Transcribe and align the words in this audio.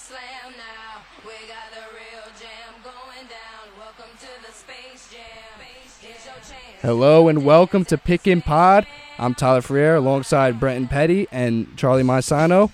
slam 0.00 0.54
now. 0.56 1.02
We 1.26 1.32
got 1.46 1.70
the 1.74 1.94
real 1.94 2.24
jam 2.40 2.72
going 2.82 3.26
down. 3.28 3.68
Welcome 3.78 4.10
to 4.18 4.46
the 4.46 4.52
Space 4.52 5.12
Jam. 5.12 5.60
Here's 6.00 6.24
your 6.24 6.34
chance. 6.36 6.80
Hello 6.80 7.28
and 7.28 7.44
welcome 7.44 7.84
to 7.84 7.98
Pick 7.98 8.26
and 8.26 8.42
Pod. 8.42 8.86
I'm 9.18 9.34
Tyler 9.34 9.60
Friere 9.60 9.96
alongside 9.96 10.58
Brenton 10.58 10.88
Petty 10.88 11.28
and 11.30 11.76
Charlie 11.76 12.02
Maisano. 12.02 12.70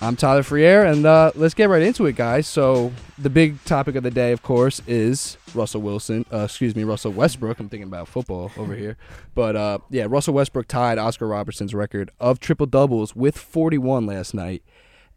I'm 0.00 0.16
Tyler 0.16 0.42
Friere, 0.42 0.90
and 0.90 1.04
uh, 1.04 1.32
let's 1.34 1.52
get 1.52 1.68
right 1.68 1.82
into 1.82 2.06
it, 2.06 2.16
guys. 2.16 2.48
So 2.48 2.90
the 3.18 3.30
big 3.30 3.62
topic 3.64 3.94
of 3.94 4.02
the 4.02 4.10
day, 4.10 4.32
of 4.32 4.42
course, 4.42 4.80
is 4.86 5.36
Russell 5.54 5.82
Wilson. 5.82 6.24
Uh, 6.32 6.38
excuse 6.38 6.74
me, 6.74 6.84
Russell 6.84 7.12
Westbrook. 7.12 7.60
I'm 7.60 7.68
thinking 7.68 7.86
about 7.86 8.08
football 8.08 8.50
over 8.56 8.74
here, 8.74 8.96
but 9.34 9.56
uh, 9.56 9.78
yeah, 9.90 10.06
Russell 10.08 10.32
Westbrook 10.32 10.68
tied 10.68 10.96
Oscar 10.96 11.28
Robertson's 11.28 11.74
record 11.74 12.10
of 12.18 12.40
triple 12.40 12.66
doubles 12.66 13.14
with 13.14 13.36
41 13.36 14.06
last 14.06 14.32
night. 14.32 14.62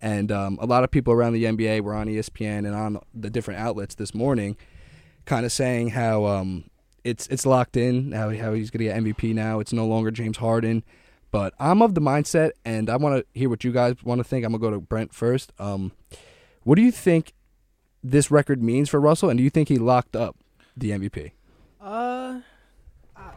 And 0.01 0.31
um, 0.31 0.57
a 0.61 0.65
lot 0.65 0.83
of 0.83 0.91
people 0.91 1.13
around 1.13 1.33
the 1.33 1.45
NBA 1.45 1.81
were 1.81 1.93
on 1.93 2.07
ESPN 2.07 2.59
and 2.59 2.75
on 2.75 2.99
the 3.13 3.29
different 3.29 3.59
outlets 3.59 3.95
this 3.95 4.13
morning, 4.13 4.57
kind 5.25 5.45
of 5.45 5.51
saying 5.51 5.89
how 5.89 6.25
um, 6.25 6.65
it's 7.03 7.27
it's 7.27 7.45
locked 7.45 7.77
in. 7.77 8.11
How 8.11 8.29
how 8.29 8.53
he's 8.53 8.69
going 8.69 8.85
to 8.85 8.93
get 8.93 9.03
MVP 9.03 9.33
now. 9.33 9.59
It's 9.59 9.73
no 9.73 9.87
longer 9.87 10.11
James 10.11 10.37
Harden. 10.37 10.83
But 11.35 11.53
I'm 11.59 11.81
of 11.81 11.95
the 11.95 12.01
mindset, 12.01 12.51
and 12.63 12.89
I 12.89 12.95
want 12.95 13.17
to 13.17 13.25
hear 13.37 13.49
what 13.49 13.63
you 13.65 13.73
guys 13.73 13.95
want 14.05 14.19
to 14.19 14.23
think. 14.23 14.45
I'm 14.45 14.53
gonna 14.53 14.61
go 14.61 14.71
to 14.71 14.79
Brent 14.79 15.13
first. 15.13 15.51
Um, 15.59 15.91
what 16.63 16.75
do 16.75 16.81
you 16.81 16.93
think 16.93 17.33
this 18.01 18.31
record 18.31 18.63
means 18.63 18.89
for 18.89 19.01
Russell, 19.01 19.29
and 19.29 19.37
do 19.37 19.43
you 19.43 19.49
think 19.49 19.67
he 19.67 19.77
locked 19.77 20.15
up 20.15 20.37
the 20.77 20.91
MVP? 20.91 21.31
Uh, 21.81 22.39
I, 23.15 23.31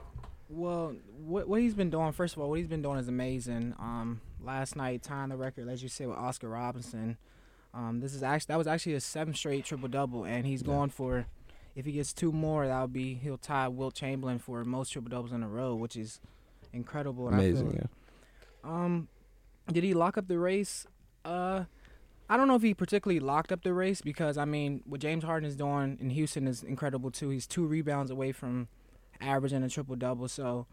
well, 0.48 0.94
what 1.24 1.48
what 1.48 1.60
he's 1.60 1.74
been 1.74 1.90
doing, 1.90 2.12
first 2.12 2.36
of 2.36 2.42
all, 2.42 2.50
what 2.50 2.58
he's 2.58 2.68
been 2.68 2.82
doing 2.82 2.98
is 2.98 3.08
amazing. 3.08 3.74
Um, 3.80 4.20
last 4.48 4.76
night 4.76 5.02
tying 5.02 5.28
the 5.28 5.36
record, 5.36 5.68
as 5.68 5.82
you 5.82 5.88
said, 5.90 6.08
with 6.08 6.16
Oscar 6.16 6.48
Robinson. 6.48 7.18
Um, 7.74 8.00
this 8.00 8.14
is 8.14 8.22
actually 8.22 8.46
that 8.52 8.58
was 8.58 8.66
actually 8.66 8.94
a 8.94 9.00
seven 9.00 9.34
straight 9.34 9.64
triple 9.66 9.88
double, 9.88 10.24
and 10.24 10.46
he's 10.46 10.62
going 10.62 10.90
for. 10.90 11.26
If 11.76 11.84
he 11.86 11.92
gets 11.92 12.12
two 12.12 12.32
more, 12.32 12.66
that'll 12.66 12.88
be 12.88 13.14
he'll 13.14 13.36
tie 13.38 13.68
Wilt 13.68 13.94
Chamberlain 13.94 14.38
for 14.40 14.64
most 14.64 14.90
triple 14.90 15.10
doubles 15.10 15.32
in 15.32 15.42
a 15.44 15.48
row, 15.48 15.74
which 15.76 15.94
is 15.96 16.18
incredible. 16.72 17.28
and 17.28 17.36
I 17.36 17.38
feel- 17.52 17.60
Amazing, 17.60 17.72
yeah. 17.76 17.86
um, 18.64 19.08
did 19.70 19.84
he 19.84 19.94
lock 19.94 20.16
up 20.18 20.26
the 20.26 20.38
race? 20.38 20.86
Uh, 21.24 21.64
I 22.28 22.36
don't 22.36 22.48
know 22.48 22.56
if 22.56 22.62
he 22.62 22.74
particularly 22.74 23.20
locked 23.20 23.52
up 23.52 23.62
the 23.62 23.72
race 23.74 24.00
because 24.00 24.36
I 24.38 24.44
mean, 24.46 24.82
what 24.86 25.00
James 25.00 25.22
Harden 25.24 25.46
is 25.48 25.54
doing 25.56 25.98
in 26.00 26.10
Houston 26.10 26.48
is 26.48 26.62
incredible 26.64 27.10
too. 27.10 27.28
He's 27.28 27.46
two 27.46 27.66
rebounds 27.66 28.10
away 28.10 28.32
from 28.32 28.68
averaging 29.20 29.62
a 29.62 29.68
triple 29.68 29.94
double. 29.94 30.26
So 30.26 30.66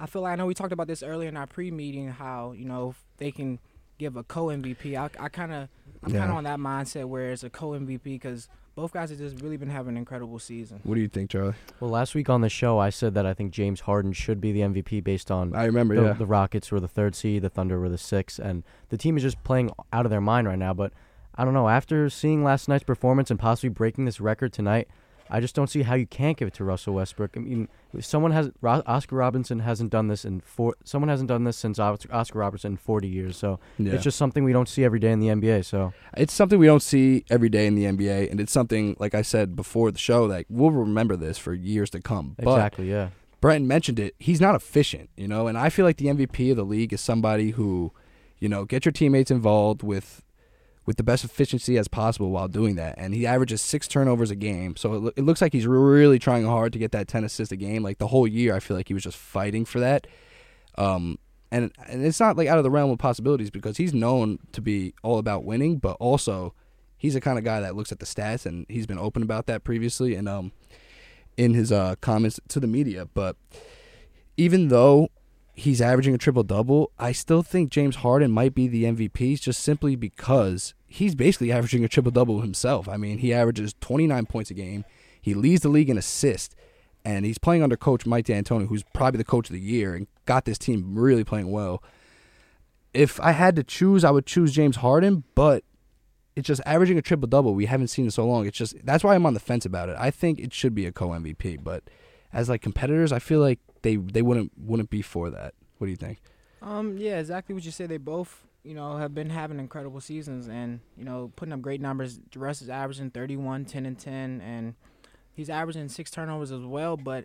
I 0.00 0.06
feel 0.06 0.22
like 0.22 0.32
I 0.32 0.36
know 0.36 0.46
we 0.46 0.54
talked 0.54 0.72
about 0.72 0.86
this 0.86 1.02
earlier 1.02 1.28
in 1.28 1.36
our 1.36 1.46
pre-meeting 1.46 2.08
how 2.08 2.52
you 2.52 2.64
know 2.64 2.94
they 3.18 3.30
can 3.30 3.58
give 3.98 4.16
a 4.16 4.22
co 4.22 4.46
MVP. 4.46 4.96
I, 4.96 5.10
I 5.24 5.28
kind 5.28 5.52
of 5.52 5.68
I'm 6.02 6.12
Yeah. 6.12 6.20
kind 6.20 6.30
of 6.30 6.36
on 6.38 6.44
that 6.44 6.58
mindset 6.60 7.06
where 7.06 7.32
it's 7.32 7.42
a 7.44 7.50
co 7.50 7.70
MVP 7.70 8.02
because 8.04 8.48
both 8.76 8.92
guys 8.92 9.10
have 9.10 9.18
just 9.18 9.40
really 9.42 9.56
been 9.56 9.70
having 9.70 9.90
an 9.94 9.96
incredible 9.96 10.38
season. 10.38 10.78
What 10.84 10.94
do 10.94 11.00
you 11.00 11.08
think, 11.08 11.30
Charlie? 11.30 11.54
Well, 11.80 11.90
last 11.90 12.14
week 12.14 12.30
on 12.30 12.42
the 12.42 12.48
show, 12.48 12.78
I 12.78 12.90
said 12.90 13.12
that 13.14 13.26
I 13.26 13.34
think 13.34 13.50
James 13.52 13.80
Harden 13.80 14.12
should 14.12 14.40
be 14.40 14.52
the 14.52 14.60
MVP 14.60 15.02
based 15.02 15.32
on 15.32 15.52
I 15.52 15.64
remember, 15.64 15.96
the, 15.96 16.02
yeah. 16.02 16.12
the 16.12 16.26
Rockets 16.26 16.70
were 16.70 16.78
the 16.78 16.86
third 16.86 17.16
seed, 17.16 17.42
the 17.42 17.48
Thunder 17.50 17.80
were 17.80 17.88
the 17.88 17.98
sixth, 17.98 18.38
and 18.38 18.62
the 18.90 18.96
team 18.96 19.16
is 19.16 19.24
just 19.24 19.42
playing 19.42 19.72
out 19.92 20.06
of 20.06 20.10
their 20.10 20.20
mind 20.20 20.46
right 20.46 20.58
now. 20.58 20.72
But 20.74 20.92
I 21.34 21.44
don't 21.44 21.54
know. 21.54 21.68
After 21.68 22.08
seeing 22.08 22.44
last 22.44 22.68
night's 22.68 22.84
performance 22.84 23.32
and 23.32 23.40
possibly 23.40 23.70
breaking 23.70 24.04
this 24.04 24.20
record 24.20 24.52
tonight, 24.52 24.86
I 25.30 25.40
just 25.40 25.54
don't 25.54 25.68
see 25.68 25.82
how 25.82 25.94
you 25.94 26.06
can't 26.06 26.36
give 26.36 26.48
it 26.48 26.54
to 26.54 26.64
Russell 26.64 26.94
Westbrook. 26.94 27.36
I 27.36 27.40
mean, 27.40 27.68
someone 28.00 28.32
has 28.32 28.50
Ro- 28.60 28.82
Oscar 28.86 29.16
Robinson 29.16 29.60
hasn't 29.60 29.90
done 29.90 30.08
this 30.08 30.24
in 30.24 30.40
four. 30.40 30.76
Someone 30.84 31.08
hasn't 31.08 31.28
done 31.28 31.44
this 31.44 31.56
since 31.56 31.78
Oscar 31.78 32.38
Robertson 32.38 32.72
in 32.72 32.76
40 32.76 33.08
years. 33.08 33.36
So 33.36 33.60
yeah. 33.78 33.92
it's 33.92 34.04
just 34.04 34.18
something 34.18 34.44
we 34.44 34.52
don't 34.52 34.68
see 34.68 34.84
every 34.84 34.98
day 34.98 35.12
in 35.12 35.20
the 35.20 35.28
NBA. 35.28 35.64
So 35.64 35.92
it's 36.16 36.32
something 36.32 36.58
we 36.58 36.66
don't 36.66 36.82
see 36.82 37.24
every 37.30 37.48
day 37.48 37.66
in 37.66 37.74
the 37.74 37.84
NBA, 37.84 38.30
and 38.30 38.40
it's 38.40 38.52
something, 38.52 38.96
like 38.98 39.14
I 39.14 39.22
said 39.22 39.56
before 39.56 39.90
the 39.90 39.98
show, 39.98 40.28
that 40.28 40.46
we'll 40.48 40.70
remember 40.70 41.16
this 41.16 41.38
for 41.38 41.54
years 41.54 41.90
to 41.90 42.00
come. 42.00 42.34
But 42.38 42.52
exactly, 42.52 42.90
yeah. 42.90 43.10
Brenton 43.40 43.68
mentioned 43.68 44.00
it. 44.00 44.14
He's 44.18 44.40
not 44.40 44.54
efficient, 44.54 45.10
you 45.16 45.28
know, 45.28 45.46
and 45.46 45.56
I 45.56 45.70
feel 45.70 45.84
like 45.84 45.98
the 45.98 46.06
MVP 46.06 46.50
of 46.50 46.56
the 46.56 46.64
league 46.64 46.92
is 46.92 47.00
somebody 47.00 47.50
who, 47.52 47.92
you 48.38 48.48
know, 48.48 48.64
get 48.64 48.84
your 48.84 48.92
teammates 48.92 49.30
involved 49.30 49.82
with 49.82 50.22
with 50.88 50.96
the 50.96 51.02
best 51.02 51.22
efficiency 51.22 51.76
as 51.76 51.86
possible 51.86 52.30
while 52.30 52.48
doing 52.48 52.76
that. 52.76 52.94
And 52.96 53.14
he 53.14 53.26
averages 53.26 53.60
six 53.60 53.86
turnovers 53.86 54.30
a 54.30 54.34
game, 54.34 54.74
so 54.74 55.08
it, 55.08 55.14
it 55.18 55.22
looks 55.22 55.42
like 55.42 55.52
he's 55.52 55.66
really 55.66 56.18
trying 56.18 56.46
hard 56.46 56.72
to 56.72 56.78
get 56.78 56.92
that 56.92 57.08
ten 57.08 57.24
assists 57.24 57.52
a 57.52 57.56
game. 57.56 57.82
Like 57.82 57.98
the 57.98 58.06
whole 58.06 58.26
year, 58.26 58.54
I 58.54 58.60
feel 58.60 58.74
like 58.74 58.88
he 58.88 58.94
was 58.94 59.02
just 59.02 59.18
fighting 59.18 59.66
for 59.66 59.80
that. 59.80 60.06
Um, 60.78 61.18
and 61.50 61.70
and 61.86 62.06
it's 62.06 62.18
not 62.18 62.38
like 62.38 62.48
out 62.48 62.56
of 62.56 62.64
the 62.64 62.70
realm 62.70 62.90
of 62.90 62.98
possibilities 62.98 63.50
because 63.50 63.76
he's 63.76 63.92
known 63.92 64.38
to 64.52 64.62
be 64.62 64.94
all 65.02 65.18
about 65.18 65.44
winning, 65.44 65.76
but 65.76 65.98
also 66.00 66.54
he's 66.96 67.12
the 67.12 67.20
kind 67.20 67.36
of 67.36 67.44
guy 67.44 67.60
that 67.60 67.76
looks 67.76 67.92
at 67.92 67.98
the 67.98 68.06
stats 68.06 68.46
and 68.46 68.64
he's 68.70 68.86
been 68.86 68.98
open 68.98 69.22
about 69.22 69.44
that 69.44 69.64
previously 69.64 70.14
and 70.14 70.26
um 70.26 70.52
in 71.36 71.52
his 71.52 71.70
uh 71.70 71.96
comments 72.00 72.40
to 72.48 72.60
the 72.60 72.66
media. 72.66 73.04
But 73.12 73.36
even 74.38 74.68
though 74.68 75.10
he's 75.52 75.82
averaging 75.82 76.14
a 76.14 76.18
triple 76.18 76.44
double, 76.44 76.92
I 76.98 77.12
still 77.12 77.42
think 77.42 77.68
James 77.68 77.96
Harden 77.96 78.30
might 78.30 78.54
be 78.54 78.68
the 78.68 78.84
MVP 78.84 79.38
just 79.38 79.60
simply 79.60 79.94
because 79.94 80.72
he's 80.88 81.14
basically 81.14 81.52
averaging 81.52 81.84
a 81.84 81.88
triple 81.88 82.10
double 82.10 82.40
himself. 82.40 82.88
I 82.88 82.96
mean, 82.96 83.18
he 83.18 83.32
averages 83.32 83.74
29 83.80 84.26
points 84.26 84.50
a 84.50 84.54
game. 84.54 84.84
He 85.20 85.34
leads 85.34 85.62
the 85.62 85.68
league 85.68 85.90
in 85.90 85.98
assists, 85.98 86.56
and 87.04 87.24
he's 87.24 87.38
playing 87.38 87.62
under 87.62 87.76
coach 87.76 88.06
Mike 88.06 88.26
D'Antoni, 88.26 88.68
who's 88.68 88.82
probably 88.94 89.18
the 89.18 89.24
coach 89.24 89.48
of 89.50 89.54
the 89.54 89.60
year 89.60 89.94
and 89.94 90.06
got 90.26 90.46
this 90.46 90.58
team 90.58 90.98
really 90.98 91.24
playing 91.24 91.50
well. 91.50 91.82
If 92.94 93.20
I 93.20 93.32
had 93.32 93.54
to 93.56 93.62
choose, 93.62 94.02
I 94.02 94.10
would 94.10 94.26
choose 94.26 94.52
James 94.52 94.76
Harden, 94.76 95.24
but 95.34 95.62
it's 96.34 96.46
just 96.46 96.62
averaging 96.64 96.96
a 96.96 97.02
triple 97.02 97.28
double. 97.28 97.54
We 97.54 97.66
haven't 97.66 97.88
seen 97.88 98.06
it 98.06 98.12
so 98.12 98.26
long. 98.26 98.46
It's 98.46 98.56
just 98.56 98.74
that's 98.84 99.04
why 99.04 99.14
I'm 99.14 99.26
on 99.26 99.34
the 99.34 99.40
fence 99.40 99.66
about 99.66 99.90
it. 99.90 99.96
I 99.98 100.10
think 100.10 100.38
it 100.38 100.54
should 100.54 100.74
be 100.74 100.86
a 100.86 100.92
co 100.92 101.08
MVP, 101.08 101.62
but 101.62 101.84
as 102.32 102.48
like 102.48 102.62
competitors, 102.62 103.12
I 103.12 103.18
feel 103.18 103.40
like 103.40 103.58
they 103.82 103.96
they 103.96 104.22
wouldn't 104.22 104.52
wouldn't 104.56 104.88
be 104.88 105.02
for 105.02 105.28
that. 105.30 105.54
What 105.76 105.86
do 105.86 105.90
you 105.90 105.96
think? 105.96 106.20
Um, 106.62 106.96
yeah, 106.96 107.18
exactly 107.18 107.54
what 107.54 107.64
you 107.64 107.70
say. 107.70 107.86
They 107.86 107.98
both, 107.98 108.46
you 108.64 108.74
know, 108.74 108.96
have 108.96 109.14
been 109.14 109.30
having 109.30 109.58
incredible 109.58 110.00
seasons 110.00 110.48
and, 110.48 110.80
you 110.96 111.04
know, 111.04 111.32
putting 111.36 111.52
up 111.52 111.60
great 111.62 111.80
numbers. 111.80 112.20
Russ 112.34 112.60
is 112.62 112.68
averaging 112.68 113.10
31, 113.10 113.64
10, 113.64 113.86
and 113.86 113.98
10, 113.98 114.40
and 114.40 114.74
he's 115.32 115.48
averaging 115.48 115.88
six 115.88 116.10
turnovers 116.10 116.50
as 116.52 116.62
well. 116.64 116.96
But 116.96 117.24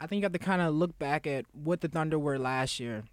I 0.00 0.06
think 0.06 0.20
you 0.20 0.24
have 0.24 0.32
to 0.32 0.38
kind 0.38 0.62
of 0.62 0.74
look 0.74 0.98
back 0.98 1.26
at 1.26 1.46
what 1.52 1.80
the 1.80 1.88
Thunder 1.88 2.18
were 2.18 2.38
last 2.38 2.78
year. 2.78 3.04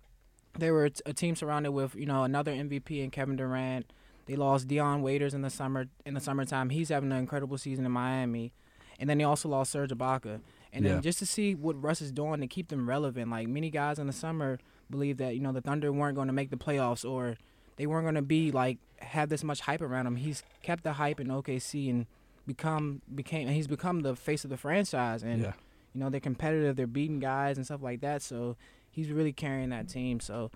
They 0.60 0.70
were 0.70 0.90
a 1.06 1.14
team 1.14 1.36
surrounded 1.36 1.72
with, 1.72 1.96
you 1.96 2.06
know, 2.06 2.24
another 2.24 2.52
MVP 2.52 3.04
in 3.04 3.10
Kevin 3.10 3.38
Durant. 3.38 3.92
They 4.26 4.36
lost 4.36 4.68
Dion 4.68 5.02
Waiters 5.02 5.34
in 5.34 5.42
the 5.42 5.50
summer 5.50 5.86
in 6.06 6.14
the 6.14 6.20
summertime. 6.20 6.70
He's 6.70 6.90
having 6.90 7.12
an 7.12 7.18
incredible 7.18 7.58
season 7.58 7.86
in 7.86 7.92
Miami. 7.92 8.52
And 9.00 9.10
then 9.10 9.18
they 9.18 9.24
also 9.24 9.50
lost 9.50 9.72
Serge 9.72 9.90
Ibaka. 9.92 10.42
And 10.74 10.86
Yeah. 10.86 10.94
then 10.94 11.02
just 11.02 11.20
to 11.20 11.26
see 11.26 11.56
what 11.56 11.82
Russ 11.82 12.02
is 12.02 12.12
doing 12.12 12.40
to 12.42 12.48
keep 12.48 12.68
them 12.68 12.88
relevant, 12.88 13.32
like 13.32 13.48
many 13.48 13.70
guys 13.72 13.98
in 13.98 14.08
the 14.08 14.14
summer 14.14 14.60
believe 14.90 15.18
that 15.18 15.34
you 15.36 15.42
know 15.42 15.52
the 15.54 15.62
Thunder 15.62 15.92
weren't 15.92 16.16
going 16.16 16.28
to 16.28 16.34
make 16.34 16.50
the 16.50 16.58
playoffs 16.58 17.10
or 17.10 17.38
they 17.82 17.88
weren't 17.88 18.06
going 18.06 18.14
to 18.14 18.22
be 18.22 18.52
like 18.52 18.78
have 19.00 19.30
this 19.30 19.44
much 19.44 19.62
hype 19.62 19.82
around 19.82 20.06
him. 20.06 20.16
He's 20.18 20.44
kept 20.62 20.84
the 20.84 20.94
hype 20.94 21.20
in 21.20 21.30
OKC 21.30 21.90
and 21.90 22.06
become 22.46 23.02
became 23.16 23.48
and 23.48 23.56
he's 23.56 23.66
become 23.68 24.02
the 24.02 24.16
face 24.16 24.44
of 24.44 24.52
the 24.52 24.58
franchise. 24.58 25.24
And 25.24 25.42
yeah, 25.42 25.54
you 25.96 26.00
know 26.02 26.12
they're 26.12 26.20
competitive, 26.20 26.76
they're 26.76 26.86
beating 26.86 27.20
guys 27.20 27.58
and 27.58 27.66
stuff 27.66 27.82
like 27.82 28.02
that. 28.02 28.22
So 28.22 28.56
he's 28.92 29.10
really 29.10 29.34
carrying 29.34 29.70
that 29.70 29.90
team. 29.90 30.20
So 30.20 30.52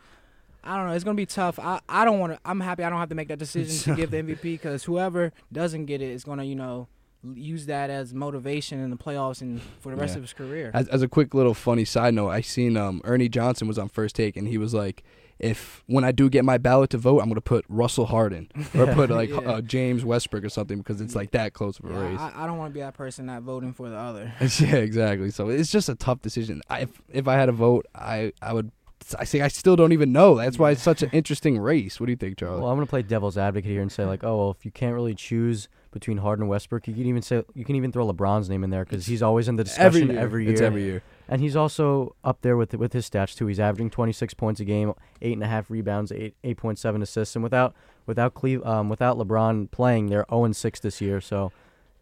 I 0.64 0.78
don't 0.78 0.86
know. 0.86 0.94
It's 0.94 1.04
gonna 1.04 1.16
be 1.16 1.26
tough. 1.26 1.58
I, 1.58 1.80
I 1.90 2.06
don't 2.06 2.20
want 2.20 2.34
to. 2.34 2.40
I'm 2.46 2.60
happy 2.60 2.84
I 2.84 2.92
don't 2.92 3.00
have 3.00 3.10
to 3.10 3.16
make 3.16 3.30
that 3.30 3.40
decision 3.40 3.76
to 3.96 4.00
give 4.00 4.12
the 4.12 4.18
MVP 4.24 4.42
because 4.44 4.84
whoever 4.84 5.34
doesn't 5.52 5.86
get 5.86 6.02
it 6.04 6.12
is 6.12 6.24
gonna 6.24 6.44
you 6.44 6.56
know 6.56 6.88
use 7.34 7.66
that 7.66 7.90
as 7.90 8.14
motivation 8.14 8.80
in 8.80 8.92
the 8.92 8.98
playoffs 8.98 9.42
and 9.42 9.60
for 9.80 9.90
the 9.90 9.96
rest 9.96 10.12
Yeah. 10.14 10.18
of 10.18 10.24
his 10.26 10.34
career. 10.34 10.70
as, 10.76 10.88
as 10.90 11.02
a 11.02 11.08
quick 11.08 11.34
little 11.34 11.56
funny 11.56 11.86
side 11.86 12.14
note, 12.14 12.30
I 12.30 12.42
seen 12.42 12.78
um 12.78 13.02
Ernie 13.04 13.30
Johnson 13.30 13.68
was 13.68 13.80
on 13.80 13.90
first 13.90 14.16
take 14.16 14.38
and 14.38 14.48
he 14.48 14.60
was 14.60 14.76
like, 14.76 15.04
if 15.40 15.84
when 15.88 16.04
I 16.04 16.12
do 16.12 16.30
get 16.30 16.46
my 16.46 16.58
ballot 16.58 16.90
to 16.92 16.98
vote, 16.98 17.20
I'm 17.22 17.28
gonna 17.28 17.42
put 17.42 17.66
Russell 17.68 18.06
Harden 18.06 18.50
or 18.76 18.88
put 18.94 19.10
like 19.10 19.30
Yeah. 19.30 19.38
uh, 19.38 19.62
James 19.62 20.06
Westbrook 20.06 20.44
or 20.44 20.50
something 20.50 20.78
because 20.78 21.02
it's 21.02 21.16
like 21.16 21.32
that 21.32 21.54
close 21.54 21.78
of 21.80 21.86
a 21.86 21.90
Yeah, 21.90 22.00
race. 22.00 22.20
I, 22.20 22.44
I 22.44 22.48
don't 22.48 22.58
want 22.58 22.72
to 22.72 22.74
be 22.74 22.80
that 22.82 22.94
person 22.94 23.26
not 23.26 23.42
voting 23.44 23.74
for 23.74 23.90
the 23.90 23.98
other. 23.98 24.34
yeah, 24.60 24.76
exactly. 24.78 25.32
So 25.32 25.50
it's 25.50 25.72
just 25.72 25.90
a 25.90 25.96
tough 25.96 26.22
decision. 26.22 26.62
I, 26.70 26.82
if 26.82 26.90
if 27.10 27.28
I 27.28 27.36
had 27.36 27.50
a 27.50 27.54
vote, 27.54 27.86
I 27.94 28.32
I 28.42 28.54
would. 28.54 28.72
I 29.20 29.24
say 29.26 29.42
I 29.42 29.50
still 29.50 29.76
don't 29.76 29.92
even 29.92 30.12
know. 30.12 30.36
That's 30.36 30.58
why 30.58 30.72
it's 30.72 30.82
such 30.82 31.04
an 31.04 31.10
interesting 31.14 31.60
race. 31.60 32.00
What 32.00 32.08
do 32.08 32.12
you 32.12 32.16
think, 32.16 32.38
Charlie? 32.38 32.62
Well, 32.62 32.72
I'm 32.72 32.78
gonna 32.78 32.88
play 32.88 33.04
devil's 33.04 33.38
advocate 33.38 33.70
here 33.70 33.82
and 33.82 33.92
say 33.92 34.04
like, 34.06 34.24
oh 34.24 34.38
well, 34.38 34.52
if 34.52 34.66
you 34.66 34.72
can't 34.72 34.96
really 34.96 35.14
choose 35.14 35.68
between 35.92 36.18
Harden 36.18 36.44
and 36.44 36.50
Westbrook, 36.50 36.88
you 36.88 36.94
can 36.94 37.06
even 37.06 37.22
say 37.22 37.44
you 37.54 37.66
can 37.66 37.76
even 37.76 37.92
throw 37.92 38.12
LeBron's 38.12 38.50
name 38.50 38.64
in 38.64 38.70
there 38.72 38.84
because 38.84 39.06
he's 39.06 39.22
always 39.22 39.48
in 39.48 39.58
the 39.58 39.64
discussion 39.66 40.18
every 40.18 40.46
year. 40.46 40.54
It's 40.54 40.62
every 40.62 40.84
year. 40.84 41.04
And 41.28 41.42
he's 41.42 41.56
also 41.56 42.16
up 42.24 42.42
there 42.42 42.56
with 42.58 42.74
with 42.76 42.94
his 42.94 43.10
stats 43.10 43.36
too. 43.36 43.48
He's 43.48 43.60
averaging 43.60 43.90
26 43.90 44.34
points 44.36 44.60
a 44.60 44.66
game, 44.66 44.94
eight 45.22 45.34
and 45.34 45.44
a 45.44 45.48
half 45.48 45.70
rebounds, 45.72 46.12
eight 46.12 46.36
8.7 46.44 47.02
assists, 47.02 47.36
and 47.36 47.44
without 47.44 47.74
without 48.06 48.34
Cleve, 48.36 48.64
um, 48.66 48.90
without 48.90 49.18
LeBron 49.18 49.72
playing, 49.72 50.08
they're 50.08 50.26
0 50.30 50.46
and 50.46 50.56
6 50.56 50.80
this 50.82 51.02
year. 51.02 51.20
So 51.20 51.52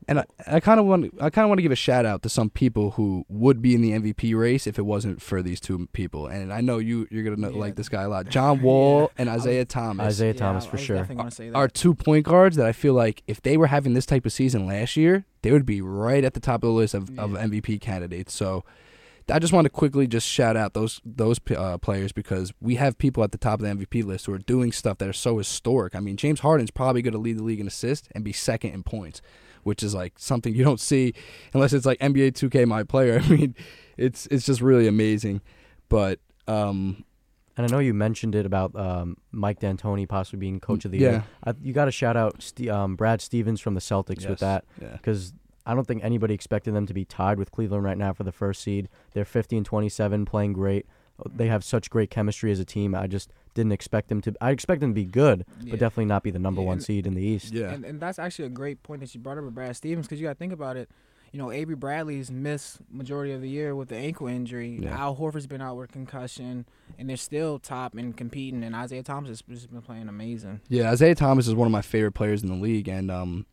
And 0.09 0.19
I, 0.19 0.25
I 0.45 0.59
kind 0.59 0.81
of 0.81 0.85
want 0.85 1.13
I 1.21 1.29
kind 1.29 1.45
of 1.45 1.49
want 1.49 1.59
to 1.59 1.61
give 1.61 1.71
a 1.71 1.77
shout 1.77 2.05
out 2.05 2.21
to 2.23 2.29
some 2.29 2.49
people 2.49 2.91
who 2.91 3.23
would 3.29 3.61
be 3.61 3.73
in 3.73 3.81
the 3.81 3.91
MVP 3.91 4.37
race 4.37 4.67
if 4.67 4.77
it 4.77 4.81
wasn't 4.81 5.21
for 5.21 5.41
these 5.41 5.61
two 5.61 5.87
people. 5.93 6.27
And 6.27 6.51
I 6.51 6.59
know 6.59 6.77
you 6.79 7.07
you're 7.09 7.23
gonna 7.23 7.49
Yeah. 7.51 7.57
like 7.57 7.75
this 7.77 7.87
guy 7.87 8.01
a 8.01 8.09
lot. 8.09 8.27
John 8.27 8.61
Wall 8.61 9.03
Yeah. 9.03 9.07
and 9.19 9.29
I 9.29 9.35
was- 9.35 9.43
Isaiah 9.43 9.63
Thomas 9.63 10.05
Isaiah 10.07 10.33
Yeah, 10.33 10.39
Thomas 10.39 10.65
for 10.65 10.73
was 10.73 10.81
sure. 10.81 10.97
definitely 10.97 11.15
gonna 11.15 11.31
say 11.31 11.49
that. 11.49 11.55
are 11.55 11.69
two 11.69 11.93
point 11.95 12.25
guards 12.25 12.57
that 12.57 12.65
I 12.65 12.73
feel 12.73 12.93
like 12.93 13.23
if 13.27 13.41
they 13.41 13.55
were 13.55 13.67
having 13.67 13.93
this 13.93 14.05
type 14.05 14.25
of 14.25 14.33
season 14.33 14.67
last 14.67 14.97
year, 14.97 15.23
they 15.41 15.53
would 15.53 15.65
be 15.65 15.79
right 15.81 16.25
at 16.25 16.33
the 16.33 16.41
top 16.41 16.55
of 16.63 16.67
the 16.67 16.73
list 16.73 16.93
of, 16.93 17.17
of 17.17 17.31
MVP 17.37 17.79
candidates. 17.79 18.33
So 18.33 18.65
I 19.29 19.39
just 19.39 19.53
want 19.53 19.65
to 19.65 19.69
quickly 19.69 20.05
just 20.07 20.27
shout 20.27 20.57
out 20.57 20.73
those 20.73 20.99
those 21.05 21.39
uh, 21.55 21.77
players 21.77 22.11
because 22.11 22.53
we 22.59 22.75
have 22.75 22.97
people 22.97 23.23
at 23.23 23.31
the 23.31 23.37
top 23.37 23.61
of 23.61 23.65
the 23.65 23.73
MVP 23.85 24.03
list 24.03 24.25
who 24.25 24.33
are 24.33 24.37
doing 24.39 24.71
stuff 24.71 24.97
that 24.97 25.07
are 25.07 25.13
so 25.13 25.37
historic. 25.37 25.95
I 25.95 25.99
mean, 25.99 26.17
James 26.17 26.41
Harden's 26.41 26.71
probably 26.71 27.01
going 27.01 27.13
to 27.13 27.19
lead 27.19 27.37
the 27.37 27.43
league 27.43 27.59
in 27.59 27.67
assists 27.67 28.07
and 28.13 28.23
be 28.23 28.33
second 28.33 28.71
in 28.71 28.83
points, 28.83 29.21
which 29.63 29.81
is 29.81 29.93
like 29.95 30.13
something 30.17 30.53
you 30.53 30.63
don't 30.63 30.79
see 30.79 31.13
unless 31.53 31.71
it's 31.73 31.85
like 31.85 31.99
NBA 31.99 32.31
2K 32.33 32.67
My 32.67 32.83
Player. 32.83 33.19
I 33.23 33.27
mean, 33.29 33.55
it's 33.97 34.27
it's 34.27 34.45
just 34.45 34.61
really 34.61 34.87
amazing. 34.87 35.41
But 35.89 36.19
um, 36.47 37.05
And 37.55 37.65
I 37.65 37.69
know 37.69 37.79
you 37.79 37.93
mentioned 37.93 38.35
it 38.35 38.45
about 38.45 38.75
um, 38.75 39.15
Mike 39.31 39.59
D'Antoni 39.59 40.07
possibly 40.09 40.39
being 40.39 40.59
coach 40.59 40.85
of 40.85 40.91
the 40.91 40.97
Yeah. 40.97 41.09
year. 41.11 41.23
I, 41.45 41.53
you 41.61 41.71
got 41.71 41.85
to 41.85 41.91
shout 41.91 42.17
out 42.17 42.41
Ste- 42.41 42.67
um, 42.69 42.95
Brad 42.95 43.21
Stevens 43.21 43.61
from 43.61 43.75
the 43.75 43.79
Celtics 43.79 44.21
yes, 44.21 44.29
with 44.29 44.39
that 44.39 44.65
yeah. 44.81 44.97
Because 45.63 45.71
I 45.71 45.75
don't 45.75 45.86
think 45.88 46.04
anybody 46.04 46.33
expected 46.33 46.74
them 46.74 46.86
to 46.88 46.94
be 46.94 47.06
tied 47.06 47.38
with 47.38 47.51
Cleveland 47.51 47.83
right 47.83 47.98
now 47.98 48.13
for 48.13 48.24
the 48.24 48.31
first 48.31 48.62
seed. 48.62 48.89
They're 49.13 49.25
50 49.25 49.57
and 49.57 49.65
27, 49.65 50.25
playing 50.25 50.54
great. 50.54 50.86
They 51.36 51.48
have 51.48 51.63
such 51.63 51.89
great 51.89 52.10
chemistry 52.10 52.51
as 52.51 52.60
a 52.60 52.65
team. 52.65 52.95
I 52.95 53.07
just 53.07 53.31
didn't 53.54 53.71
expect 53.71 54.10
them 54.10 54.19
to. 54.21 54.33
I 54.42 54.50
expect 54.51 54.81
them 54.81 54.89
to 54.92 54.95
be 54.95 55.06
good, 55.06 55.45
Yeah. 55.62 55.71
but 55.71 55.80
definitely 55.80 56.06
not 56.06 56.24
be 56.24 56.31
the 56.31 56.39
number 56.39 56.62
Yeah, 56.62 56.68
one 56.68 56.77
and- 56.77 56.83
seed 56.83 57.06
in 57.07 57.13
the 57.13 57.21
East. 57.21 57.54
Yeah. 57.54 57.71
And, 57.71 57.86
and 57.86 58.00
that's 58.01 58.18
actually 58.19 58.45
a 58.45 58.50
great 58.50 58.81
point 58.83 59.01
that 59.01 59.13
you 59.13 59.21
brought 59.21 59.38
up 59.38 59.44
with 59.44 59.54
Brad 59.54 59.75
Stevens 59.75 60.07
because 60.07 60.19
you 60.19 60.25
got 60.27 60.33
to 60.33 60.39
think 60.39 60.54
about 60.54 60.75
it. 60.75 60.89
You 61.31 61.39
know, 61.39 61.51
Avery 61.51 61.75
Bradley's 61.75 62.30
missed 62.30 62.77
majority 62.92 63.31
of 63.31 63.42
the 63.42 63.50
year 63.50 63.75
with 63.75 63.89
the 63.89 63.95
ankle 63.95 64.27
injury. 64.27 64.80
Yeah. 64.83 64.95
Al 65.00 65.15
Horford's 65.15 65.48
been 65.48 65.62
out 65.62 65.77
with 65.77 65.92
concussion, 65.92 66.65
and 67.00 67.10
they're 67.10 67.18
still 67.18 67.57
top 67.57 67.95
and 67.95 68.15
competing. 68.15 68.63
And 68.63 68.75
Isaiah 68.75 69.01
Thomas 69.01 69.30
has 69.30 69.42
just 69.42 69.71
been 69.71 69.81
playing 69.81 70.10
amazing. 70.10 70.62
Yeah, 70.69 70.92
Isaiah 70.92 71.15
Thomas 71.15 71.48
is 71.48 71.56
one 71.56 71.65
of 71.68 71.71
my 71.71 71.81
favorite 71.81 72.12
players 72.12 72.44
in 72.44 72.50
the 72.50 72.56
league, 72.56 72.88
and 72.88 73.10
um, 73.10 73.45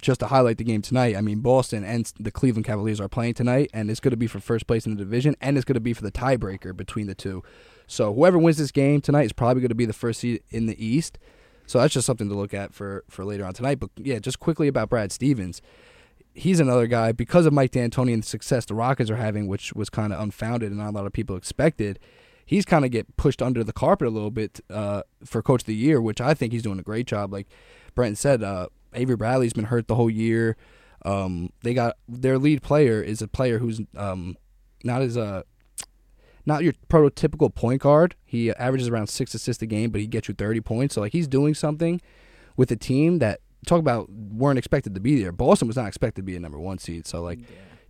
just 0.00 0.20
to 0.20 0.26
highlight 0.26 0.58
the 0.58 0.64
game 0.64 0.82
tonight, 0.82 1.16
I 1.16 1.20
mean 1.20 1.40
Boston 1.40 1.84
and 1.84 2.10
the 2.18 2.30
Cleveland 2.30 2.64
Cavaliers 2.64 3.00
are 3.00 3.08
playing 3.08 3.34
tonight, 3.34 3.70
and 3.72 3.90
it's 3.90 4.00
going 4.00 4.12
to 4.12 4.16
be 4.16 4.26
for 4.26 4.40
first 4.40 4.66
place 4.66 4.86
in 4.86 4.96
the 4.96 5.02
division, 5.02 5.36
and 5.40 5.56
it's 5.56 5.64
going 5.64 5.74
to 5.74 5.80
be 5.80 5.92
for 5.92 6.02
the 6.02 6.12
tiebreaker 6.12 6.76
between 6.76 7.06
the 7.06 7.14
two. 7.14 7.42
So 7.86 8.14
whoever 8.14 8.38
wins 8.38 8.58
this 8.58 8.70
game 8.70 9.00
tonight 9.00 9.26
is 9.26 9.32
probably 9.32 9.62
going 9.62 9.70
to 9.70 9.74
be 9.74 9.86
the 9.86 9.92
first 9.92 10.20
seed 10.20 10.42
in 10.50 10.66
the 10.66 10.84
East. 10.84 11.18
So 11.66 11.78
that's 11.78 11.94
just 11.94 12.06
something 12.06 12.28
to 12.28 12.34
look 12.34 12.54
at 12.54 12.74
for 12.74 13.04
for 13.08 13.24
later 13.24 13.44
on 13.44 13.52
tonight. 13.52 13.80
But 13.80 13.90
yeah, 13.96 14.18
just 14.18 14.40
quickly 14.40 14.68
about 14.68 14.88
Brad 14.88 15.12
Stevens. 15.12 15.60
He's 16.32 16.60
another 16.60 16.86
guy 16.86 17.10
because 17.12 17.44
of 17.44 17.52
Mike 17.52 17.72
D'Antoni 17.72 18.14
and 18.14 18.22
the 18.22 18.26
success 18.26 18.64
the 18.64 18.74
Rockets 18.74 19.10
are 19.10 19.16
having, 19.16 19.48
which 19.48 19.72
was 19.72 19.90
kind 19.90 20.12
of 20.12 20.20
unfounded 20.20 20.70
and 20.70 20.78
not 20.78 20.90
a 20.90 20.96
lot 20.96 21.06
of 21.06 21.12
people 21.12 21.36
expected 21.36 21.98
he's 22.50 22.64
kind 22.64 22.84
of 22.84 22.90
get 22.90 23.16
pushed 23.16 23.40
under 23.40 23.62
the 23.62 23.72
carpet 23.72 24.08
a 24.08 24.10
little 24.10 24.32
bit 24.32 24.58
uh, 24.68 25.02
for 25.24 25.40
coach 25.40 25.62
of 25.62 25.66
the 25.66 25.74
year, 25.74 26.00
which 26.00 26.20
I 26.20 26.34
think 26.34 26.52
he's 26.52 26.64
doing 26.64 26.80
a 26.80 26.82
great 26.82 27.06
job. 27.06 27.32
Like 27.32 27.46
Brenton 27.94 28.16
said, 28.16 28.42
uh, 28.42 28.66
Avery 28.94 29.16
Bradley's 29.16 29.52
been 29.52 29.64
hurt 29.64 29.88
the 29.88 29.94
whole 29.94 30.10
year. 30.10 30.56
Um, 31.04 31.50
they 31.62 31.74
got 31.74 31.96
their 32.08 32.38
lead 32.38 32.62
player 32.62 33.02
is 33.02 33.22
a 33.22 33.28
player 33.28 33.58
who's 33.58 33.80
um, 33.96 34.36
not 34.84 35.02
as 35.02 35.16
a 35.16 35.44
not 36.46 36.62
your 36.62 36.72
prototypical 36.88 37.54
point 37.54 37.82
guard. 37.82 38.16
He 38.24 38.50
averages 38.52 38.88
around 38.88 39.08
six 39.08 39.34
assists 39.34 39.62
a 39.62 39.66
game, 39.66 39.90
but 39.90 40.00
he 40.00 40.06
gets 40.06 40.28
you 40.28 40.34
thirty 40.34 40.60
points. 40.60 40.94
So 40.94 41.00
like 41.00 41.12
he's 41.12 41.28
doing 41.28 41.54
something 41.54 42.00
with 42.56 42.70
a 42.70 42.76
team 42.76 43.18
that 43.20 43.40
talk 43.66 43.78
about 43.78 44.10
weren't 44.10 44.58
expected 44.58 44.94
to 44.94 45.00
be 45.00 45.22
there. 45.22 45.32
Boston 45.32 45.68
was 45.68 45.76
not 45.76 45.86
expected 45.86 46.22
to 46.22 46.24
be 46.24 46.36
a 46.36 46.40
number 46.40 46.58
one 46.58 46.78
seed. 46.78 47.06
So 47.06 47.22
like 47.22 47.38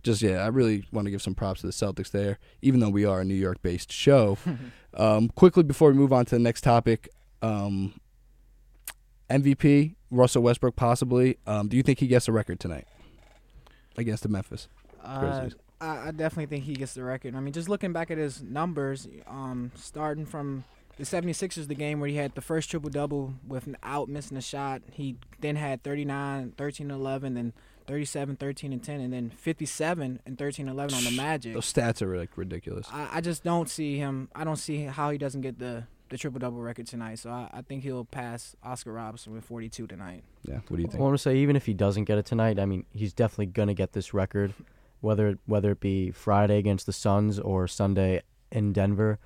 just 0.03 0.21
yeah, 0.21 0.37
I 0.37 0.47
really 0.47 0.85
want 0.91 1.05
to 1.05 1.11
give 1.11 1.21
some 1.21 1.35
props 1.35 1.61
to 1.61 1.67
the 1.67 1.73
Celtics 1.73 2.11
there, 2.11 2.39
even 2.61 2.79
though 2.79 2.89
we 2.89 3.05
are 3.05 3.21
a 3.21 3.25
New 3.25 3.35
York 3.35 3.61
based 3.61 3.91
show. 3.91 4.37
um, 4.95 5.29
quickly 5.29 5.63
before 5.63 5.89
we 5.89 5.97
move 5.97 6.13
on 6.13 6.25
to 6.25 6.35
the 6.35 6.39
next 6.39 6.61
topic, 6.61 7.09
um, 7.41 7.99
MVP 9.29 9.95
Russell 10.11 10.43
Westbrook 10.43 10.75
possibly. 10.75 11.37
Um, 11.47 11.67
do 11.67 11.77
you 11.77 11.83
think 11.83 11.99
he 11.99 12.07
gets 12.07 12.27
a 12.27 12.31
record 12.31 12.59
tonight 12.59 12.87
against 13.97 14.23
the 14.23 14.29
Memphis? 14.29 14.67
Uh, 15.03 15.49
I, 15.79 16.07
I 16.07 16.11
definitely 16.11 16.45
think 16.45 16.65
he 16.65 16.73
gets 16.73 16.93
the 16.93 17.03
record. 17.03 17.35
I 17.35 17.39
mean, 17.39 17.53
just 17.53 17.69
looking 17.69 17.93
back 17.93 18.11
at 18.11 18.17
his 18.17 18.41
numbers, 18.43 19.07
um, 19.27 19.71
starting 19.75 20.25
from 20.25 20.63
the 20.97 21.03
76ers, 21.03 21.67
the 21.67 21.75
game 21.75 21.99
where 21.99 22.09
he 22.09 22.17
had 22.17 22.35
the 22.35 22.41
first 22.41 22.69
triple 22.69 22.89
double 22.89 23.33
without 23.47 24.07
missing 24.07 24.37
a 24.37 24.41
shot. 24.41 24.81
He 24.91 25.15
then 25.39 25.55
had 25.55 25.81
39, 25.81 26.53
13, 26.57 26.91
11, 26.91 27.33
then 27.33 27.53
37, 27.87 28.35
13, 28.35 28.73
and 28.73 28.83
10, 28.83 28.99
and 28.99 29.11
then 29.13 29.29
57 29.31 30.19
and 30.25 30.37
13, 30.37 30.67
11 30.67 30.95
on 30.95 31.03
the 31.03 31.11
Magic. 31.11 31.53
Those 31.53 31.71
stats 31.73 32.01
are 32.01 32.15
like 32.15 32.37
ridiculous. 32.37 32.87
I, 32.91 33.09
I 33.13 33.21
just 33.21 33.43
don't 33.43 33.69
see 33.69 33.97
him. 33.97 34.29
I 34.35 34.43
don't 34.43 34.57
see 34.57 34.83
how 34.83 35.09
he 35.09 35.17
doesn't 35.17 35.41
get 35.41 35.57
the, 35.57 35.85
the 36.11 36.17
triple 36.17 36.39
double 36.39 36.61
record 36.61 36.85
tonight. 36.85 37.17
So 37.19 37.31
I, 37.31 37.49
I 37.51 37.61
think 37.61 37.83
he'll 37.83 38.05
pass 38.05 38.55
Oscar 38.63 38.93
Robertson 38.93 39.33
with 39.33 39.45
42 39.45 39.87
tonight. 39.87 40.23
Yeah, 40.43 40.59
what 40.67 40.77
do 40.77 40.83
you 40.83 40.87
think? 40.87 40.99
I 40.99 41.03
want 41.03 41.15
to 41.15 41.17
say 41.17 41.37
even 41.37 41.55
if 41.55 41.65
he 41.65 41.73
doesn't 41.73 42.03
get 42.03 42.17
it 42.17 42.25
tonight, 42.25 42.59
I 42.59 42.65
mean 42.65 42.85
he's 42.91 43.13
definitely 43.13 43.47
gonna 43.47 43.73
get 43.73 43.93
this 43.93 44.13
record, 44.13 44.53
whether 44.99 45.37
whether 45.45 45.71
it 45.71 45.79
be 45.79 46.11
Friday 46.11 46.57
against 46.57 46.85
the 46.85 46.93
Suns 46.93 47.39
or 47.39 47.67
Sunday 47.67 48.21
in 48.51 48.73
Denver, 48.73 49.17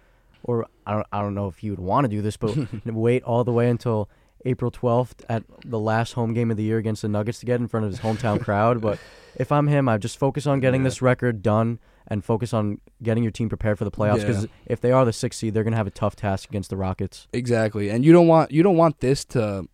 or 0.44 0.68
I 0.86 0.94
don't 0.94 1.08
I 1.12 1.22
don't 1.22 1.36
know 1.36 1.48
if 1.48 1.58
he 1.58 1.70
would 1.72 1.80
want 1.80 2.06
to 2.06 2.10
do 2.10 2.22
this, 2.22 2.38
but 2.38 2.56
wait 2.86 3.24
all 3.24 3.44
the 3.44 3.52
way 3.52 3.70
until 3.70 4.10
April 4.46 4.72
twelfth 4.72 5.24
at 5.30 5.44
the 5.66 5.80
last 5.80 6.14
home 6.14 6.34
game 6.34 6.52
of 6.52 6.58
the 6.58 6.64
year 6.64 6.78
against 6.78 7.02
the 7.02 7.08
Nuggets 7.10 7.40
to 7.40 7.46
get 7.46 7.60
in 7.60 7.68
front 7.68 7.86
of 7.86 7.92
his 7.92 8.00
hometown 8.02 8.40
crowd. 8.40 8.82
But 8.82 9.00
if 9.36 9.52
I'm 9.52 9.68
him, 9.68 9.90
I 9.90 9.98
just 9.98 10.18
focus 10.18 10.46
on 10.48 10.60
getting 10.60 10.82
Yeah. 10.82 10.86
this 10.90 11.02
record 11.02 11.42
done 11.42 11.80
and 12.08 12.24
focus 12.24 12.54
on 12.54 12.80
getting 13.02 13.24
your 13.24 13.32
team 13.32 13.50
prepared 13.50 13.78
for 13.80 13.84
the 13.84 13.92
playoffs 13.92 14.22
because 14.22 14.44
Yeah. 14.44 14.50
if 14.68 14.80
they 14.82 14.92
are 14.92 15.04
the 15.06 15.14
sixth 15.14 15.40
seed, 15.40 15.54
they're 15.54 15.64
gonna 15.64 15.76
have 15.76 15.88
a 15.88 15.92
tough 15.92 16.16
task 16.16 16.50
against 16.50 16.70
the 16.70 16.78
Rockets. 16.78 17.28
Exactly, 17.34 17.90
and 17.90 18.06
you 18.06 18.14
don't 18.14 18.28
want 18.28 18.52
you 18.52 18.62
don't 18.64 18.78
want 18.78 19.00
this 19.00 19.26
to 19.26 19.68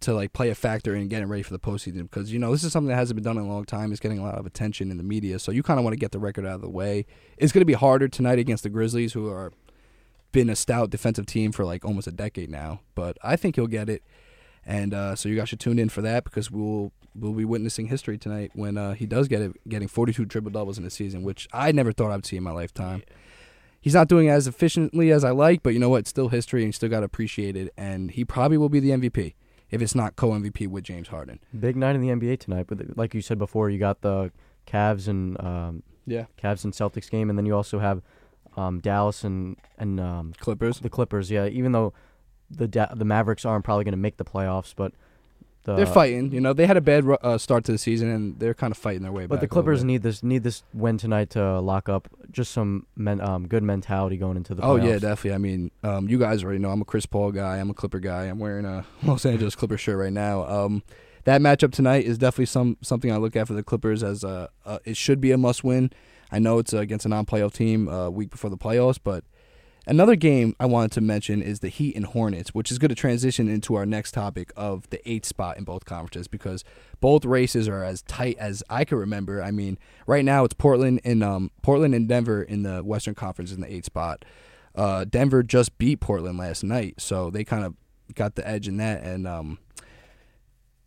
to 0.00 0.12
like 0.12 0.32
play 0.34 0.50
a 0.50 0.54
factor 0.54 0.94
in 0.94 1.08
getting 1.08 1.26
ready 1.26 1.42
for 1.42 1.54
the 1.54 1.58
postseason 1.58 2.02
because 2.02 2.30
you 2.30 2.38
know 2.38 2.50
this 2.52 2.62
is 2.64 2.70
something 2.70 2.88
that 2.88 2.96
hasn't 2.96 3.14
been 3.16 3.24
done 3.24 3.38
in 3.38 3.44
a 3.44 3.48
long 3.48 3.64
time. 3.64 3.92
It's 3.92 4.00
getting 4.00 4.18
a 4.18 4.22
lot 4.22 4.34
of 4.34 4.44
attention 4.44 4.90
in 4.90 4.98
the 4.98 5.02
media, 5.02 5.38
so 5.38 5.52
you 5.52 5.62
kind 5.62 5.78
of 5.80 5.84
want 5.84 5.94
to 5.94 5.98
get 5.98 6.12
the 6.12 6.18
record 6.18 6.44
out 6.44 6.56
of 6.56 6.60
the 6.60 6.68
way. 6.68 7.06
It's 7.38 7.50
going 7.50 7.62
to 7.62 7.66
be 7.66 7.72
harder 7.72 8.06
tonight 8.06 8.38
against 8.38 8.62
the 8.62 8.68
Grizzlies, 8.68 9.14
who 9.14 9.28
are 9.30 9.52
been 10.36 10.50
a 10.50 10.56
stout 10.56 10.90
defensive 10.90 11.26
team 11.26 11.50
for 11.50 11.64
like 11.64 11.84
almost 11.84 12.06
a 12.06 12.12
decade 12.12 12.50
now. 12.50 12.80
But 12.94 13.16
I 13.22 13.36
think 13.36 13.56
he'll 13.56 13.66
get 13.66 13.88
it, 13.88 14.02
and 14.64 14.92
uh, 14.92 15.16
so 15.16 15.28
you 15.28 15.36
guys 15.36 15.48
should 15.48 15.60
tune 15.60 15.78
in 15.78 15.88
for 15.88 16.02
that 16.02 16.24
because 16.24 16.50
we'll 16.50 16.92
we'll 17.14 17.32
be 17.32 17.44
witnessing 17.44 17.86
history 17.86 18.18
tonight 18.18 18.50
when 18.54 18.76
uh, 18.76 18.92
he 18.92 19.06
does 19.06 19.28
get 19.28 19.40
it, 19.40 19.52
getting 19.66 19.88
42 19.88 20.26
triple 20.26 20.50
doubles 20.50 20.76
in 20.78 20.84
a 20.84 20.90
season, 20.90 21.22
which 21.22 21.48
I 21.52 21.72
never 21.72 21.90
thought 21.90 22.10
I'd 22.10 22.26
see 22.26 22.36
in 22.36 22.42
my 22.42 22.50
lifetime 22.50 23.02
he's 23.86 23.94
not 23.94 24.08
doing 24.08 24.28
as 24.28 24.48
efficiently 24.48 25.12
as 25.12 25.22
I 25.22 25.30
like, 25.30 25.62
but 25.62 25.72
you 25.72 25.78
know 25.78 25.88
what? 25.88 25.98
It's 25.98 26.10
still 26.10 26.28
history, 26.28 26.62
and 26.62 26.68
you 26.68 26.72
still 26.72 26.88
got 26.88 27.00
to 27.00 27.06
appreciate 27.06 27.56
it. 27.56 27.72
And 27.76 28.10
he 28.10 28.24
probably 28.24 28.58
will 28.58 28.68
be 28.68 28.80
the 28.80 28.90
MVP 28.90 29.34
if 29.70 29.80
it's 29.80 29.94
not 29.94 30.16
co 30.16 30.30
MVP 30.30 30.66
with 30.66 30.82
James 30.82 31.08
Harden. 31.08 31.38
Big 31.58 31.76
night 31.76 31.94
in 31.94 32.00
the 32.00 32.08
NBA 32.08 32.40
tonight, 32.40 32.66
but 32.68 32.98
like 32.98 33.14
you 33.14 33.22
said 33.22 33.38
before, 33.38 33.70
you 33.70 33.78
got 33.78 34.00
the 34.00 34.32
Cavs 34.66 35.06
and 35.06 35.40
um, 35.40 35.84
Yeah, 36.04 36.24
Cavs 36.36 36.64
and 36.64 36.72
Celtics 36.72 37.08
game, 37.08 37.30
and 37.30 37.38
then 37.38 37.46
you 37.46 37.54
also 37.54 37.78
have 37.78 38.02
um, 38.56 38.80
Dallas 38.80 39.24
and 39.24 39.56
and 39.78 40.00
um, 40.00 40.32
Clippers. 40.38 40.80
the 40.80 40.90
Clippers. 40.90 41.30
Yeah, 41.30 41.46
even 41.46 41.72
though 41.72 41.92
the 42.50 42.68
da- 42.68 42.94
the 42.94 43.04
Mavericks 43.04 43.44
aren't 43.44 43.64
probably 43.64 43.84
going 43.84 43.92
to 43.92 43.98
make 43.98 44.16
the 44.16 44.24
playoffs, 44.24 44.74
but 44.76 44.92
the, 45.64 45.74
they're 45.74 45.86
fighting. 45.86 46.30
You 46.32 46.40
know, 46.40 46.52
they 46.52 46.66
had 46.66 46.76
a 46.76 46.80
bad 46.80 47.04
uh, 47.22 47.38
start 47.38 47.64
to 47.64 47.72
the 47.72 47.78
season, 47.78 48.08
and 48.08 48.38
they're 48.38 48.54
kind 48.54 48.70
of 48.70 48.78
fighting 48.78 49.02
their 49.02 49.10
way 49.10 49.24
back. 49.24 49.30
But 49.30 49.40
the 49.40 49.48
Clippers 49.48 49.82
need 49.82 50.02
this 50.02 50.22
need 50.22 50.44
this 50.44 50.62
win 50.72 50.96
tonight 50.96 51.30
to 51.30 51.60
lock 51.60 51.88
up 51.88 52.08
just 52.30 52.52
some 52.52 52.86
men, 52.96 53.20
um, 53.20 53.48
good 53.48 53.62
mentality 53.62 54.16
going 54.16 54.36
into 54.36 54.54
the. 54.54 54.62
Playoffs. 54.62 54.66
Oh 54.66 54.76
yeah, 54.76 54.98
definitely. 54.98 55.32
I 55.32 55.38
mean, 55.38 55.70
um, 55.82 56.08
you 56.08 56.18
guys 56.18 56.44
already 56.44 56.60
know 56.60 56.70
I'm 56.70 56.82
a 56.82 56.84
Chris 56.84 57.04
Paul 57.04 57.32
guy. 57.32 57.58
I'm 57.58 57.70
a 57.70 57.74
Clipper 57.74 57.98
guy. 57.98 58.24
I'm 58.24 58.38
wearing 58.38 58.64
a 58.64 58.86
Los 59.02 59.26
Angeles 59.26 59.56
Clipper 59.56 59.76
shirt 59.76 59.98
right 59.98 60.12
now. 60.12 60.46
Um, 60.46 60.82
that 61.24 61.40
matchup 61.40 61.72
tonight 61.72 62.04
is 62.04 62.18
definitely 62.18 62.46
some 62.46 62.76
something 62.80 63.10
I 63.10 63.16
look 63.16 63.34
at 63.34 63.48
for 63.48 63.54
the 63.54 63.64
Clippers 63.64 64.04
as 64.04 64.22
a, 64.22 64.48
uh, 64.64 64.78
it 64.84 64.96
should 64.96 65.20
be 65.20 65.32
a 65.32 65.38
must 65.38 65.64
win. 65.64 65.90
I 66.30 66.38
know 66.38 66.58
it's 66.58 66.74
uh, 66.74 66.78
against 66.78 67.06
a 67.06 67.08
non-playoff 67.08 67.52
team 67.52 67.88
a 67.88 68.10
week 68.10 68.30
before 68.30 68.50
the 68.50 68.56
playoffs, 68.56 68.98
but 69.02 69.24
another 69.86 70.16
game 70.16 70.54
I 70.58 70.66
wanted 70.66 70.92
to 70.92 71.00
mention 71.00 71.40
is 71.42 71.60
the 71.60 71.68
Heat 71.68 71.94
and 71.96 72.06
Hornets, 72.06 72.54
which 72.54 72.70
is 72.70 72.78
going 72.78 72.88
to 72.88 72.94
transition 72.94 73.48
into 73.48 73.74
our 73.74 73.86
next 73.86 74.12
topic 74.12 74.52
of 74.56 74.88
the 74.90 75.08
eighth 75.08 75.26
spot 75.26 75.56
in 75.56 75.64
both 75.64 75.84
conferences 75.84 76.28
because 76.28 76.64
both 77.00 77.24
races 77.24 77.68
are 77.68 77.84
as 77.84 78.02
tight 78.02 78.36
as 78.38 78.62
I 78.68 78.84
can 78.84 78.98
remember. 78.98 79.42
I 79.42 79.50
mean, 79.50 79.78
right 80.06 80.24
now 80.24 80.44
it's 80.44 80.54
Portland 80.54 81.00
and 81.04 81.22
um, 81.22 81.50
Portland 81.62 81.94
and 81.94 82.08
Denver 82.08 82.42
in 82.42 82.62
the 82.62 82.82
Western 82.82 83.14
Conference 83.14 83.52
in 83.52 83.60
the 83.60 83.72
eighth 83.72 83.86
spot. 83.86 84.24
Uh, 84.74 85.04
Denver 85.04 85.42
just 85.42 85.78
beat 85.78 86.00
Portland 86.00 86.36
last 86.38 86.62
night, 86.62 87.00
so 87.00 87.30
they 87.30 87.44
kind 87.44 87.64
of 87.64 87.74
got 88.14 88.34
the 88.34 88.46
edge 88.46 88.68
in 88.68 88.76
that. 88.76 89.02
And 89.02 89.26
um, 89.26 89.58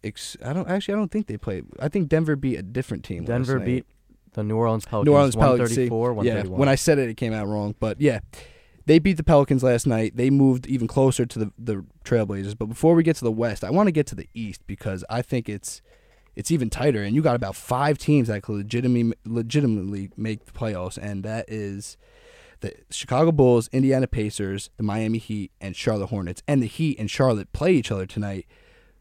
I 0.04 0.54
don't 0.54 0.70
actually 0.70 0.94
I 0.94 0.98
don't 0.98 1.12
think 1.12 1.28
they 1.28 1.38
played. 1.38 1.66
I 1.80 1.90
think 1.90 2.08
Denver 2.08 2.36
beat 2.36 2.58
a 2.58 2.62
different 2.62 3.04
team. 3.04 3.26
last 3.26 3.48
Denver 3.48 3.60
beat 3.60 3.86
the 4.34 4.44
New 4.44 4.56
Orleans 4.58 4.86
Pelicans. 4.86 5.06
New 5.08 5.14
Orleans 5.14 5.36
Pelicans. 5.36 5.70
see, 5.76 5.90
134, 5.90 6.10
Yeah, 6.10 6.16
131. 6.16 6.60
when 6.60 6.70
I 6.70 6.76
said 6.76 7.00
it, 7.00 7.10
it 7.10 7.16
came 7.18 7.34
out 7.34 7.48
wrong. 7.48 7.76
But 7.80 8.00
yeah, 8.02 8.20
they 8.86 9.00
beat 9.00 9.18
the 9.18 9.24
Pelicans 9.24 9.64
last 9.64 9.86
night. 9.88 10.16
They 10.16 10.30
moved 10.30 10.68
even 10.68 10.88
closer 10.88 11.26
to 11.26 11.40
the 11.40 11.52
the 11.58 11.86
Trailblazers. 12.04 12.58
But 12.58 12.68
before 12.68 12.96
we 12.96 13.04
get 13.04 13.16
to 13.18 13.24
the 13.24 13.32
West, 13.32 13.64
I 13.64 13.70
want 13.70 13.88
to 13.88 13.92
get 13.92 14.08
to 14.08 14.16
the 14.16 14.28
East 14.34 14.62
because 14.68 15.04
I 15.10 15.22
think 15.22 15.48
it's 15.50 15.82
it's 16.36 16.52
even 16.52 16.70
tighter, 16.70 17.04
and 17.04 17.16
you 17.16 17.22
got 17.22 17.36
about 17.36 17.56
five 17.56 17.98
teams 17.98 18.28
that 18.30 18.44
could 18.44 18.56
legitimately 18.56 19.14
legitimately 19.26 20.10
make 20.16 20.46
the 20.46 20.52
playoffs, 20.52 20.98
and 20.98 21.24
that 21.24 21.46
is 21.50 21.98
the 22.62 22.74
Chicago 22.92 23.32
Bulls, 23.32 23.70
Indiana 23.72 24.06
Pacers, 24.08 24.70
the 24.78 24.84
Miami 24.84 25.18
Heat, 25.18 25.52
and 25.62 25.76
Charlotte 25.76 26.08
Hornets. 26.08 26.44
And 26.48 26.62
the 26.62 26.68
Heat 26.68 27.00
and 27.00 27.10
Charlotte 27.10 27.52
play 27.54 27.74
each 27.74 27.92
other 27.92 28.06
tonight, 28.06 28.46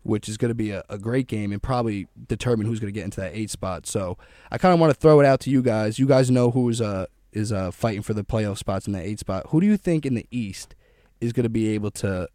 which 0.03 0.29
is 0.29 0.37
going 0.37 0.49
to 0.51 0.55
be 0.55 0.71
a, 0.71 0.83
a 0.89 0.99
great 0.99 1.27
game 1.27 1.53
and 1.53 1.63
probably 1.63 2.07
determine 2.29 2.67
who's 2.67 2.81
going 2.81 2.93
to 2.93 2.99
get 2.99 3.05
into 3.05 3.21
that 3.21 3.33
eight 3.35 3.51
spot. 3.51 3.87
So 3.87 4.17
I 4.51 4.59
kind 4.59 4.73
of 4.73 4.81
want 4.81 4.93
to 4.93 4.99
throw 4.99 5.21
it 5.21 5.27
out 5.27 5.41
to 5.41 5.51
you 5.51 5.63
guys. 5.63 5.99
You 5.99 6.07
guys 6.07 6.31
know 6.31 6.51
who's 6.51 6.81
uh 6.81 7.07
is 7.33 7.53
uh 7.53 7.71
fighting 7.71 8.03
for 8.03 8.15
the 8.15 8.25
playoff 8.25 8.59
spots 8.59 8.87
in 8.87 8.93
that 8.95 9.05
eight 9.05 9.19
spot. 9.19 9.47
Who 9.49 9.61
do 9.61 9.67
you 9.67 9.77
think 9.77 10.07
in 10.07 10.15
the 10.15 10.27
East 10.31 10.75
is 11.21 11.33
going 11.33 11.45
to 11.45 11.51
be 11.51 11.69
able 11.69 11.91
to 11.93 12.29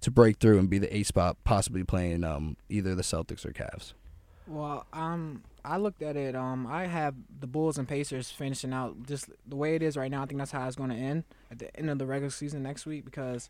to 0.00 0.10
break 0.10 0.38
through 0.38 0.58
and 0.58 0.70
be 0.70 0.78
the 0.78 0.94
eight 0.96 1.06
spot, 1.06 1.36
possibly 1.44 1.84
playing 1.84 2.24
um 2.24 2.56
either 2.68 2.94
the 2.94 3.02
Celtics 3.02 3.44
or 3.44 3.52
Cavs? 3.52 3.92
Well, 4.50 4.84
um, 4.92 5.44
I 5.64 5.76
looked 5.76 6.02
at 6.02 6.16
it. 6.16 6.34
Um, 6.34 6.66
I 6.66 6.86
have 6.86 7.14
the 7.38 7.46
Bulls 7.46 7.78
and 7.78 7.86
Pacers 7.86 8.30
finishing 8.32 8.72
out 8.72 9.06
just 9.06 9.30
the 9.46 9.54
way 9.54 9.76
it 9.76 9.82
is 9.82 9.96
right 9.96 10.10
now. 10.10 10.22
I 10.22 10.26
think 10.26 10.38
that's 10.38 10.50
how 10.50 10.66
it's 10.66 10.74
going 10.74 10.90
to 10.90 10.96
end 10.96 11.22
at 11.52 11.60
the 11.60 11.76
end 11.76 11.88
of 11.88 11.98
the 11.98 12.06
regular 12.06 12.30
season 12.30 12.62
next 12.62 12.84
week. 12.84 13.04
Because 13.04 13.48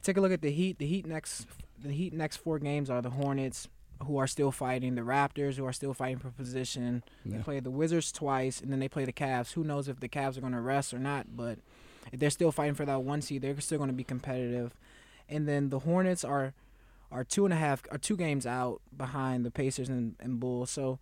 take 0.00 0.16
a 0.16 0.20
look 0.20 0.30
at 0.30 0.40
the 0.40 0.52
Heat. 0.52 0.78
The 0.78 0.86
Heat 0.86 1.06
next, 1.06 1.46
the 1.82 1.90
Heat 1.90 2.12
next 2.12 2.36
four 2.38 2.58
games 2.58 2.90
are 2.90 3.00
the 3.02 3.10
Hornets, 3.10 3.68
who 4.04 4.16
are 4.18 4.26
still 4.26 4.52
fighting, 4.52 4.94
the 4.94 5.02
Raptors, 5.02 5.56
who 5.56 5.64
are 5.66 5.72
still 5.72 5.92
fighting 5.94 6.18
for 6.18 6.30
position. 6.30 7.02
They 7.24 7.42
play 7.42 7.60
the 7.60 7.70
Wizards 7.70 8.12
twice, 8.12 8.60
and 8.60 8.72
then 8.72 8.78
they 8.78 8.88
play 8.88 9.04
the 9.04 9.12
Cavs. 9.12 9.52
Who 9.52 9.64
knows 9.64 9.88
if 9.88 10.00
the 10.00 10.08
Cavs 10.08 10.36
are 10.36 10.40
going 10.40 10.52
to 10.52 10.60
rest 10.60 10.94
or 10.94 10.98
not? 10.98 11.36
But 11.36 11.58
if 12.12 12.20
they're 12.20 12.30
still 12.30 12.52
fighting 12.52 12.74
for 12.74 12.84
that 12.86 13.02
one 13.02 13.22
seed, 13.22 13.42
they're 13.42 13.60
still 13.60 13.78
going 13.78 13.90
to 13.90 13.94
be 13.94 14.04
competitive. 14.04 14.72
And 15.28 15.48
then 15.48 15.70
the 15.70 15.80
Hornets 15.80 16.24
are 16.24 16.54
are 17.10 17.24
two 17.24 17.44
and 17.46 17.54
a 17.54 17.56
half 17.56 17.82
are 17.90 17.98
two 17.98 18.16
games 18.16 18.46
out 18.46 18.82
behind 18.96 19.44
the 19.44 19.50
Pacers 19.50 19.88
and, 19.88 20.14
and 20.20 20.38
Bulls. 20.38 20.70
So 20.70 20.98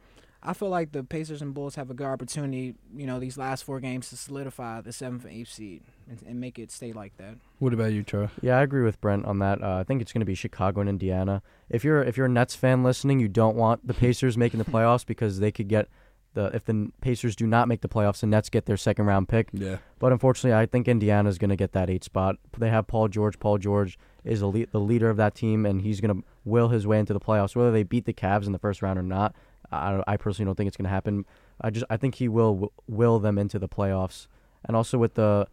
I 0.46 0.52
feel 0.52 0.68
like 0.68 0.92
the 0.92 1.02
Pacers 1.02 1.42
and 1.42 1.52
Bulls 1.52 1.74
have 1.74 1.90
a 1.90 1.94
good 1.94 2.06
opportunity, 2.06 2.76
you 2.96 3.04
know, 3.04 3.18
these 3.18 3.36
last 3.36 3.64
four 3.64 3.80
games 3.80 4.08
to 4.10 4.16
solidify 4.16 4.80
the 4.80 4.92
seventh 4.92 5.24
and 5.24 5.34
eighth 5.34 5.52
seed 5.52 5.82
and, 6.08 6.22
and 6.22 6.40
make 6.40 6.56
it 6.58 6.70
stay 6.70 6.92
like 6.92 7.16
that. 7.16 7.34
What 7.58 7.72
about 7.74 7.92
you, 7.92 8.04
Troy? 8.04 8.28
Yeah, 8.40 8.58
I 8.58 8.62
agree 8.62 8.82
with 8.82 9.00
Brent 9.00 9.24
on 9.26 9.40
that. 9.40 9.60
Uh, 9.60 9.78
I 9.78 9.82
think 9.82 10.00
it's 10.00 10.12
going 10.12 10.20
to 10.20 10.26
be 10.26 10.36
Chicago 10.36 10.80
and 10.80 10.88
Indiana. 10.88 11.42
If 11.68 11.82
you're 11.82 12.02
if 12.02 12.16
you're 12.16 12.26
a 12.26 12.30
Nets 12.30 12.54
fan 12.54 12.84
listening, 12.84 13.18
you 13.18 13.28
don't 13.28 13.56
want 13.56 13.86
the 13.86 13.94
Pacers 13.94 14.38
making 14.38 14.58
the 14.58 14.64
playoffs 14.64 15.04
because 15.04 15.40
they 15.40 15.50
could 15.50 15.66
get 15.66 15.88
the 16.34 16.46
if 16.54 16.64
the 16.64 16.92
Pacers 17.00 17.34
do 17.34 17.46
not 17.46 17.66
make 17.66 17.80
the 17.80 17.88
playoffs, 17.88 18.20
the 18.20 18.28
Nets 18.28 18.48
get 18.48 18.66
their 18.66 18.76
second 18.76 19.06
round 19.06 19.28
pick. 19.28 19.48
Yeah. 19.52 19.78
But 19.98 20.12
unfortunately, 20.12 20.56
I 20.56 20.66
think 20.66 20.86
Indiana 20.86 21.28
is 21.28 21.38
going 21.38 21.50
to 21.50 21.56
get 21.56 21.72
that 21.72 21.90
eight 21.90 22.04
spot. 22.04 22.36
They 22.56 22.70
have 22.70 22.86
Paul 22.86 23.08
George. 23.08 23.40
Paul 23.40 23.58
George 23.58 23.98
is 24.24 24.42
a 24.42 24.46
le- 24.46 24.66
the 24.66 24.78
leader 24.80 25.10
of 25.10 25.16
that 25.16 25.34
team, 25.34 25.66
and 25.66 25.82
he's 25.82 26.00
going 26.00 26.20
to 26.20 26.26
will 26.44 26.68
his 26.68 26.86
way 26.86 27.00
into 27.00 27.12
the 27.12 27.20
playoffs. 27.20 27.56
Whether 27.56 27.72
they 27.72 27.82
beat 27.82 28.04
the 28.04 28.12
Cavs 28.12 28.46
in 28.46 28.52
the 28.52 28.58
first 28.58 28.80
round 28.80 28.98
or 28.98 29.02
not, 29.02 29.34
I, 29.72 30.02
I 30.06 30.16
personally 30.16 30.48
don't 30.48 30.56
think 30.56 30.68
it's 30.68 30.76
going 30.76 30.84
to 30.84 30.90
happen. 30.90 31.24
I 31.60 31.70
just 31.70 31.86
I 31.90 31.96
think 31.96 32.16
he 32.16 32.28
will 32.28 32.72
will 32.86 33.18
them 33.18 33.38
into 33.38 33.58
the 33.58 33.68
playoffs. 33.68 34.26
And 34.64 34.76
also 34.76 34.98
with 34.98 35.14
the 35.14 35.46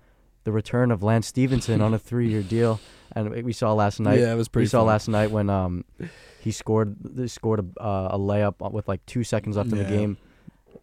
the 0.43 0.51
return 0.51 0.91
of 0.91 1.03
Lance 1.03 1.27
Stephenson 1.27 1.82
on 1.82 1.93
a 1.93 2.00
three 2.10 2.29
year 2.29 2.43
deal, 2.43 2.79
and 3.15 3.29
we 3.43 3.53
saw 3.53 3.74
last 3.74 4.00
night. 4.00 4.20
yeah, 4.20 4.34
it 4.34 4.36
was 4.36 4.48
pretty 4.48 4.63
we 4.63 4.70
saw 4.70 4.84
last 4.84 5.08
night 5.08 5.32
when 5.32 5.50
um 5.50 5.86
he 6.39 6.51
scored 6.51 6.96
he 7.15 7.27
scored 7.27 7.60
a, 7.60 7.82
uh, 7.82 8.10
a 8.12 8.20
layup 8.20 8.72
with 8.72 8.88
like 8.88 9.05
two 9.05 9.24
seconds 9.24 9.58
left 9.58 9.72
in 9.72 9.77
the 9.77 9.86
game. 9.86 10.17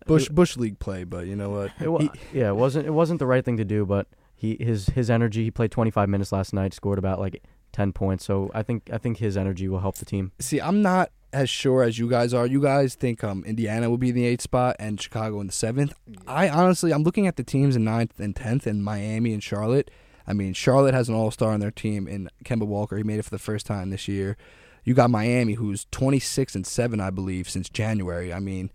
Bush 0.07 0.29
Bush 0.29 0.57
League 0.57 0.79
play, 0.79 1.05
but 1.05 1.27
you 1.27 1.37
know 1.37 1.51
what? 1.51 1.73
It 1.81 1.89
wa- 1.89 2.09
yeah, 2.33 2.49
it 2.49 2.57
wasn't 2.57 2.87
it 2.87 2.91
wasn't 2.93 3.19
the 3.19 3.27
right 3.27 3.45
thing 3.45 3.59
to 3.59 3.65
do, 3.65 3.85
but 3.85 4.07
he 4.35 4.57
his 4.59 4.87
his 4.87 5.11
energy. 5.11 5.45
He 5.45 5.51
played 5.51 5.71
25 5.71 6.09
minutes 6.09 6.33
last 6.33 6.53
night, 6.55 6.73
scored 6.73 6.99
about 6.99 7.21
like 7.21 7.43
10 7.73 7.93
points. 7.93 8.25
So 8.25 8.51
I 8.55 8.63
think 8.63 8.89
I 8.93 8.99
think 8.99 9.19
his 9.19 9.37
energy 9.37 9.69
will 9.69 9.81
help 9.81 9.97
the 9.97 10.07
team. 10.07 10.33
See, 10.39 10.61
I'm 10.61 10.81
not 10.81 11.11
as 11.33 11.49
sure 11.51 11.83
as 11.83 11.99
you 11.99 12.09
guys 12.09 12.35
are. 12.35 12.47
You 12.47 12.61
guys 12.61 12.95
think 12.95 13.23
um, 13.23 13.45
Indiana 13.45 13.89
will 13.89 13.99
be 13.99 14.11
in 14.11 14.15
the 14.15 14.27
eighth 14.27 14.43
spot 14.43 14.77
and 14.79 15.01
Chicago 15.01 15.41
in 15.41 15.47
the 15.47 15.53
seventh. 15.53 15.95
I 16.27 16.49
honestly, 16.49 16.93
I'm 16.93 17.03
looking 17.03 17.27
at 17.27 17.37
the 17.37 17.45
teams 17.45 17.77
in 17.77 17.85
ninth 17.85 18.19
and 18.19 18.35
tenth, 18.35 18.67
and 18.67 18.85
Miami 18.85 19.33
and 19.33 19.43
Charlotte. 19.43 19.91
I 20.27 20.33
mean, 20.33 20.53
Charlotte 20.53 20.95
has 20.95 21.09
an 21.09 21.15
all 21.15 21.31
star 21.31 21.53
on 21.53 21.61
their 21.61 21.71
team 21.71 22.07
in 22.07 22.29
Kemba 22.45 22.67
Walker. 22.67 22.97
He 22.97 23.03
made 23.03 23.19
it 23.19 23.25
for 23.25 23.31
the 23.31 23.39
first 23.39 23.67
time 23.67 23.91
this 23.91 24.09
year. 24.09 24.37
You 24.85 24.95
got 24.95 25.11
Miami, 25.11 25.55
who's 25.55 25.87
26 25.91 26.55
and 26.55 26.67
seven, 26.67 27.01
I 27.01 27.11
believe, 27.11 27.49
since 27.49 27.69
January. 27.69 28.33
I 28.33 28.41
mean, 28.41 28.71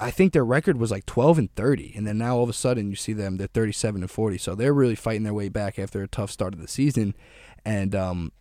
I 0.00 0.10
think 0.10 0.32
their 0.32 0.44
record 0.44 0.76
was 0.76 0.90
like 0.90 1.06
12 1.06 1.38
and 1.38 1.54
30, 1.54 1.94
and 1.96 2.06
then 2.06 2.18
now 2.18 2.36
all 2.36 2.44
of 2.44 2.48
a 2.48 2.52
sudden 2.52 2.88
you 2.90 2.96
see 2.96 3.12
them 3.12 3.36
they're 3.36 3.48
37 3.48 4.02
and 4.02 4.10
40. 4.10 4.38
So 4.38 4.54
they're 4.54 4.72
really 4.72 4.94
fighting 4.94 5.24
their 5.24 5.34
way 5.34 5.48
back 5.48 5.78
after 5.78 6.02
a 6.02 6.08
tough 6.08 6.30
start 6.30 6.54
of 6.54 6.60
the 6.60 6.68
season. 6.68 7.14
And 7.64 7.94
um, 7.94 8.32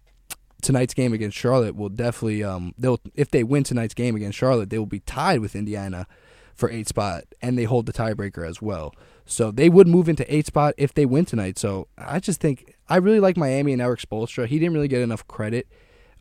tonight's 0.61 0.93
game 0.93 1.13
against 1.13 1.37
Charlotte 1.37 1.75
will 1.75 1.89
definitely 1.89 2.43
um, 2.43 2.73
they'll 2.77 2.99
if 3.15 3.31
they 3.31 3.43
win 3.43 3.63
tonight's 3.63 3.93
game 3.93 4.15
against 4.15 4.37
Charlotte, 4.37 4.69
they 4.69 4.79
will 4.79 4.85
be 4.85 4.99
tied 5.01 5.39
with 5.39 5.55
Indiana 5.55 6.07
for 6.55 6.69
eight 6.71 6.87
spot, 6.87 7.25
and 7.41 7.57
they 7.57 7.65
hold 7.65 7.85
the 7.85 7.93
tiebreaker 7.93 8.47
as 8.47 8.61
well. 8.61 8.93
So 9.25 9.51
they 9.51 9.69
would 9.69 9.87
move 9.87 10.09
into 10.09 10.33
eight 10.33 10.47
spot 10.47 10.73
if 10.77 10.93
they 10.93 11.05
win 11.05 11.25
tonight. 11.25 11.59
So 11.59 11.87
I 11.97 12.19
just 12.19 12.39
think 12.39 12.75
I 12.89 12.97
really 12.97 13.19
like 13.19 13.37
Miami 13.37 13.73
and 13.73 13.81
Erik 13.81 13.99
Spoelstra. 13.99 14.47
He 14.47 14.57
didn't 14.57 14.73
really 14.73 14.87
get 14.87 15.01
enough 15.01 15.27
credit 15.27 15.67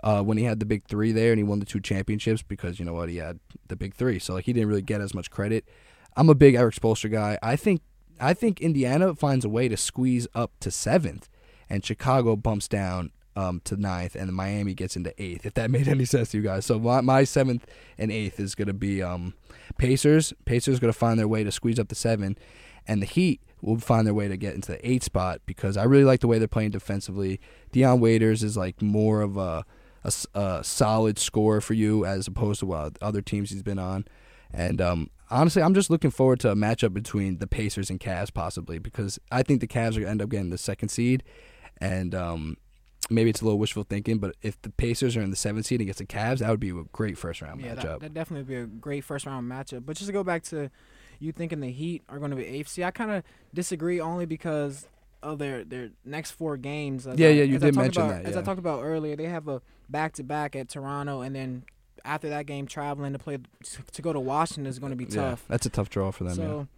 uh, 0.03 0.23
when 0.23 0.37
he 0.37 0.45
had 0.45 0.61
the 0.61 0.67
big 0.67 0.85
three 0.85 1.13
there 1.13 1.33
and 1.33 1.39
he 1.39 1.45
won 1.45 1.61
the 1.61 1.67
two 1.67 1.81
championships 1.81 2.43
because 2.43 2.79
you 2.79 2.85
know 2.85 2.93
what 2.93 3.09
he 3.09 3.17
had 3.17 3.39
the 3.69 3.77
big 3.77 3.95
three, 3.95 4.19
so 4.19 4.35
like 4.35 4.45
he 4.45 4.53
didn't 4.53 4.69
really 4.69 4.83
get 4.83 5.01
as 5.01 5.15
much 5.15 5.31
credit. 5.31 5.65
I'm 6.17 6.29
a 6.29 6.35
big 6.35 6.55
Erik 6.55 6.75
Spoelstra 6.75 7.11
guy. 7.11 7.39
I 7.43 7.57
think 7.57 7.83
I 8.21 8.35
think 8.35 8.61
Indiana 8.61 9.15
finds 9.15 9.45
a 9.45 9.49
way 9.49 9.69
to 9.69 9.77
squeeze 9.77 10.27
up 10.35 10.53
to 10.61 10.71
seventh, 10.71 11.29
and 11.69 11.85
Chicago 11.85 12.37
bumps 12.37 12.69
down 12.69 13.13
um, 13.37 13.61
to 13.65 13.77
ninth, 13.77 14.15
and 14.15 14.33
Miami 14.33 14.75
gets 14.75 14.97
into 14.97 15.15
eighth. 15.23 15.47
If 15.47 15.55
that 15.55 15.71
made 15.77 15.89
any 15.89 16.05
sense 16.05 16.31
to 16.31 16.39
you 16.39 16.43
guys, 16.43 16.67
so 16.67 16.79
my, 16.79 17.01
my 17.01 17.25
seventh 17.25 17.67
and 17.99 18.11
eighth 18.11 18.41
is 18.41 18.55
going 18.55 18.69
to 18.69 18.75
be 18.75 19.03
um, 19.03 19.35
Pacers. 19.79 20.33
Pacers 20.45 20.81
going 20.81 20.93
to 20.93 20.99
find 20.99 21.19
their 21.19 21.29
way 21.29 21.45
to 21.45 21.53
squeeze 21.53 21.79
up 21.79 21.89
to 21.89 21.95
seven, 21.95 22.37
and 22.87 23.03
the 23.03 23.07
Heat 23.07 23.41
will 23.63 23.79
find 23.79 24.07
their 24.07 24.15
way 24.15 24.29
to 24.29 24.37
get 24.37 24.55
into 24.55 24.73
the 24.73 24.89
eighth 24.89 25.05
spot 25.05 25.41
because 25.47 25.77
I 25.77 25.85
really 25.85 26.05
like 26.05 26.21
the 26.21 26.29
way 26.29 26.39
they're 26.39 26.49
playing 26.49 26.71
defensively. 26.71 27.41
Dion 27.73 28.01
Waiters 28.01 28.43
is 28.43 28.57
like 28.57 28.81
more 28.83 29.23
of 29.23 29.37
a 29.37 29.65
a 30.35 30.63
solid 30.63 31.19
scorer 31.19 31.61
for 31.61 31.75
you 31.75 32.05
as 32.05 32.29
opposed 32.29 32.61
to 32.61 32.73
uh, 32.73 32.91
other 33.03 33.21
teams 33.21 33.51
he's 33.51 33.65
been 33.65 33.79
on. 33.79 34.05
And 34.53 34.81
um, 34.81 35.11
honestly, 35.31 35.63
I'm 35.63 35.75
just 35.75 35.91
looking 35.91 36.11
forward 36.11 36.41
to 36.41 36.51
a 36.51 36.55
matchup 36.55 36.95
between 36.95 37.39
the 37.39 37.47
Pacers 37.47 37.91
and 37.91 37.99
Cavs 37.99 38.33
possibly 38.33 38.79
because 38.79 39.19
I 39.33 39.43
think 39.43 39.61
the 39.61 39.67
Cavs 39.67 39.97
are 39.97 40.01
going 40.01 40.05
to 40.05 40.11
end 40.11 40.23
up 40.23 40.29
getting 40.29 40.51
the 40.51 40.59
second 40.59 40.91
seed. 40.91 41.25
And 41.79 42.15
um, 42.15 42.57
maybe 43.11 43.31
it's 43.31 43.41
a 43.41 43.45
little 43.45 43.59
wishful 43.59 43.85
thinking, 43.85 44.19
but 44.19 44.35
if 44.43 44.61
the 44.63 44.71
Pacers 44.71 45.17
are 45.17 45.21
in 45.23 45.31
the 45.31 45.37
seventh 45.37 45.67
seed 45.67 45.81
against 45.81 45.99
the 45.99 46.07
Cavs, 46.07 46.39
that 46.39 46.51
would 46.51 46.61
be 46.61 46.71
a 46.71 46.85
great 46.93 47.17
first 47.19 47.41
round 47.43 47.61
Yeah, 47.61 47.75
matchup. 47.75 47.83
that 47.83 48.01
that 48.01 48.15
definitely 48.15 48.45
be 48.45 48.61
a 48.61 48.67
great 48.67 49.05
first 49.05 49.27
round 49.27 49.51
matchup. 49.51 49.85
But 49.87 49.97
just 49.97 50.07
to 50.09 50.13
go 50.13 50.25
back 50.25 50.43
to 50.45 50.71
you 51.19 51.33
thinking 51.33 51.61
the 51.61 51.71
Heat 51.71 52.03
are 52.09 52.19
going 52.19 52.31
to 52.31 52.37
be 52.37 52.47
eighth, 52.47 52.69
see, 52.69 52.85
I 52.85 52.91
kind 52.91 53.11
of 53.11 53.23
disagree 53.55 54.01
only 54.01 54.27
because 54.27 54.89
of 55.23 55.39
their 55.39 55.65
their 55.65 55.91
next 56.05 56.33
four 56.33 56.57
games. 56.57 57.07
As 57.07 57.19
Yeah, 57.19 57.29
I- 57.29 57.31
yeah, 57.31 57.43
you 57.45 57.57
as 57.57 57.63
did 57.63 57.75
mention 57.77 58.03
about- 58.03 58.23
that, 58.23 58.29
As 58.31 58.37
I 58.37 58.43
talked 58.43 58.59
about 58.59 58.83
earlier, 58.83 59.17
they 59.17 59.25
have 59.25 59.49
a 59.49 59.63
back 59.89 60.13
to 60.15 60.23
back 60.23 60.55
at 60.57 60.69
Toronto, 60.69 61.21
and 61.23 61.35
then 61.35 61.65
after 62.05 62.29
that 62.29 62.47
game, 62.47 62.67
traveling 62.67 63.13
to 63.13 63.19
play 63.19 63.39
to 63.93 64.03
go 64.03 64.13
to 64.13 64.21
Washington 64.21 64.67
is 64.67 64.79
going 64.79 64.91
to 64.91 64.97
be 64.97 65.05
yeah, 65.05 65.31
tough. 65.31 65.45
that's 65.49 65.67
a 65.67 65.71
tough 65.71 65.89
draw 65.91 66.11
for 66.11 66.25
them. 66.25 66.35
So 66.35 66.69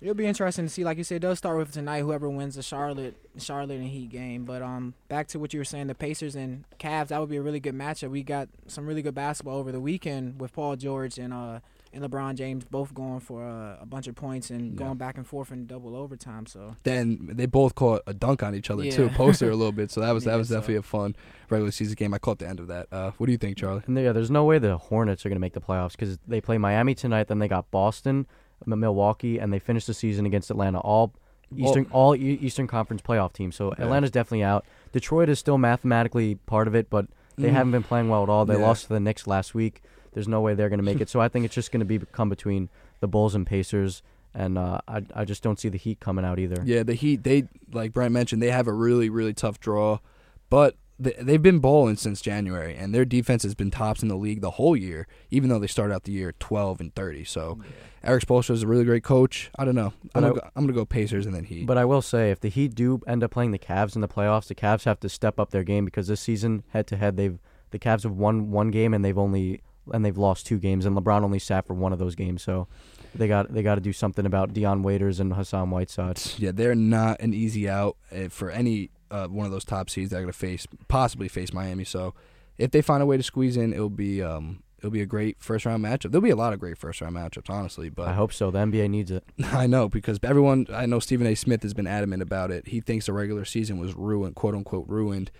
it'll 0.00 0.14
be 0.14 0.26
interesting 0.26 0.64
to 0.66 0.68
see. 0.70 0.84
Like 0.84 0.98
you 0.98 1.04
said, 1.04 1.16
it 1.16 1.20
does 1.20 1.38
start 1.38 1.56
with 1.58 1.72
tonight. 1.72 2.00
Whoever 2.00 2.28
wins 2.28 2.54
the 2.56 2.62
Charlotte, 2.62 3.16
Charlotte 3.38 3.78
and 3.78 3.88
Heat 3.88 4.10
game. 4.10 4.44
But 4.44 4.62
um, 4.62 4.94
back 5.08 5.28
to 5.28 5.38
what 5.38 5.52
you 5.52 5.60
were 5.60 5.64
saying, 5.64 5.86
the 5.88 5.94
Pacers 5.94 6.34
and 6.36 6.64
Cavs. 6.78 7.08
That 7.08 7.20
would 7.20 7.30
be 7.30 7.36
a 7.36 7.42
really 7.42 7.60
good 7.60 7.74
matchup. 7.74 8.10
We 8.10 8.22
got 8.22 8.48
some 8.66 8.86
really 8.86 9.02
good 9.02 9.14
basketball 9.14 9.56
over 9.58 9.72
the 9.72 9.80
weekend 9.80 10.40
with 10.40 10.52
Paul 10.52 10.76
George 10.76 11.18
and 11.18 11.32
uh 11.32 11.60
and 11.92 12.04
LeBron 12.04 12.36
James 12.36 12.64
both 12.64 12.94
going 12.94 13.18
for 13.18 13.44
uh, 13.44 13.76
a 13.80 13.84
bunch 13.84 14.06
of 14.06 14.14
points 14.14 14.50
and 14.50 14.74
Yeah. 14.74 14.86
going 14.86 14.96
back 14.96 15.16
and 15.16 15.26
forth 15.26 15.50
in 15.50 15.66
double 15.66 15.96
overtime. 15.96 16.46
So. 16.46 16.76
Then 16.84 17.30
they 17.32 17.46
both 17.46 17.74
caught 17.74 18.02
a 18.06 18.14
dunk 18.14 18.44
on 18.44 18.54
each 18.54 18.70
other 18.70 18.88
too, 18.88 19.06
Yeah. 19.06 19.16
poster 19.16 19.50
a 19.50 19.56
little 19.56 19.72
bit. 19.72 19.90
So 19.90 20.00
that 20.00 20.12
was 20.12 20.22
that 20.22 20.30
Yeah, 20.30 20.36
was 20.36 20.48
so- 20.50 20.54
definitely 20.54 20.76
a 20.76 20.82
fun 20.82 21.16
regular 21.48 21.72
season 21.72 21.96
game. 21.96 22.14
I 22.14 22.18
caught 22.18 22.38
the 22.38 22.46
end 22.46 22.60
of 22.60 22.68
that. 22.68 22.86
Uh, 22.92 23.10
what 23.18 23.26
do 23.26 23.32
you 23.32 23.38
think, 23.38 23.56
Charlie? 23.56 23.82
And 23.88 23.98
yeah, 23.98 24.12
there's 24.12 24.30
no 24.30 24.44
way 24.44 24.60
the 24.60 24.78
Hornets 24.78 25.26
are 25.26 25.30
going 25.30 25.34
to 25.36 25.40
make 25.40 25.54
the 25.54 25.60
playoffs 25.60 25.92
because 25.92 26.16
they 26.28 26.40
play 26.40 26.58
Miami 26.58 26.94
tonight, 26.94 27.26
then 27.26 27.40
they 27.40 27.48
got 27.48 27.68
Boston, 27.72 28.18
M- 28.18 28.26
Milwaukee, 28.66 29.38
and 29.38 29.52
they 29.52 29.58
finished 29.58 29.86
the 29.86 29.94
season 29.94 30.26
against 30.26 30.50
Atlanta. 30.50 30.78
All 30.80 31.12
Eastern, 31.56 31.86
all 31.90 32.14
E- 32.14 32.38
Eastern 32.40 32.66
Conference 32.66 33.02
playoff 33.02 33.32
teams. 33.32 33.56
So 33.56 33.72
Yeah. 33.76 33.84
Atlanta's 33.84 34.10
definitely 34.12 34.44
out. 34.44 34.64
Detroit 34.92 35.28
is 35.28 35.38
still 35.38 35.58
mathematically 35.58 36.36
part 36.46 36.68
of 36.68 36.74
it, 36.74 36.88
but 36.90 37.06
they 37.36 37.48
Mm. 37.48 37.52
haven't 37.52 37.72
been 37.72 37.82
playing 37.82 38.08
well 38.08 38.22
at 38.22 38.28
all. 38.28 38.44
They 38.44 38.54
Yeah. 38.58 38.66
lost 38.66 38.84
to 38.84 38.88
the 38.90 39.00
Knicks 39.00 39.26
last 39.26 39.54
week. 39.54 39.82
There's 40.12 40.28
no 40.28 40.40
way 40.40 40.54
they're 40.54 40.68
going 40.68 40.78
to 40.78 40.84
make 40.84 41.00
it. 41.00 41.08
So 41.08 41.20
I 41.20 41.28
think 41.28 41.44
it's 41.44 41.54
just 41.54 41.72
going 41.72 41.80
to 41.80 41.86
be 41.86 41.98
come 42.12 42.28
between 42.28 42.68
the 43.00 43.08
Bulls 43.08 43.34
and 43.34 43.46
Pacers, 43.46 44.02
and 44.34 44.56
uh, 44.58 44.80
I 44.86 45.02
I 45.14 45.24
just 45.24 45.42
don't 45.42 45.58
see 45.58 45.68
the 45.68 45.78
Heat 45.78 45.98
coming 46.00 46.24
out 46.24 46.38
either. 46.38 46.62
Yeah, 46.64 46.82
the 46.84 46.94
Heat. 46.94 47.24
They 47.24 47.48
like 47.72 47.92
Brent 47.92 48.12
mentioned, 48.12 48.40
they 48.42 48.50
have 48.50 48.66
a 48.68 48.72
really 48.72 49.08
really 49.10 49.32
tough 49.34 49.58
draw, 49.58 49.98
but 50.50 50.76
they've 51.00 51.42
been 51.42 51.58
bowling 51.58 51.96
since 51.96 52.20
January, 52.20 52.76
and 52.76 52.94
their 52.94 53.04
defense 53.04 53.42
has 53.42 53.54
been 53.54 53.70
tops 53.70 54.02
in 54.02 54.08
the 54.08 54.16
league 54.16 54.40
the 54.40 54.52
whole 54.52 54.76
year, 54.76 55.06
even 55.30 55.48
though 55.48 55.58
they 55.58 55.66
started 55.66 55.94
out 55.94 56.04
the 56.04 56.12
year 56.12 56.32
12 56.38 56.80
and 56.80 56.94
30. 56.94 57.24
So 57.24 57.58
Erik 58.04 58.24
Spoelstra 58.24 58.50
is 58.50 58.62
a 58.62 58.66
really 58.66 58.84
great 58.84 59.02
coach. 59.02 59.50
I 59.58 59.64
don't 59.64 59.74
know. 59.74 59.92
I'm 60.14 60.22
gonna, 60.22 60.72
go, 60.72 60.72
go 60.72 60.84
Pacers 60.84 61.26
and 61.26 61.34
then 61.34 61.44
Heat. 61.44 61.66
But 61.66 61.78
I 61.78 61.84
will 61.84 62.02
say, 62.02 62.30
if 62.30 62.40
the 62.40 62.48
Heat 62.48 62.74
do 62.74 63.00
end 63.06 63.24
up 63.24 63.30
playing 63.30 63.52
the 63.52 63.58
Cavs 63.58 63.94
in 63.94 64.00
the 64.00 64.08
playoffs, 64.08 64.46
the 64.46 64.54
Cavs 64.54 64.84
have 64.84 65.00
to 65.00 65.08
step 65.08 65.40
up 65.40 65.50
their 65.50 65.64
game 65.64 65.84
because 65.84 66.06
this 66.06 66.20
season, 66.20 66.64
head 66.70 66.86
to 66.88 66.96
head, 66.96 67.16
they've 67.16 67.38
the 67.70 67.78
Cavs 67.78 68.02
have 68.02 68.12
won 68.12 68.50
one 68.50 68.70
game 68.70 68.92
and 68.92 69.04
they've 69.04 69.18
only 69.18 69.62
and 69.92 70.04
they've 70.04 70.18
lost 70.18 70.46
two 70.46 70.58
games, 70.58 70.86
and 70.86 70.96
LeBron 70.96 71.22
only 71.22 71.38
sat 71.38 71.66
for 71.66 71.74
one 71.74 71.92
of 71.92 71.98
those 71.98 72.14
games. 72.14 72.42
So 72.42 72.68
they 73.14 73.28
got 73.28 73.52
they 73.52 73.62
got 73.62 73.76
to 73.76 73.80
do 73.80 73.92
something 73.92 74.26
about 74.26 74.52
Dion 74.52 74.82
Waiters 74.82 75.20
and 75.20 75.32
Hassan 75.32 75.70
Whiteside. 75.70 76.20
Yeah, 76.38 76.52
they're 76.52 76.74
not 76.74 77.20
an 77.20 77.34
easy 77.34 77.68
out 77.68 77.96
uh, 78.14 78.28
for 78.28 78.50
any 78.50 78.90
uh, 79.10 79.26
one 79.28 79.46
of 79.46 79.52
those 79.52 79.64
top 79.64 79.90
seeds 79.90 80.10
that 80.10 80.16
are 80.16 80.20
going 80.20 80.32
to 80.32 80.38
face 80.38 80.66
possibly 80.88 81.28
face 81.28 81.52
Miami. 81.52 81.84
So 81.84 82.14
if 82.58 82.70
they 82.70 82.82
find 82.82 83.02
a 83.02 83.06
way 83.06 83.16
to 83.16 83.22
squeeze 83.22 83.56
in, 83.56 83.72
it'll 83.72 83.88
be 83.88 84.22
um, 84.22 84.62
it'll 84.78 84.90
be 84.90 85.02
a 85.02 85.06
great 85.06 85.36
first 85.40 85.66
round 85.66 85.84
matchup. 85.84 86.10
There'll 86.10 86.22
be 86.22 86.30
a 86.30 86.36
lot 86.36 86.52
of 86.52 86.60
great 86.60 86.78
first 86.78 87.00
round 87.00 87.16
matchups, 87.16 87.50
honestly. 87.50 87.88
But 87.88 88.08
I 88.08 88.14
hope 88.14 88.32
so. 88.32 88.50
The 88.50 88.58
NBA 88.58 88.90
needs 88.90 89.10
it. 89.10 89.24
I 89.44 89.66
know 89.66 89.88
because 89.88 90.18
everyone 90.22 90.66
I 90.72 90.86
know 90.86 91.00
Stephen 91.00 91.26
A. 91.26 91.34
Smith 91.34 91.62
has 91.62 91.74
been 91.74 91.86
adamant 91.86 92.22
about 92.22 92.50
it. 92.50 92.68
He 92.68 92.80
thinks 92.80 93.06
the 93.06 93.12
regular 93.12 93.44
season 93.44 93.78
was 93.78 93.94
ruined, 93.94 94.36
quote 94.36 94.54
unquote 94.54 94.88
ruined, 94.88 95.30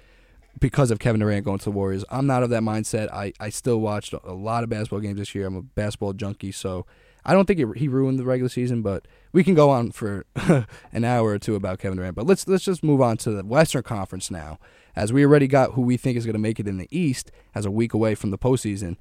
because 0.59 0.91
of 0.91 0.99
Kevin 0.99 1.21
Durant 1.21 1.45
going 1.45 1.59
to 1.59 1.65
the 1.65 1.71
Warriors. 1.71 2.05
I'm 2.11 2.27
not 2.27 2.43
of 2.43 2.51
that 2.51 2.63
mindset. 2.63 3.13
I, 3.13 3.33
I 3.39 3.51
still 3.51 3.81
watched 3.81 4.13
a 4.13 4.33
lot 4.33 4.65
of 4.65 4.71
basketball 4.71 5.01
games 5.01 5.19
this 5.19 5.35
year. 5.35 5.47
I'm 5.47 5.57
a 5.57 5.63
basketball 5.63 6.13
junkie, 6.13 6.53
so 6.53 6.87
I 7.25 7.33
don't 7.33 7.47
think 7.47 7.61
it, 7.61 7.77
he 7.77 7.89
ruined 7.89 8.19
the 8.19 8.25
regular 8.25 8.49
season. 8.49 8.83
But 8.83 9.07
we 9.33 9.45
can 9.45 9.55
go 9.55 9.71
on 9.71 9.93
for 9.93 10.27
an 10.93 11.05
hour 11.05 11.31
or 11.31 11.39
two 11.39 11.55
about 11.55 11.79
Kevin 11.79 11.99
Durant. 11.99 12.17
But 12.17 12.27
let's 12.27 12.47
let's 12.49 12.65
just 12.65 12.83
move 12.83 13.01
on 13.01 13.17
to 13.19 13.31
the 13.31 13.45
Western 13.45 13.83
Conference 13.83 14.31
now, 14.31 14.59
as 14.97 15.13
we 15.13 15.25
already 15.25 15.47
got 15.47 15.73
who 15.73 15.83
we 15.83 15.97
think 15.97 16.17
is 16.17 16.27
going 16.27 16.35
to 16.35 16.41
make 16.41 16.61
it 16.61 16.69
in 16.69 16.79
the 16.79 16.89
East 16.91 17.31
as 17.55 17.65
a 17.65 17.71
week 17.71 17.95
away 17.95 18.15
from 18.15 18.31
the 18.31 18.39
postseason. 18.39 18.97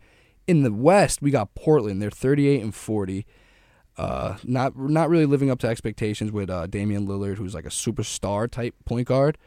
In 0.48 0.64
the 0.64 0.74
West, 0.74 1.22
we 1.22 1.32
got 1.32 1.54
Portland. 1.54 2.02
They're 2.02 2.10
38 2.10 2.62
and 2.62 2.74
40. 2.74 3.26
Uh, 3.98 4.38
not 4.44 4.78
not 4.78 5.10
really 5.10 5.26
living 5.26 5.52
up 5.52 5.60
to 5.60 5.68
expectations 5.68 6.32
with 6.32 6.50
uh, 6.50 6.68
Damian 6.68 7.06
Lillard, 7.06 7.36
who's 7.36 7.54
like 7.54 7.66
a 7.66 7.70
superstar 7.70 8.50
type 8.50 8.74
point 8.86 9.08
guard. 9.08 9.38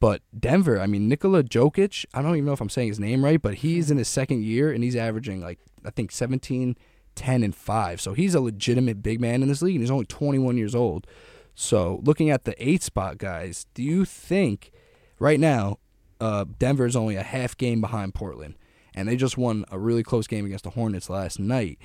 But 0.00 0.22
Denver, 0.38 0.80
I 0.80 0.86
mean 0.86 1.08
Nikola 1.08 1.42
Jokic, 1.42 2.04
I 2.12 2.22
don't 2.22 2.32
even 2.32 2.44
know 2.44 2.52
if 2.52 2.60
I'm 2.60 2.68
saying 2.68 2.88
his 2.88 3.00
name 3.00 3.24
right, 3.24 3.40
but 3.40 3.54
he's 3.54 3.90
in 3.90 3.98
his 3.98 4.08
second 4.08 4.42
year 4.44 4.70
and 4.70 4.84
he's 4.84 4.96
averaging 4.96 5.40
like 5.40 5.58
I 5.84 5.90
think 5.90 6.10
17, 6.10 6.76
10 7.16 7.42
and 7.42 7.54
5. 7.54 8.00
So 8.00 8.14
he's 8.14 8.34
a 8.34 8.40
legitimate 8.40 9.02
big 9.02 9.20
man 9.20 9.42
in 9.42 9.48
this 9.48 9.62
league 9.62 9.74
and 9.74 9.82
he's 9.82 9.90
only 9.90 10.06
21 10.06 10.56
years 10.56 10.74
old. 10.74 11.06
So 11.54 12.00
looking 12.04 12.30
at 12.30 12.44
the 12.44 12.54
8 12.64 12.82
spot 12.82 13.18
guys, 13.18 13.66
do 13.74 13.82
you 13.82 14.04
think 14.04 14.70
right 15.18 15.40
now 15.40 15.78
uh, 16.20 16.44
Denver 16.58 16.86
is 16.86 16.94
only 16.96 17.16
a 17.16 17.22
half 17.22 17.56
game 17.56 17.80
behind 17.80 18.14
Portland 18.14 18.54
and 18.94 19.08
they 19.08 19.16
just 19.16 19.36
won 19.36 19.64
a 19.70 19.78
really 19.78 20.02
close 20.02 20.26
game 20.26 20.46
against 20.46 20.64
the 20.64 20.70
Hornets 20.70 21.10
last 21.10 21.38
night. 21.38 21.78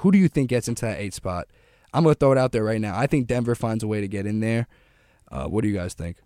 Who 0.00 0.12
do 0.12 0.18
you 0.18 0.28
think 0.28 0.50
gets 0.50 0.68
into 0.68 0.84
that 0.84 0.98
8 1.00 1.14
spot? 1.14 1.48
I'm 1.94 2.02
going 2.02 2.14
to 2.14 2.18
throw 2.18 2.32
it 2.32 2.38
out 2.38 2.52
there 2.52 2.62
right 2.64 2.80
now. 2.80 2.96
I 2.98 3.06
think 3.06 3.26
Denver 3.26 3.54
finds 3.54 3.82
a 3.82 3.86
way 3.86 4.00
to 4.00 4.08
get 4.08 4.26
in 4.26 4.40
there. 4.40 4.66
Uh, 5.30 5.46
what 5.46 5.62
do 5.62 5.68
you 5.68 5.74
guys 5.74 5.94
think? 5.94 6.18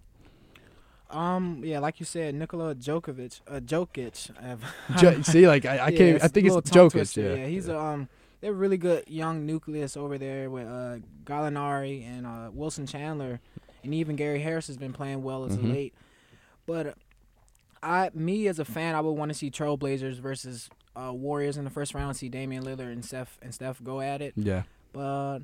Um, 1.11 1.63
yeah, 1.65 1.79
like 1.81 1.99
you 2.01 2.07
said, 2.07 2.35
Nikola 2.35 2.75
Djokovic, 2.75 3.41
uh, 3.49 3.61
Jokic. 3.61 4.31
Jo- 4.99 5.23
see, 5.23 5.47
like 5.49 5.65
I, 5.67 5.79
I 5.79 5.89
Yeah, 5.89 5.99
can't. 5.99 6.25
I 6.25 6.29
think 6.29 6.47
it's 6.47 6.57
Jokic. 6.71 7.17
Yeah, 7.17 7.35
yeah, 7.35 7.47
he's 7.47 7.69
a 7.69 7.79
um. 7.79 8.09
They're 8.41 8.53
a 8.53 8.55
really 8.55 8.79
good 8.79 9.05
young 9.09 9.45
nucleus 9.47 9.97
over 9.97 10.17
there 10.19 10.49
with 10.51 10.67
uh, 10.67 10.97
Gallinari 11.25 12.07
and 12.07 12.27
uh, 12.27 12.51
Wilson 12.53 12.87
Chandler, 12.87 13.41
and 13.85 13.93
even 13.95 14.17
Gary 14.17 14.41
Harris 14.41 14.67
has 14.69 14.77
been 14.79 14.93
playing 14.93 15.23
well 15.23 15.45
as 15.45 15.53
Mhm. 15.57 15.59
of 15.59 15.65
late. 15.71 15.95
But 16.67 16.97
I, 17.83 18.11
me 18.15 18.47
as 18.49 18.59
a 18.59 18.65
fan, 18.65 18.95
I 18.95 19.01
would 19.01 19.13
want 19.13 19.31
to 19.31 19.35
see 19.35 19.51
Trailblazers 19.51 20.19
versus 20.21 20.69
uh, 20.97 21.13
Warriors 21.13 21.57
in 21.57 21.65
the 21.65 21.71
first 21.71 21.95
round. 21.95 22.17
See 22.17 22.29
Damian 22.29 22.65
Lillard 22.65 22.93
and 22.93 23.05
Steph 23.05 23.39
and 23.43 23.55
Steph 23.55 23.83
go 23.83 24.01
at 24.01 24.21
it. 24.23 24.35
yeah. 24.37 24.63
But 24.93 25.41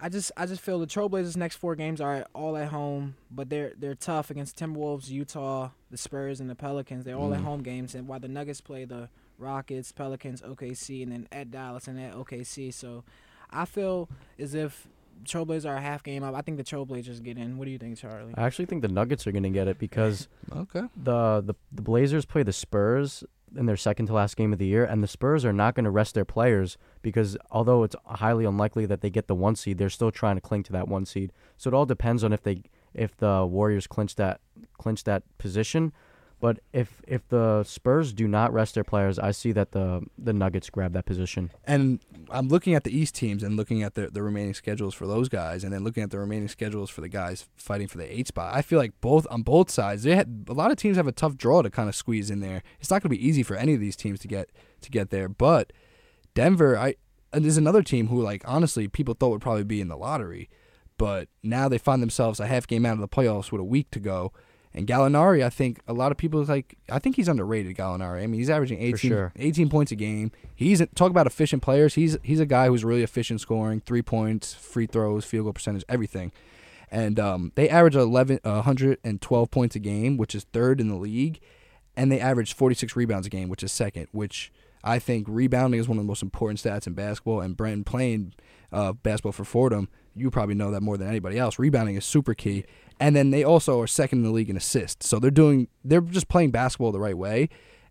I 0.00 0.08
just 0.08 0.30
I 0.36 0.46
just 0.46 0.60
feel 0.60 0.78
the 0.78 0.86
Trailblazers 0.86 1.36
next 1.36 1.56
four 1.56 1.74
games 1.74 2.00
are 2.00 2.26
all 2.34 2.56
at 2.56 2.68
home, 2.68 3.14
but 3.30 3.48
they're 3.48 3.72
they're 3.78 3.94
tough 3.94 4.30
against 4.30 4.56
Timberwolves, 4.58 5.08
Utah, 5.08 5.70
the 5.90 5.96
Spurs, 5.96 6.38
and 6.40 6.48
the 6.50 6.54
Pelicans. 6.54 7.04
They're 7.04 7.16
all 7.16 7.32
at 7.34 7.40
Mm. 7.40 7.44
home 7.44 7.62
games, 7.62 7.94
and 7.94 8.06
while 8.06 8.20
the 8.20 8.28
Nuggets 8.28 8.60
play 8.60 8.84
the 8.84 9.08
Rockets, 9.38 9.92
Pelicans, 9.92 10.42
OKC, 10.42 11.02
and 11.02 11.12
then 11.12 11.28
at 11.32 11.50
Dallas 11.50 11.86
and 11.88 11.98
at 12.00 12.14
OKC. 12.14 12.72
So 12.74 13.04
I 13.50 13.64
feel 13.64 14.08
as 14.38 14.54
if 14.54 14.88
Trailblazers 15.24 15.68
are 15.68 15.76
a 15.76 15.80
half 15.80 16.02
game 16.02 16.22
up. 16.22 16.34
I 16.34 16.42
think 16.42 16.58
the 16.58 16.64
Trailblazers 16.64 17.22
get 17.22 17.38
in. 17.38 17.58
What 17.58 17.64
do 17.64 17.70
you 17.70 17.78
think, 17.78 17.98
Charlie? 17.98 18.34
I 18.36 18.42
actually 18.44 18.66
think 18.66 18.82
the 18.82 18.88
Nuggets 18.88 19.26
are 19.26 19.32
going 19.32 19.42
to 19.44 19.50
get 19.50 19.68
it 19.68 19.78
because 19.78 20.28
Okay. 20.54 20.82
the, 20.96 21.40
the 21.40 21.54
the 21.72 21.82
Blazers 21.82 22.24
play 22.24 22.42
the 22.42 22.52
Spurs 22.52 23.24
in 23.56 23.64
their 23.66 23.76
second 23.78 24.06
to 24.06 24.12
last 24.12 24.36
game 24.36 24.52
of 24.52 24.58
the 24.58 24.66
year, 24.66 24.84
and 24.84 25.02
the 25.02 25.08
Spurs 25.08 25.44
are 25.44 25.52
not 25.54 25.74
going 25.74 25.84
to 25.84 25.90
rest 25.90 26.14
their 26.14 26.24
players 26.26 26.76
because 27.02 27.36
although 27.50 27.82
it's 27.82 27.96
highly 28.04 28.44
unlikely 28.44 28.84
that 28.86 29.00
they 29.00 29.08
get 29.10 29.26
the 29.26 29.34
one 29.34 29.56
seed, 29.56 29.78
they're 29.78 29.88
still 29.88 30.10
trying 30.10 30.36
to 30.36 30.40
cling 30.40 30.62
to 30.64 30.72
that 30.72 30.86
one 30.86 31.06
seed. 31.06 31.32
So 31.56 31.68
it 31.68 31.74
all 31.74 31.86
depends 31.86 32.22
on 32.22 32.32
if 32.32 32.42
they 32.42 32.62
if 32.94 33.16
the 33.16 33.46
Warriors 33.46 33.86
clinch 33.86 34.16
that 34.16 34.40
clinch 34.78 35.04
that 35.04 35.22
position. 35.38 35.92
But 36.40 36.60
if 36.72 37.02
if 37.06 37.26
the 37.28 37.64
Spurs 37.64 38.12
do 38.12 38.28
not 38.28 38.52
rest 38.52 38.74
their 38.74 38.84
players, 38.84 39.18
I 39.18 39.32
see 39.32 39.50
that 39.52 39.72
the 39.72 40.02
the 40.16 40.32
Nuggets 40.32 40.70
grab 40.70 40.92
that 40.92 41.04
position. 41.04 41.50
And 41.64 41.98
I'm 42.30 42.48
looking 42.48 42.74
at 42.74 42.84
the 42.84 42.96
East 42.96 43.16
teams 43.16 43.42
and 43.42 43.56
looking 43.56 43.82
at 43.82 43.94
the 43.94 44.08
the 44.08 44.22
remaining 44.22 44.54
schedules 44.54 44.94
for 44.94 45.06
those 45.06 45.28
guys, 45.28 45.64
and 45.64 45.72
then 45.72 45.82
looking 45.82 46.04
at 46.04 46.10
the 46.10 46.18
remaining 46.18 46.48
schedules 46.48 46.90
for 46.90 47.00
the 47.00 47.08
guys 47.08 47.48
fighting 47.56 47.88
for 47.88 47.98
the 47.98 48.16
eight 48.16 48.28
spot. 48.28 48.54
I 48.54 48.62
feel 48.62 48.78
like 48.78 48.92
both 49.00 49.26
on 49.30 49.42
both 49.42 49.68
sides, 49.68 50.04
they 50.04 50.14
had 50.14 50.44
a 50.48 50.52
lot 50.52 50.70
of 50.70 50.76
teams 50.76 50.96
have 50.96 51.08
a 51.08 51.12
tough 51.12 51.36
draw 51.36 51.62
to 51.62 51.70
kind 51.70 51.88
of 51.88 51.96
squeeze 51.96 52.30
in 52.30 52.38
there. 52.38 52.62
It's 52.78 52.90
not 52.90 53.02
going 53.02 53.10
to 53.10 53.18
be 53.18 53.26
easy 53.26 53.42
for 53.42 53.56
any 53.56 53.74
of 53.74 53.80
these 53.80 53.96
teams 53.96 54.20
to 54.20 54.28
get 54.28 54.50
to 54.82 54.90
get 54.90 55.10
there. 55.10 55.28
But 55.28 55.72
Denver, 56.34 56.78
I 56.78 56.94
there's 57.32 57.56
another 57.56 57.82
team 57.82 58.08
who 58.08 58.22
like 58.22 58.42
honestly 58.46 58.86
people 58.86 59.14
thought 59.14 59.30
would 59.30 59.42
probably 59.42 59.64
be 59.64 59.80
in 59.80 59.88
the 59.88 59.96
lottery, 59.96 60.48
but 60.98 61.28
now 61.42 61.68
they 61.68 61.78
find 61.78 62.00
themselves 62.00 62.38
a 62.38 62.46
half 62.46 62.68
game 62.68 62.86
out 62.86 62.94
of 62.94 63.00
the 63.00 63.08
playoffs 63.08 63.50
with 63.50 63.60
a 63.60 63.64
week 63.64 63.90
to 63.90 63.98
go. 63.98 64.32
And 64.74 64.86
Gallinari, 64.86 65.44
I 65.44 65.50
think 65.50 65.80
a 65.88 65.92
lot 65.92 66.12
of 66.12 66.18
people 66.18 66.42
like. 66.44 66.76
I 66.90 66.98
think 66.98 67.16
he's 67.16 67.28
underrated. 67.28 67.76
Gallinari. 67.76 68.22
I 68.22 68.26
mean, 68.26 68.38
he's 68.38 68.50
averaging 68.50 68.80
18, 68.80 69.10
sure. 69.10 69.32
18 69.36 69.68
points 69.70 69.92
a 69.92 69.96
game. 69.96 70.30
He's 70.54 70.82
talk 70.94 71.10
about 71.10 71.26
efficient 71.26 71.62
players. 71.62 71.94
He's 71.94 72.18
he's 72.22 72.40
a 72.40 72.46
guy 72.46 72.68
who's 72.68 72.84
really 72.84 73.02
efficient 73.02 73.40
scoring, 73.40 73.80
three 73.80 74.02
points, 74.02 74.54
free 74.54 74.86
throws, 74.86 75.24
field 75.24 75.44
goal 75.44 75.52
percentage, 75.52 75.84
everything. 75.88 76.32
And 76.90 77.20
um, 77.20 77.52
they 77.54 77.68
average 77.68 77.96
11, 77.96 78.40
uh, 78.44 78.62
112 78.62 79.50
points 79.50 79.76
a 79.76 79.78
game, 79.78 80.16
which 80.16 80.34
is 80.34 80.44
third 80.44 80.80
in 80.80 80.88
the 80.88 80.96
league. 80.96 81.40
And 81.96 82.10
they 82.10 82.20
average 82.20 82.54
46 82.54 82.96
rebounds 82.96 83.26
a 83.26 83.30
game, 83.30 83.48
which 83.48 83.62
is 83.62 83.72
second. 83.72 84.08
Which 84.12 84.52
I 84.84 84.98
think 84.98 85.26
rebounding 85.28 85.80
is 85.80 85.88
one 85.88 85.98
of 85.98 86.04
the 86.04 86.08
most 86.08 86.22
important 86.22 86.60
stats 86.60 86.86
in 86.86 86.94
basketball. 86.94 87.40
And 87.40 87.56
Brent 87.56 87.86
playing 87.86 88.34
uh, 88.72 88.92
basketball 88.92 89.32
for 89.32 89.44
Fordham, 89.44 89.88
you 90.14 90.30
probably 90.30 90.54
know 90.54 90.70
that 90.70 90.82
more 90.82 90.96
than 90.96 91.08
anybody 91.08 91.38
else. 91.38 91.58
Rebounding 91.58 91.96
is 91.96 92.04
super 92.04 92.34
key. 92.34 92.64
And 93.00 93.14
then 93.14 93.30
they 93.30 93.44
also 93.44 93.80
are 93.80 93.86
second 93.86 94.18
in 94.20 94.24
the 94.24 94.30
league 94.30 94.50
in 94.50 94.56
assists. 94.56 95.08
So 95.08 95.18
they're 95.18 95.30
doing 95.30 95.68
they're 95.84 96.00
just 96.00 96.28
playing 96.28 96.50
basketball 96.50 96.92
the 96.92 97.00
right 97.00 97.16
way. 97.16 97.48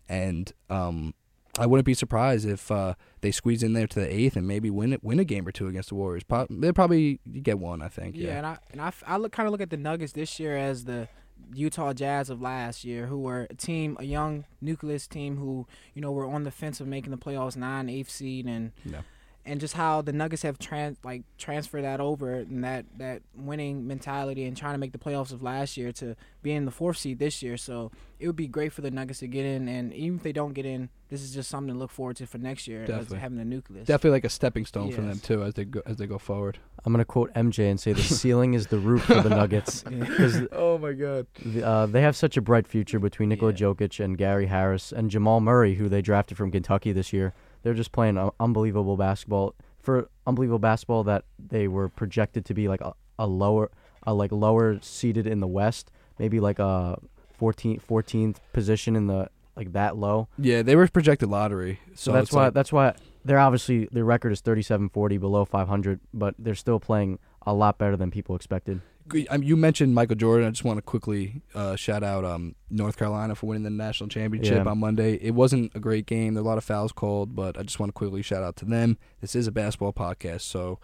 And 0.08 0.52
um, 0.70 1.14
I 1.58 1.66
wouldn't 1.66 1.86
be 1.86 1.94
surprised 1.94 2.46
if 2.46 2.70
uh, 2.70 2.94
they 3.20 3.30
squeeze 3.30 3.62
in 3.62 3.72
there 3.72 3.86
to 3.86 4.00
the 4.00 4.14
eighth 4.14 4.36
and 4.36 4.46
maybe 4.46 4.70
win 4.70 4.92
it, 4.92 5.02
win 5.02 5.18
a 5.18 5.24
game 5.24 5.46
or 5.46 5.52
two 5.52 5.66
against 5.66 5.88
the 5.90 5.94
Warriors. 5.96 6.24
Pro- 6.24 6.46
they'll 6.50 6.72
probably 6.72 7.20
get 7.42 7.58
one, 7.58 7.82
I 7.82 7.88
think. 7.88 8.16
Yeah, 8.16 8.26
Yeah, 8.28 8.36
and 8.38 8.46
I 8.46 8.58
and 8.72 8.80
I, 8.80 8.86
f- 8.88 9.02
I 9.06 9.16
look 9.16 9.32
kind 9.32 9.46
of 9.46 9.52
look 9.52 9.60
at 9.60 9.70
the 9.70 9.76
Nuggets 9.76 10.12
this 10.12 10.38
year 10.38 10.56
as 10.56 10.84
the 10.84 11.08
Utah 11.54 11.92
Jazz 11.92 12.30
of 12.30 12.40
last 12.42 12.84
year, 12.84 13.06
who 13.06 13.18
were 13.18 13.46
a 13.50 13.54
team, 13.54 13.96
a 14.00 14.04
young 14.04 14.44
nucleus 14.60 15.06
team 15.06 15.36
who 15.36 15.66
you 15.94 16.02
know 16.02 16.12
were 16.12 16.26
on 16.26 16.44
the 16.44 16.50
fence 16.50 16.80
of 16.80 16.86
making 16.86 17.10
the 17.10 17.18
playoffs, 17.18 17.56
nine, 17.56 17.88
eighth 17.88 18.10
seed, 18.10 18.46
and 18.46 18.72
Yeah. 18.84 19.02
And 19.48 19.60
just 19.60 19.74
how 19.74 20.02
the 20.02 20.12
Nuggets 20.12 20.42
have 20.42 20.58
trans 20.58 20.98
like 21.02 21.22
transferred 21.38 21.82
that 21.82 22.00
over 22.00 22.34
and 22.34 22.62
that 22.62 22.84
that 22.98 23.22
winning 23.34 23.86
mentality 23.86 24.44
and 24.44 24.56
trying 24.56 24.74
to 24.74 24.78
make 24.78 24.92
the 24.92 24.98
playoffs 24.98 25.32
of 25.32 25.42
last 25.42 25.76
year 25.76 25.90
to 25.92 26.14
being 26.42 26.64
the 26.66 26.70
fourth 26.70 26.98
seed 26.98 27.18
this 27.18 27.42
year. 27.42 27.56
So 27.56 27.90
it 28.20 28.26
would 28.26 28.36
be 28.36 28.46
great 28.48 28.72
for 28.72 28.82
the 28.82 28.90
Nuggets 28.90 29.20
to 29.20 29.26
get 29.28 29.44
in, 29.44 29.68
and 29.68 29.92
even 29.94 30.18
if 30.18 30.22
they 30.24 30.32
don't 30.32 30.52
get 30.52 30.66
in, 30.66 30.88
this 31.08 31.22
is 31.22 31.32
just 31.32 31.48
something 31.48 31.72
to 31.72 31.78
look 31.78 31.90
forward 31.90 32.16
to 32.16 32.26
for 32.26 32.38
next 32.38 32.66
year, 32.68 32.82
as 32.82 32.88
Definitely. 32.88 33.18
having 33.20 33.38
the 33.38 33.44
nucleus. 33.44 33.86
definitely 33.86 34.10
like 34.16 34.24
a 34.24 34.28
stepping 34.28 34.66
stone 34.66 34.90
for 34.92 35.00
them 35.00 35.18
too 35.20 35.42
as 35.44 35.54
they 35.54 35.64
go 35.64 35.80
as 35.86 35.96
they 35.96 36.06
go 36.06 36.18
forward. 36.18 36.58
I'm 36.84 36.92
going 36.92 37.00
to 37.00 37.04
quote 37.04 37.32
MJ 37.34 37.70
and 37.70 37.80
say 37.80 37.92
the 37.92 38.02
ceiling 38.20 38.54
is 38.54 38.68
the 38.68 38.78
roof 38.78 39.04
for 39.04 39.20
the 39.20 39.30
Nuggets 39.30 39.82
because 39.88 40.46
oh 40.52 40.78
my 40.78 40.92
god. 40.92 41.26
uh, 41.62 41.86
they 41.86 42.02
have 42.02 42.14
such 42.16 42.36
a 42.36 42.40
bright 42.40 42.66
future 42.66 42.98
between 42.98 43.28
Nikola 43.30 43.52
Yeah. 43.52 43.58
Jokic 43.68 44.04
and 44.04 44.16
Gary 44.18 44.46
Harris 44.46 44.92
and 44.92 45.10
Jamal 45.10 45.40
Murray, 45.40 45.74
who 45.74 45.88
they 45.88 46.02
drafted 46.02 46.36
from 46.36 46.50
Kentucky 46.50 46.92
this 46.92 47.12
year. 47.12 47.32
They're 47.62 47.74
just 47.74 47.92
playing 47.92 48.18
uh, 48.18 48.30
unbelievable 48.40 48.96
basketball 48.96 49.54
for 49.80 50.08
unbelievable 50.26 50.58
basketball 50.58 51.04
that 51.04 51.24
they 51.38 51.68
were 51.68 51.88
projected 51.88 52.44
to 52.46 52.54
be 52.54 52.68
like 52.68 52.80
a, 52.80 52.92
a 53.18 53.26
lower, 53.26 53.70
a 54.02 54.14
like 54.14 54.32
lower 54.32 54.78
seated 54.82 55.26
in 55.26 55.40
the 55.40 55.46
West, 55.46 55.90
maybe 56.18 56.40
like 56.40 56.58
a 56.58 56.98
14th, 57.40 57.80
14th 57.82 58.36
position 58.52 58.96
in 58.96 59.06
the 59.06 59.28
like 59.56 59.72
that 59.72 59.96
low. 59.96 60.28
Yeah, 60.38 60.62
they 60.62 60.76
were 60.76 60.86
projected 60.88 61.28
lottery, 61.30 61.80
so 61.94 62.10
So 62.10 62.12
that's 62.12 62.32
why 62.32 62.44
like- 62.44 62.54
that's 62.54 62.72
why 62.72 62.94
they're 63.24 63.38
obviously 63.40 63.88
their 63.90 64.04
record 64.04 64.32
is 64.32 64.40
37-40 64.40 65.18
below 65.18 65.44
500, 65.44 66.00
but 66.14 66.34
they're 66.38 66.54
still 66.54 66.78
playing 66.80 67.18
a 67.46 67.52
lot 67.52 67.76
better 67.78 67.96
than 67.96 68.10
people 68.10 68.36
expected. 68.36 68.80
You 69.14 69.56
mentioned 69.56 69.94
Michael 69.94 70.16
Jordan. 70.16 70.46
I 70.46 70.50
just 70.50 70.64
want 70.64 70.78
to 70.78 70.82
quickly 70.82 71.42
uh, 71.54 71.76
shout 71.76 72.02
out 72.02 72.24
um, 72.24 72.54
North 72.70 72.96
Carolina 72.96 73.34
for 73.34 73.46
winning 73.46 73.62
the 73.64 73.70
national 73.70 74.08
championship 74.08 74.64
Yeah. 74.64 74.70
on 74.70 74.78
Monday. 74.78 75.14
It 75.22 75.32
wasn't 75.32 75.72
a 75.74 75.80
great 75.80 76.06
game. 76.06 76.34
There 76.34 76.42
were 76.42 76.48
a 76.48 76.50
lot 76.50 76.58
of 76.58 76.64
fouls 76.64 76.92
called, 76.92 77.34
but 77.34 77.58
I 77.58 77.62
just 77.62 77.78
want 77.80 77.88
to 77.90 77.94
quickly 77.94 78.22
shout 78.22 78.42
out 78.42 78.56
to 78.56 78.64
them. 78.64 78.98
This 79.20 79.34
is 79.34 79.46
a 79.46 79.52
basketball 79.52 79.92
podcast, 79.92 80.42
so 80.42 80.78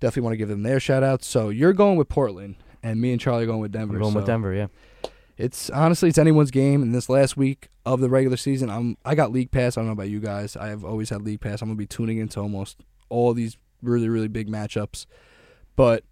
definitely 0.00 0.22
want 0.22 0.32
to 0.34 0.38
give 0.38 0.48
them 0.48 0.62
their 0.62 0.80
shout 0.80 1.02
out. 1.02 1.22
So 1.24 1.48
you're 1.50 1.72
going 1.72 1.96
with 1.96 2.08
Portland, 2.08 2.56
and 2.82 3.00
me 3.00 3.12
and 3.12 3.20
Charlie 3.20 3.44
are 3.44 3.46
going 3.46 3.60
with 3.60 3.72
Denver. 3.72 3.94
I'm 3.96 4.02
going 4.02 4.14
with 4.14 4.26
Denver, 4.26 4.52
yeah. 4.52 4.66
it's 5.36 5.70
honestly 5.70 6.08
it's 6.08 6.18
anyone's 6.18 6.50
game. 6.50 6.82
And 6.82 6.94
this 6.94 7.08
last 7.08 7.36
week 7.36 7.68
of 7.84 8.00
the 8.00 8.08
regular 8.08 8.36
season, 8.36 8.70
I'm 8.70 8.96
I 9.04 9.14
got 9.14 9.30
league 9.32 9.50
pass. 9.50 9.76
I 9.76 9.80
don't 9.80 9.86
know 9.86 9.92
about 9.92 10.08
you 10.08 10.20
guys. 10.20 10.56
I 10.56 10.68
have 10.68 10.84
always 10.84 11.10
had 11.10 11.22
league 11.22 11.40
pass. 11.40 11.62
I'm 11.62 11.68
gonna 11.68 11.76
be 11.76 11.86
tuning 11.86 12.18
into 12.18 12.40
almost 12.40 12.78
all 13.08 13.34
these 13.34 13.56
really 13.82 14.08
really 14.08 14.28
big 14.28 14.48
matchups. 14.48 15.06
But 15.76 16.04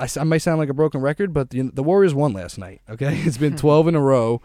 I, 0.00 0.08
I 0.18 0.24
might 0.24 0.38
sound 0.38 0.58
like 0.58 0.68
a 0.68 0.74
broken 0.74 1.00
record, 1.00 1.32
but 1.32 1.50
the, 1.50 1.62
the 1.62 1.82
Warriors 1.82 2.14
won 2.14 2.32
last 2.32 2.58
night. 2.58 2.80
Okay, 2.88 3.18
it's 3.24 3.38
been 3.38 3.56
12 3.56 3.88
in 3.88 3.94
a 3.94 4.00
row, 4.00 4.40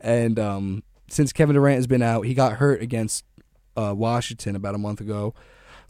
and 0.00 0.38
um, 0.38 0.82
since 1.08 1.32
Kevin 1.32 1.54
Durant 1.54 1.76
has 1.76 1.86
been 1.86 2.02
out, 2.02 2.22
he 2.22 2.34
got 2.34 2.54
hurt 2.54 2.80
against 2.82 3.24
uh, 3.76 3.94
Washington 3.96 4.56
about 4.56 4.74
a 4.74 4.78
month 4.78 5.00
ago. 5.00 5.34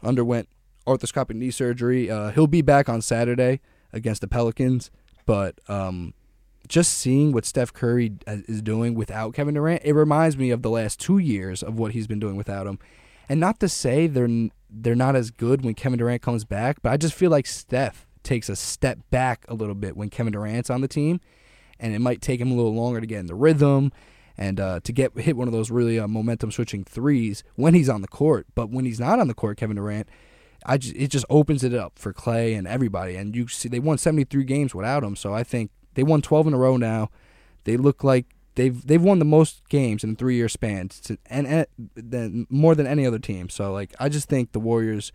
Underwent 0.03 0.49
arthroscopic 0.85 1.35
knee 1.35 1.51
surgery. 1.51 2.09
Uh, 2.09 2.31
he'll 2.31 2.47
be 2.47 2.61
back 2.61 2.89
on 2.89 3.01
Saturday 3.01 3.61
against 3.93 4.21
the 4.21 4.27
Pelicans, 4.27 4.91
but 5.25 5.59
um, 5.69 6.13
just 6.67 6.93
seeing 6.93 7.31
what 7.31 7.45
Steph 7.45 7.73
Curry 7.73 8.13
uh, 8.27 8.37
is 8.47 8.61
doing 8.61 8.95
without 8.95 9.33
Kevin 9.33 9.53
Durant, 9.53 9.83
it 9.85 9.93
reminds 9.93 10.37
me 10.37 10.49
of 10.49 10.61
the 10.61 10.69
last 10.69 10.99
two 10.99 11.17
years 11.17 11.61
of 11.63 11.77
what 11.77 11.91
he's 11.91 12.07
been 12.07 12.19
doing 12.19 12.35
without 12.35 12.67
him. 12.67 12.79
And 13.29 13.39
not 13.39 13.59
to 13.61 13.69
say 13.69 14.07
they're 14.07 14.49
they're 14.69 14.95
not 14.95 15.15
as 15.15 15.29
good 15.31 15.63
when 15.63 15.75
Kevin 15.75 15.99
Durant 15.99 16.21
comes 16.21 16.43
back, 16.43 16.81
but 16.81 16.91
I 16.91 16.97
just 16.97 17.13
feel 17.13 17.31
like 17.31 17.45
Steph 17.45 18.07
takes 18.23 18.49
a 18.49 18.55
step 18.55 18.99
back 19.09 19.45
a 19.47 19.53
little 19.53 19.75
bit 19.75 19.95
when 19.97 20.09
Kevin 20.09 20.33
Durant's 20.33 20.69
on 20.69 20.81
the 20.81 20.87
team, 20.87 21.19
and 21.79 21.93
it 21.93 21.99
might 21.99 22.21
take 22.21 22.39
him 22.39 22.51
a 22.51 22.55
little 22.55 22.73
longer 22.73 23.01
to 23.01 23.07
get 23.07 23.19
in 23.19 23.27
the 23.27 23.35
rhythm 23.35 23.91
and 24.37 24.59
uh, 24.59 24.79
to 24.83 24.91
get 24.91 25.17
hit 25.17 25.37
one 25.37 25.47
of 25.47 25.53
those 25.53 25.69
really 25.69 25.99
uh, 25.99 26.07
momentum 26.07 26.51
switching 26.51 26.83
threes 26.83 27.43
when 27.55 27.73
he's 27.73 27.89
on 27.89 28.01
the 28.01 28.07
court. 28.07 28.47
But 28.55 28.69
when 28.69 28.85
he's 28.85 28.99
not 28.99 29.19
on 29.19 29.27
the 29.27 29.33
court, 29.33 29.57
Kevin 29.57 29.75
Durant, 29.75 30.07
I 30.65 30.77
just, 30.77 30.95
it 30.95 31.09
just 31.09 31.25
opens 31.29 31.63
it 31.63 31.73
up 31.73 31.99
for 31.99 32.13
Clay 32.13 32.53
and 32.53 32.67
everybody. 32.67 33.15
And 33.15 33.35
you 33.35 33.47
see, 33.47 33.69
they 33.69 33.79
won 33.79 33.97
73 33.97 34.43
games 34.45 34.73
without 34.73 35.03
him, 35.03 35.15
so 35.15 35.33
I 35.33 35.43
think 35.43 35.71
they 35.93 36.03
won 36.03 36.21
12 36.21 36.47
in 36.47 36.53
a 36.53 36.57
row 36.57 36.77
now. 36.77 37.09
They 37.65 37.77
look 37.77 38.03
like 38.03 38.25
they've 38.55 38.85
they've 38.85 39.01
won 39.01 39.19
the 39.19 39.25
most 39.25 39.67
games 39.69 40.03
in 40.03 40.11
a 40.11 40.15
three 40.15 40.35
year 40.35 40.49
span, 40.49 40.89
to, 40.89 41.17
and, 41.27 41.47
and 41.47 41.67
then 41.95 42.47
more 42.49 42.75
than 42.75 42.87
any 42.87 43.05
other 43.05 43.19
team. 43.19 43.49
So 43.49 43.71
like, 43.71 43.93
I 43.99 44.09
just 44.09 44.29
think 44.29 44.51
the 44.51 44.59
Warriors 44.59 45.11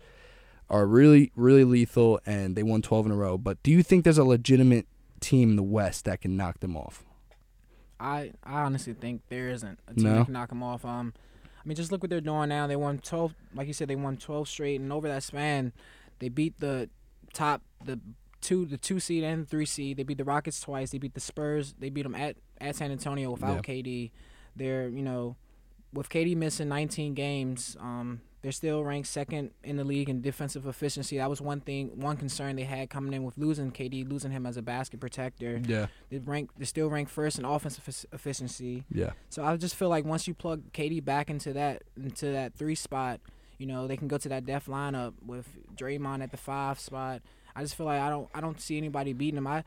are 0.69 0.85
really 0.85 1.31
really 1.35 1.63
lethal, 1.63 2.19
and 2.25 2.55
they 2.55 2.63
won 2.63 2.81
12 2.81 3.07
in 3.07 3.11
a 3.11 3.15
row. 3.15 3.37
But 3.37 3.61
do 3.63 3.71
you 3.71 3.83
think 3.83 4.03
there's 4.03 4.17
a 4.17 4.23
legitimate 4.23 4.87
team 5.19 5.51
in 5.51 5.55
the 5.55 5.63
West 5.63 6.05
that 6.05 6.21
can 6.21 6.37
knock 6.37 6.59
them 6.59 6.77
off? 6.77 7.03
I 7.99 8.31
I 8.43 8.61
honestly 8.61 8.93
think 8.93 9.21
there 9.29 9.49
isn't 9.49 9.79
a 9.87 9.93
team 9.93 10.03
No? 10.05 10.15
that 10.19 10.25
can 10.25 10.33
knock 10.33 10.49
them 10.49 10.63
off. 10.63 10.85
Um, 10.85 11.13
I 11.63 11.67
mean, 11.67 11.75
just 11.75 11.91
look 11.91 12.01
what 12.01 12.09
they're 12.09 12.21
doing 12.21 12.49
now. 12.49 12.67
They 12.67 12.75
won 12.75 12.99
twelve, 12.99 13.33
like 13.53 13.67
you 13.67 13.73
said, 13.73 13.87
they 13.87 13.95
won 13.95 14.17
twelve 14.17 14.47
straight, 14.47 14.79
and 14.79 14.91
over 14.93 15.07
that 15.07 15.23
span, 15.23 15.73
they 16.19 16.29
beat 16.29 16.59
the 16.59 16.89
top, 17.33 17.61
the 17.83 17.99
two, 18.41 18.65
the 18.65 18.77
two 18.77 18.99
seed 19.01 19.23
and 19.23 19.43
the 19.43 19.45
three 19.45 19.65
seed. 19.65 19.97
They 19.97 20.03
beat 20.03 20.17
the 20.17 20.23
Rockets 20.23 20.61
twice. 20.61 20.91
They 20.91 20.97
beat 20.97 21.13
the 21.13 21.19
Spurs. 21.19 21.73
They 21.77 21.89
beat 21.89 22.03
them 22.03 22.15
at 22.15 22.37
at 22.61 22.75
San 22.77 22.91
Antonio 22.91 23.31
without 23.31 23.63
KD. 23.63 24.11
They're 24.55 24.87
you 24.87 25.01
know, 25.01 25.35
with 25.93 26.09
KD 26.09 26.35
missing 26.35 26.69
19 26.69 27.13
games, 27.13 27.75
um, 27.79 28.21
they're 28.41 28.51
still 28.53 28.83
ranked 28.83 29.07
second 29.09 29.51
in 29.63 29.75
the 29.75 29.83
league 29.83 30.07
in 30.09 30.21
defensive 30.21 30.65
efficiency. 30.65 31.17
That 31.17 31.29
was 31.29 31.41
one 31.41 31.59
thing, 31.59 31.99
one 31.99 32.15
concern 32.15 32.55
they 32.55 32.63
had 32.63 32.89
coming 32.89 33.11
in 33.13 33.23
with 33.23 33.37
losing 33.37 33.71
KD, 33.71 34.09
losing 34.09 34.31
him 34.31 34.45
as 34.45 34.55
a 34.55 34.61
basket 34.61 34.99
protector. 35.01 35.59
Yeah, 35.65 35.87
They 36.09 36.19
rank, 36.19 36.51
they 36.57 36.63
still 36.65 36.89
rank 36.89 37.09
first 37.09 37.37
in 37.37 37.43
offensive 37.45 38.05
efficiency. 38.13 38.85
yeah. 38.91 39.11
So 39.29 39.43
I 39.43 39.57
just 39.57 39.75
feel 39.75 39.89
like 39.89 40.05
once 40.05 40.27
you 40.27 40.33
plug 40.33 40.71
KD 40.71 41.03
back 41.03 41.29
into 41.29 41.51
that 41.53 41.83
into 41.97 42.31
that 42.31 42.53
three 42.53 42.75
spot, 42.75 43.19
you 43.57 43.65
know 43.65 43.87
they 43.87 43.97
can 43.97 44.07
go 44.07 44.17
to 44.17 44.29
that 44.29 44.45
death 44.45 44.67
lineup 44.67 45.13
with 45.25 45.47
Draymond 45.75 46.23
at 46.23 46.31
the 46.31 46.37
five 46.37 46.79
spot. 46.79 47.21
I 47.55 47.61
just 47.61 47.75
feel 47.75 47.87
like 47.87 47.99
I 47.99 48.09
don't 48.09 48.29
I 48.33 48.39
don't 48.39 48.61
see 48.61 48.77
anybody 48.77 49.11
beating 49.11 49.35
them. 49.35 49.47
I 49.47 49.65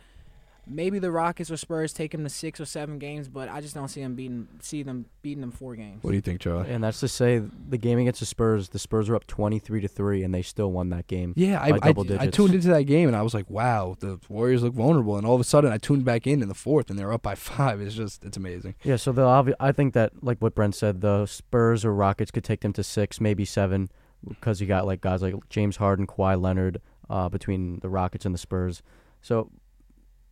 maybe 0.67 0.99
the 0.99 1.11
Rockets 1.11 1.51
or 1.51 1.57
Spurs 1.57 1.93
take 1.93 2.13
them 2.13 2.23
to 2.23 2.29
six 2.31 2.61
or 2.61 2.65
seven 2.65 2.99
games, 2.99 3.29
but 3.29 3.49
I 3.49 3.61
just 3.61 3.75
don't 3.75 3.89
see 3.89 4.03
them 4.03 4.15
beating 4.15 4.49
see 4.61 4.83
them 4.83 5.07
beating 5.23 5.41
them 5.41 5.51
four 5.51 5.75
games. 5.75 6.03
What 6.03 6.11
do 6.11 6.17
you 6.17 6.21
think, 6.21 6.41
Charlie? 6.41 6.71
And 6.71 6.83
that's 6.85 7.01
to 7.01 7.09
say, 7.09 7.43
the 7.69 7.79
game 7.79 7.99
against 7.99 8.21
the 8.21 8.27
Spurs, 8.27 8.69
the 8.69 8.79
Spurs 8.79 9.09
were 9.09 9.17
up 9.17 9.27
twenty-three 9.27 9.81
to 9.81 9.89
three, 9.89 10.23
and 10.23 10.33
they 10.33 10.43
still 10.43 10.71
won 10.71 10.91
that 10.91 11.07
game. 11.07 11.35
Yeah, 11.37 11.61
I, 11.61 11.73
by 11.73 11.79
I, 11.83 11.87
double 11.89 12.05
I 12.05 12.07
digits. 12.19 12.37
tuned 12.37 12.55
into 12.55 12.69
that 12.69 12.85
game 12.85 13.09
and 13.09 13.17
I 13.17 13.23
was 13.23 13.35
like, 13.35 13.49
wow, 13.51 13.97
the 14.01 14.21
Warriors 14.29 14.63
look 14.63 14.75
vulnerable. 14.75 15.17
And 15.17 15.27
all 15.27 15.35
of 15.35 15.41
a 15.41 15.45
sudden, 15.45 15.73
I 15.73 15.79
tuned 15.79 16.05
back 16.05 16.27
in 16.27 16.43
in 16.43 16.49
the 16.49 16.55
fourth 16.55 16.91
and 16.91 16.99
they're 16.99 17.13
up 17.13 17.23
by 17.23 17.35
five. 17.37 17.81
It's 17.81 17.95
just, 17.95 18.25
it's 18.25 18.37
amazing. 18.37 18.75
Yeah, 18.85 18.97
so 18.97 19.13
the 19.13 19.23
obvi- 19.23 19.55
I 19.61 19.73
think 19.73 19.95
that 19.95 20.23
like 20.23 20.39
what 20.39 20.55
Brent 20.55 20.75
said, 20.75 21.01
the 21.01 21.27
Spurs 21.27 21.85
or 21.85 21.93
Rockets 21.95 22.31
could 22.31 22.45
take 22.45 22.61
them 22.61 22.73
to 22.75 22.83
six, 22.85 23.21
maybe 23.21 23.45
seven, 23.45 23.91
because 24.29 24.61
you 24.61 24.67
got 24.67 24.87
like 24.87 25.01
guys 25.01 25.23
like 25.23 25.35
James 25.49 25.77
Harden, 25.77 26.07
Kawhi 26.07 26.41
Leonard 26.41 26.81
uh, 27.11 27.29
between 27.29 27.81
the 27.81 27.89
Rockets 27.89 28.25
and 28.25 28.35
the 28.35 28.39
Spurs. 28.39 28.83
So, 29.21 29.51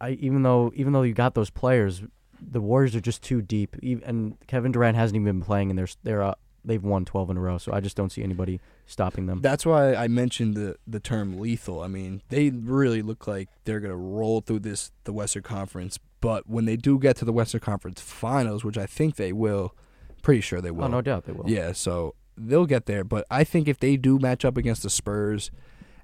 I 0.01 0.11
even 0.13 0.43
though 0.43 0.73
even 0.75 0.93
though 0.93 1.03
you 1.03 1.15
got 1.15 1.35
those 1.35 1.51
players, 1.51 2.03
the 2.41 2.61
Warriors 2.61 2.95
are 2.97 3.01
just 3.01 3.23
too 3.23 3.43
deep. 3.43 3.77
And 3.83 4.37
Kevin 4.47 4.73
Durant 4.73 4.97
hasn't 4.97 5.17
even 5.17 5.25
been 5.25 5.43
playing, 5.43 5.71
and 5.71 5.79
they're 5.79 5.89
they're 6.03 6.23
uh, 6.23 6.35
they've 6.65 6.83
won 6.83 7.05
twelve 7.05 7.31
in 7.31 7.37
a 7.37 7.41
row. 7.41 7.59
So 7.59 7.73
I 7.73 7.81
just 7.81 7.97
don't 7.97 8.11
see 8.11 8.23
anybody 8.23 8.61
stopping 8.87 9.27
them. 9.27 9.41
That's 9.41 9.65
why 9.65 9.95
I 9.95 10.09
mentioned 10.09 10.55
the, 10.55 10.77
the 10.87 11.01
term 11.01 11.39
lethal. 11.39 11.81
I 11.83 11.87
mean, 11.89 12.23
they 12.29 12.51
really 12.51 13.03
look 13.03 13.27
like 13.27 13.49
they're 13.65 13.81
going 13.81 13.93
to 13.93 13.97
roll 13.97 14.41
through 14.41 14.61
this, 14.61 14.91
the 15.05 15.13
Western 15.13 15.43
Conference. 15.43 15.99
But 16.21 16.49
when 16.49 16.65
they 16.65 16.77
do 16.77 16.99
get 16.99 17.17
to 17.17 17.25
the 17.25 17.33
Western 17.33 17.61
Conference 17.61 18.01
finals, 18.01 18.65
which 18.65 18.77
I 18.77 18.87
think 18.87 19.17
they 19.17 19.33
will, 19.33 19.75
pretty 20.23 20.41
sure 20.41 20.61
they 20.61 20.71
will. 20.71 20.85
oh, 20.85 20.89
no 20.89 21.01
doubt 21.01 21.25
they 21.25 21.33
will. 21.33 21.49
Yeah, 21.49 21.73
so 21.73 22.15
they'll 22.37 22.67
get 22.67 22.87
there. 22.87 23.05
But 23.05 23.27
I 23.31 23.45
think 23.45 23.69
if 23.69 23.79
they 23.79 23.97
do 23.97 24.19
match 24.19 24.45
up 24.45 24.57
against 24.57 24.83
the 24.83 24.91
Spurs, 24.91 25.51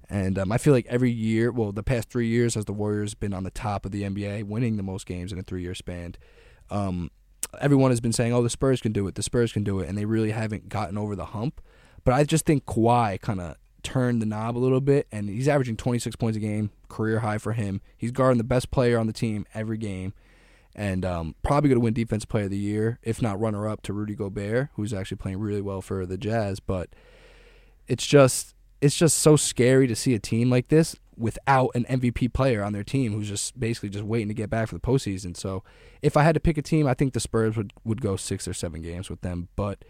and 0.08 0.38
um, 0.38 0.52
I 0.52 0.58
feel 0.58 0.72
like 0.72 0.86
every 0.88 1.10
year, 1.10 1.50
well, 1.50 1.72
the 1.72 1.82
past 1.82 2.10
three 2.10 2.28
years, 2.28 2.54
has 2.54 2.64
the 2.64 2.72
Warriors 2.72 3.14
been 3.14 3.32
on 3.32 3.44
the 3.44 3.50
top 3.50 3.84
of 3.84 3.92
the 3.92 4.02
NBA, 4.02 4.44
winning 4.44 4.76
the 4.76 4.82
most 4.82 5.06
games 5.06 5.32
in 5.32 5.38
a 5.38 5.42
three 5.42 5.62
year 5.62 5.74
span. 5.74 6.14
Um, 6.70 7.10
everyone 7.60 7.90
has 7.90 8.00
been 8.00 8.12
saying, 8.12 8.32
oh, 8.32 8.42
the 8.42 8.50
Spurs 8.50 8.80
can 8.80 8.92
do 8.92 9.06
it, 9.06 9.14
the 9.14 9.22
Spurs 9.22 9.52
can 9.52 9.64
do 9.64 9.80
it, 9.80 9.88
and 9.88 9.96
they 9.96 10.04
really 10.04 10.30
haven't 10.30 10.68
gotten 10.68 10.96
over 10.96 11.16
the 11.16 11.26
hump. 11.26 11.60
But 12.04 12.14
I 12.14 12.24
just 12.24 12.46
think 12.46 12.66
Kawhi 12.66 13.20
kind 13.20 13.40
of 13.40 13.56
turned 13.82 14.22
the 14.22 14.26
knob 14.26 14.56
a 14.56 14.60
little 14.60 14.80
bit, 14.80 15.08
and 15.10 15.28
he's 15.28 15.48
averaging 15.48 15.76
26 15.76 16.16
points 16.16 16.36
a 16.36 16.40
game, 16.40 16.70
career 16.88 17.20
high 17.20 17.38
for 17.38 17.52
him. 17.52 17.80
He's 17.96 18.12
guarding 18.12 18.38
the 18.38 18.44
best 18.44 18.70
player 18.70 18.98
on 18.98 19.06
the 19.06 19.12
team 19.12 19.46
every 19.54 19.78
game 19.78 20.12
and 20.76 21.06
um, 21.06 21.34
probably 21.42 21.70
going 21.70 21.80
to 21.80 21.84
win 21.84 21.94
Defense 21.94 22.26
Player 22.26 22.44
of 22.44 22.50
the 22.50 22.58
Year, 22.58 22.98
if 23.02 23.22
not 23.22 23.40
runner 23.40 23.66
up 23.66 23.80
to 23.82 23.94
Rudy 23.94 24.14
Gobert, 24.14 24.68
who's 24.74 24.92
actually 24.92 25.16
playing 25.16 25.38
really 25.40 25.62
well 25.62 25.80
for 25.80 26.04
the 26.04 26.18
Jazz. 26.18 26.60
But 26.60 26.90
it's 27.88 28.06
just 28.06 28.54
it's 28.80 28.96
just 28.96 29.18
so 29.18 29.36
scary 29.36 29.86
to 29.86 29.96
see 29.96 30.14
a 30.14 30.18
team 30.18 30.50
like 30.50 30.68
this 30.68 30.96
without 31.16 31.70
an 31.74 31.84
MVP 31.88 32.32
player 32.34 32.62
on 32.62 32.72
their 32.74 32.84
team 32.84 33.12
who's 33.14 33.28
just 33.28 33.58
basically 33.58 33.88
just 33.88 34.04
waiting 34.04 34.28
to 34.28 34.34
get 34.34 34.50
back 34.50 34.68
for 34.68 34.74
the 34.74 34.80
postseason. 34.80 35.34
So 35.36 35.62
if 36.02 36.14
I 36.16 36.22
had 36.22 36.34
to 36.34 36.40
pick 36.40 36.58
a 36.58 36.62
team, 36.62 36.86
I 36.86 36.92
think 36.94 37.14
the 37.14 37.20
Spurs 37.20 37.56
would, 37.56 37.72
would 37.84 38.02
go 38.02 38.16
six 38.16 38.46
or 38.46 38.52
seven 38.52 38.82
games 38.82 39.08
with 39.08 39.22
them, 39.22 39.48
but 39.56 39.82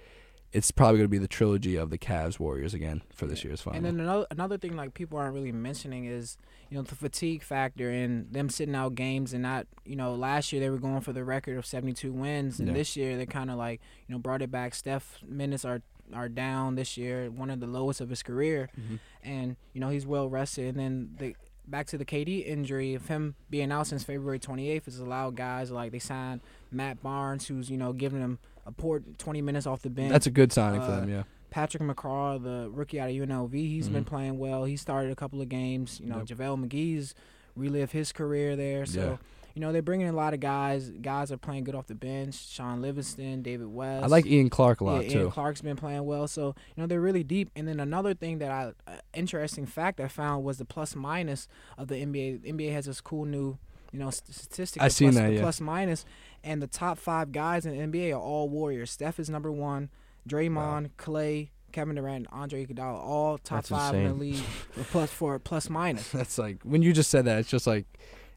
it's 0.53 0.70
probably 0.70 0.99
going 0.99 1.07
to 1.07 1.11
be 1.11 1.18
the 1.18 1.27
trilogy 1.27 1.75
of 1.75 1.90
the 1.90 1.99
Cavs 1.99 2.38
Warriors 2.38 2.72
again 2.75 3.03
for 3.12 3.27
this 3.27 3.42
year's 3.44 3.61
final. 3.61 3.77
And 3.79 3.85
then 3.85 3.99
another 4.01 4.27
another 4.31 4.57
thing 4.57 4.77
like 4.77 4.94
people 4.94 5.18
aren't 5.18 5.35
really 5.35 5.51
mentioning 5.51 6.05
is 6.05 6.38
you 6.70 6.77
know 6.77 6.83
the 6.85 6.94
fatigue 6.94 7.42
factor 7.42 7.90
and 7.90 8.33
them 8.33 8.49
sitting 8.49 8.75
out 8.77 8.94
games 8.94 9.33
and 9.33 9.42
not 9.42 9.66
you 9.85 9.96
know 9.96 10.14
last 10.14 10.53
year 10.53 10.61
they 10.61 10.70
were 10.70 10.79
going 10.79 11.01
for 11.01 11.12
the 11.12 11.25
record 11.25 11.59
of 11.59 11.66
72 11.66 12.12
wins 12.12 12.61
and 12.61 12.68
Yeah. 12.68 12.75
this 12.75 12.96
year 12.96 13.16
they 13.16 13.27
kind 13.27 13.51
of 13.51 13.57
like 13.59 13.81
you 14.07 14.14
know 14.14 14.20
brought 14.20 14.40
it 14.40 14.53
back. 14.53 14.75
Steph 14.77 15.18
minutes 15.27 15.64
are 15.64 15.83
are 16.12 16.29
down 16.29 16.75
this 16.77 16.97
year, 16.97 17.31
one 17.31 17.51
of 17.51 17.61
the 17.61 17.66
lowest 17.66 18.01
of 18.01 18.09
his 18.11 18.23
career, 18.23 18.69
Mhm. 18.79 18.99
and 19.23 19.57
you 19.73 19.81
know 19.81 19.88
he's 19.90 20.07
well 20.07 20.29
rested. 20.29 20.77
And 20.77 20.79
then 20.79 21.14
the 21.19 21.37
back 21.69 21.87
to 21.88 21.99
the 21.99 22.05
KD 22.05 22.40
injury 22.47 22.95
of 22.95 23.09
him 23.09 23.35
being 23.51 23.73
out 23.73 23.87
since 23.88 24.05
February 24.05 24.38
28th 24.38 24.85
has 24.85 24.99
allowed 25.01 25.35
guys 25.37 25.71
like 25.71 25.90
they 25.92 25.99
signed 25.99 26.40
Matt 26.71 27.03
Barnes, 27.03 27.49
who's 27.49 27.71
you 27.71 27.77
know 27.77 27.92
giving 27.92 28.21
them 28.21 28.38
a 28.66 28.73
port 28.73 29.19
20 29.19 29.42
minutes 29.42 29.66
off 29.66 29.83
the 29.83 29.90
bench. 29.90 30.11
That's 30.12 30.27
a 30.27 30.31
good 30.31 30.53
signing 30.53 30.81
for 30.81 30.87
Uh, 30.88 31.01
them, 31.01 31.09
yeah. 31.09 31.23
Patrick 31.51 31.83
McCaw, 31.83 32.42
the 32.42 32.69
rookie 32.71 33.01
out 33.01 33.09
of 33.09 33.14
UNLV, 33.14 33.53
he's 33.69 33.88
been 33.88 34.05
Mhm. 34.05 34.09
playing 34.09 34.38
well. 34.38 34.64
He 34.64 34.77
started 34.77 35.11
a 35.12 35.16
couple 35.16 35.40
of 35.40 35.49
games. 35.49 36.01
You 36.01 36.07
know, 36.09 36.19
Yep. 36.19 36.27
JaVale 36.27 36.66
McGee's 36.69 37.14
relived 37.55 37.92
his 37.92 38.12
career 38.12 38.57
there. 38.57 38.85
So, 38.85 39.01
Yeah. 39.01 39.16
You 39.57 39.62
know, 39.62 39.73
they're 39.73 39.81
bringing 39.81 40.07
in 40.07 40.12
a 40.12 40.16
lot 40.16 40.35
of 40.35 40.40
guys. 40.40 40.90
Guys 40.90 41.33
are 41.33 41.38
playing 41.38 41.64
good 41.64 41.75
off 41.75 41.87
the 41.87 41.95
bench. 41.95 42.35
Shaun 42.35 42.83
Livingston, 42.83 43.40
David 43.40 43.69
West. 43.69 44.05
I 44.05 44.07
like 44.07 44.27
Ian 44.27 44.51
Clark 44.51 44.83
a 44.83 44.85
lot 44.85 45.05
yeah, 45.05 45.11
too. 45.11 45.19
Ian 45.21 45.31
Clark's 45.31 45.62
been 45.62 45.77
playing 45.77 46.05
well. 46.05 46.29
So, 46.29 46.55
you 46.77 46.83
know, 46.83 46.87
they're 46.87 47.01
really 47.01 47.25
deep. 47.25 47.51
And 47.57 47.66
then 47.66 47.81
another 47.81 48.12
thing 48.12 48.37
that 48.40 48.51
I, 48.51 48.73
uh, 48.87 48.97
interesting 49.14 49.64
fact 49.64 49.99
I 49.99 50.09
found 50.09 50.45
was 50.45 50.59
the 50.59 50.66
plus 50.66 50.95
minus 50.95 51.49
of 51.79 51.88
the 51.88 51.95
NBA. 51.95 52.42
The 52.42 52.53
NBA 52.53 52.73
has 52.73 52.85
this 52.85 53.01
cool 53.01 53.25
new, 53.25 53.57
you 53.92 53.99
know, 53.99 54.11
st- 54.11 54.37
statistic. 54.37 54.83
I 54.83 54.88
seen 54.88 55.12
plus- 55.12 55.23
that, 55.23 55.29
the 55.29 55.35
yeah. 55.37 55.40
plus 55.40 55.62
minus, 55.62 56.05
and 56.45 56.61
the 56.61 56.66
top 56.66 56.99
five 56.99 57.33
guys 57.33 57.64
in 57.64 57.90
the 57.90 57.99
NBA 57.99 58.14
are 58.14 58.21
all 58.21 58.51
Warriors. 58.51 58.90
Steph 58.90 59.19
is 59.19 59.31
number 59.31 59.51
one. 59.51 59.88
Draymond, 60.29 60.90
Clay, 60.99 61.51
Kevin 61.73 61.95
Durant, 61.95 62.27
Andre 62.31 62.66
Iguodala, 62.66 62.99
all 62.99 63.38
top 63.38 63.59
That's 63.59 63.69
five 63.71 63.95
in 63.95 64.05
the 64.05 64.12
league 64.12 64.45
plus 64.90 65.11
for 65.11 65.38
plus 65.38 65.71
minus. 65.71 66.11
That's 66.11 66.37
like 66.37 66.62
when 66.62 66.83
you 66.83 66.92
just 66.92 67.11
said 67.11 67.25
that, 67.25 67.38
it's 67.38 67.49
just 67.49 67.66
like 67.66 67.87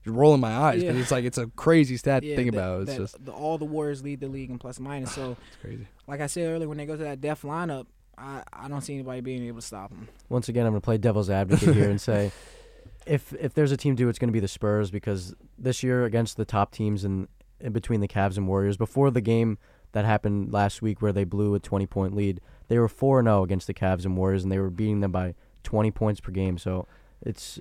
rolling 0.05 0.41
my 0.41 0.55
eyes 0.55 0.79
because 0.81 0.95
Yeah. 0.95 1.01
it's 1.01 1.12
like 1.12 1.25
it's 1.25 1.38
a 1.38 1.47
crazy 1.55 1.97
stat 1.97 2.23
to 2.23 2.35
think 2.35 2.51
that- 2.51 2.57
about. 2.57 2.81
It's 2.83 2.95
just 2.97 3.25
the, 3.25 3.31
all 3.31 3.57
the 3.57 3.65
Warriors 3.65 4.01
lead 4.03 4.19
the 4.21 4.27
league 4.27 4.49
in 4.49 4.57
plus 4.57 4.79
minus. 4.79 5.12
So, 5.13 5.31
it's 5.47 5.57
crazy. 5.62 5.88
like 6.07 6.21
I 6.21 6.27
said 6.27 6.47
earlier, 6.49 6.67
when 6.67 6.77
they 6.77 6.85
go 6.85 6.95
to 6.97 7.03
that 7.03 7.21
death 7.21 7.41
lineup, 7.43 7.85
I, 8.17 8.43
I 8.51 8.67
don't 8.67 8.81
see 8.81 8.93
anybody 8.95 9.21
being 9.21 9.43
able 9.47 9.62
to 9.62 9.65
stop 9.65 9.89
them. 9.91 10.07
Once 10.29 10.49
again, 10.49 10.65
I'm 10.65 10.71
going 10.73 10.81
to 10.81 10.85
play 10.85 10.97
devil's 10.97 11.29
advocate 11.29 11.73
here 11.75 11.89
and 11.89 12.01
say, 12.01 12.31
if 13.05 13.33
if 13.33 13.53
there's 13.53 13.71
a 13.71 13.77
team 13.77 13.95
due, 13.95 14.09
it's 14.09 14.19
going 14.19 14.27
to 14.29 14.33
be 14.33 14.39
the 14.41 14.47
Spurs 14.47 14.91
because 14.91 15.33
this 15.57 15.83
year 15.83 16.05
against 16.05 16.35
the 16.38 16.45
top 16.45 16.71
teams 16.71 17.03
in 17.05 17.27
in 17.62 17.71
between 17.73 17.99
the 17.99 18.07
Cavs 18.07 18.38
and 18.38 18.47
Warriors. 18.47 18.77
Before 18.77 19.12
the 19.12 19.21
game 19.21 19.57
that 19.91 20.05
happened 20.05 20.53
last 20.53 20.81
week 20.81 21.01
where 21.01 21.12
they 21.12 21.23
blew 21.23 21.55
a 21.55 21.59
20 21.59 21.85
point 21.88 22.15
lead, 22.15 22.39
they 22.67 22.77
were 22.77 22.88
4 22.88 23.23
0 23.23 23.43
against 23.43 23.67
the 23.67 23.73
Cavs 23.73 24.05
and 24.05 24.15
Warriors, 24.17 24.43
and 24.43 24.51
they 24.51 24.59
were 24.59 24.69
beating 24.69 24.99
them 25.01 25.12
by 25.12 25.33
20 25.63 25.91
points 25.91 26.19
per 26.21 26.31
game. 26.31 26.57
So 26.57 26.88
it's 27.21 27.59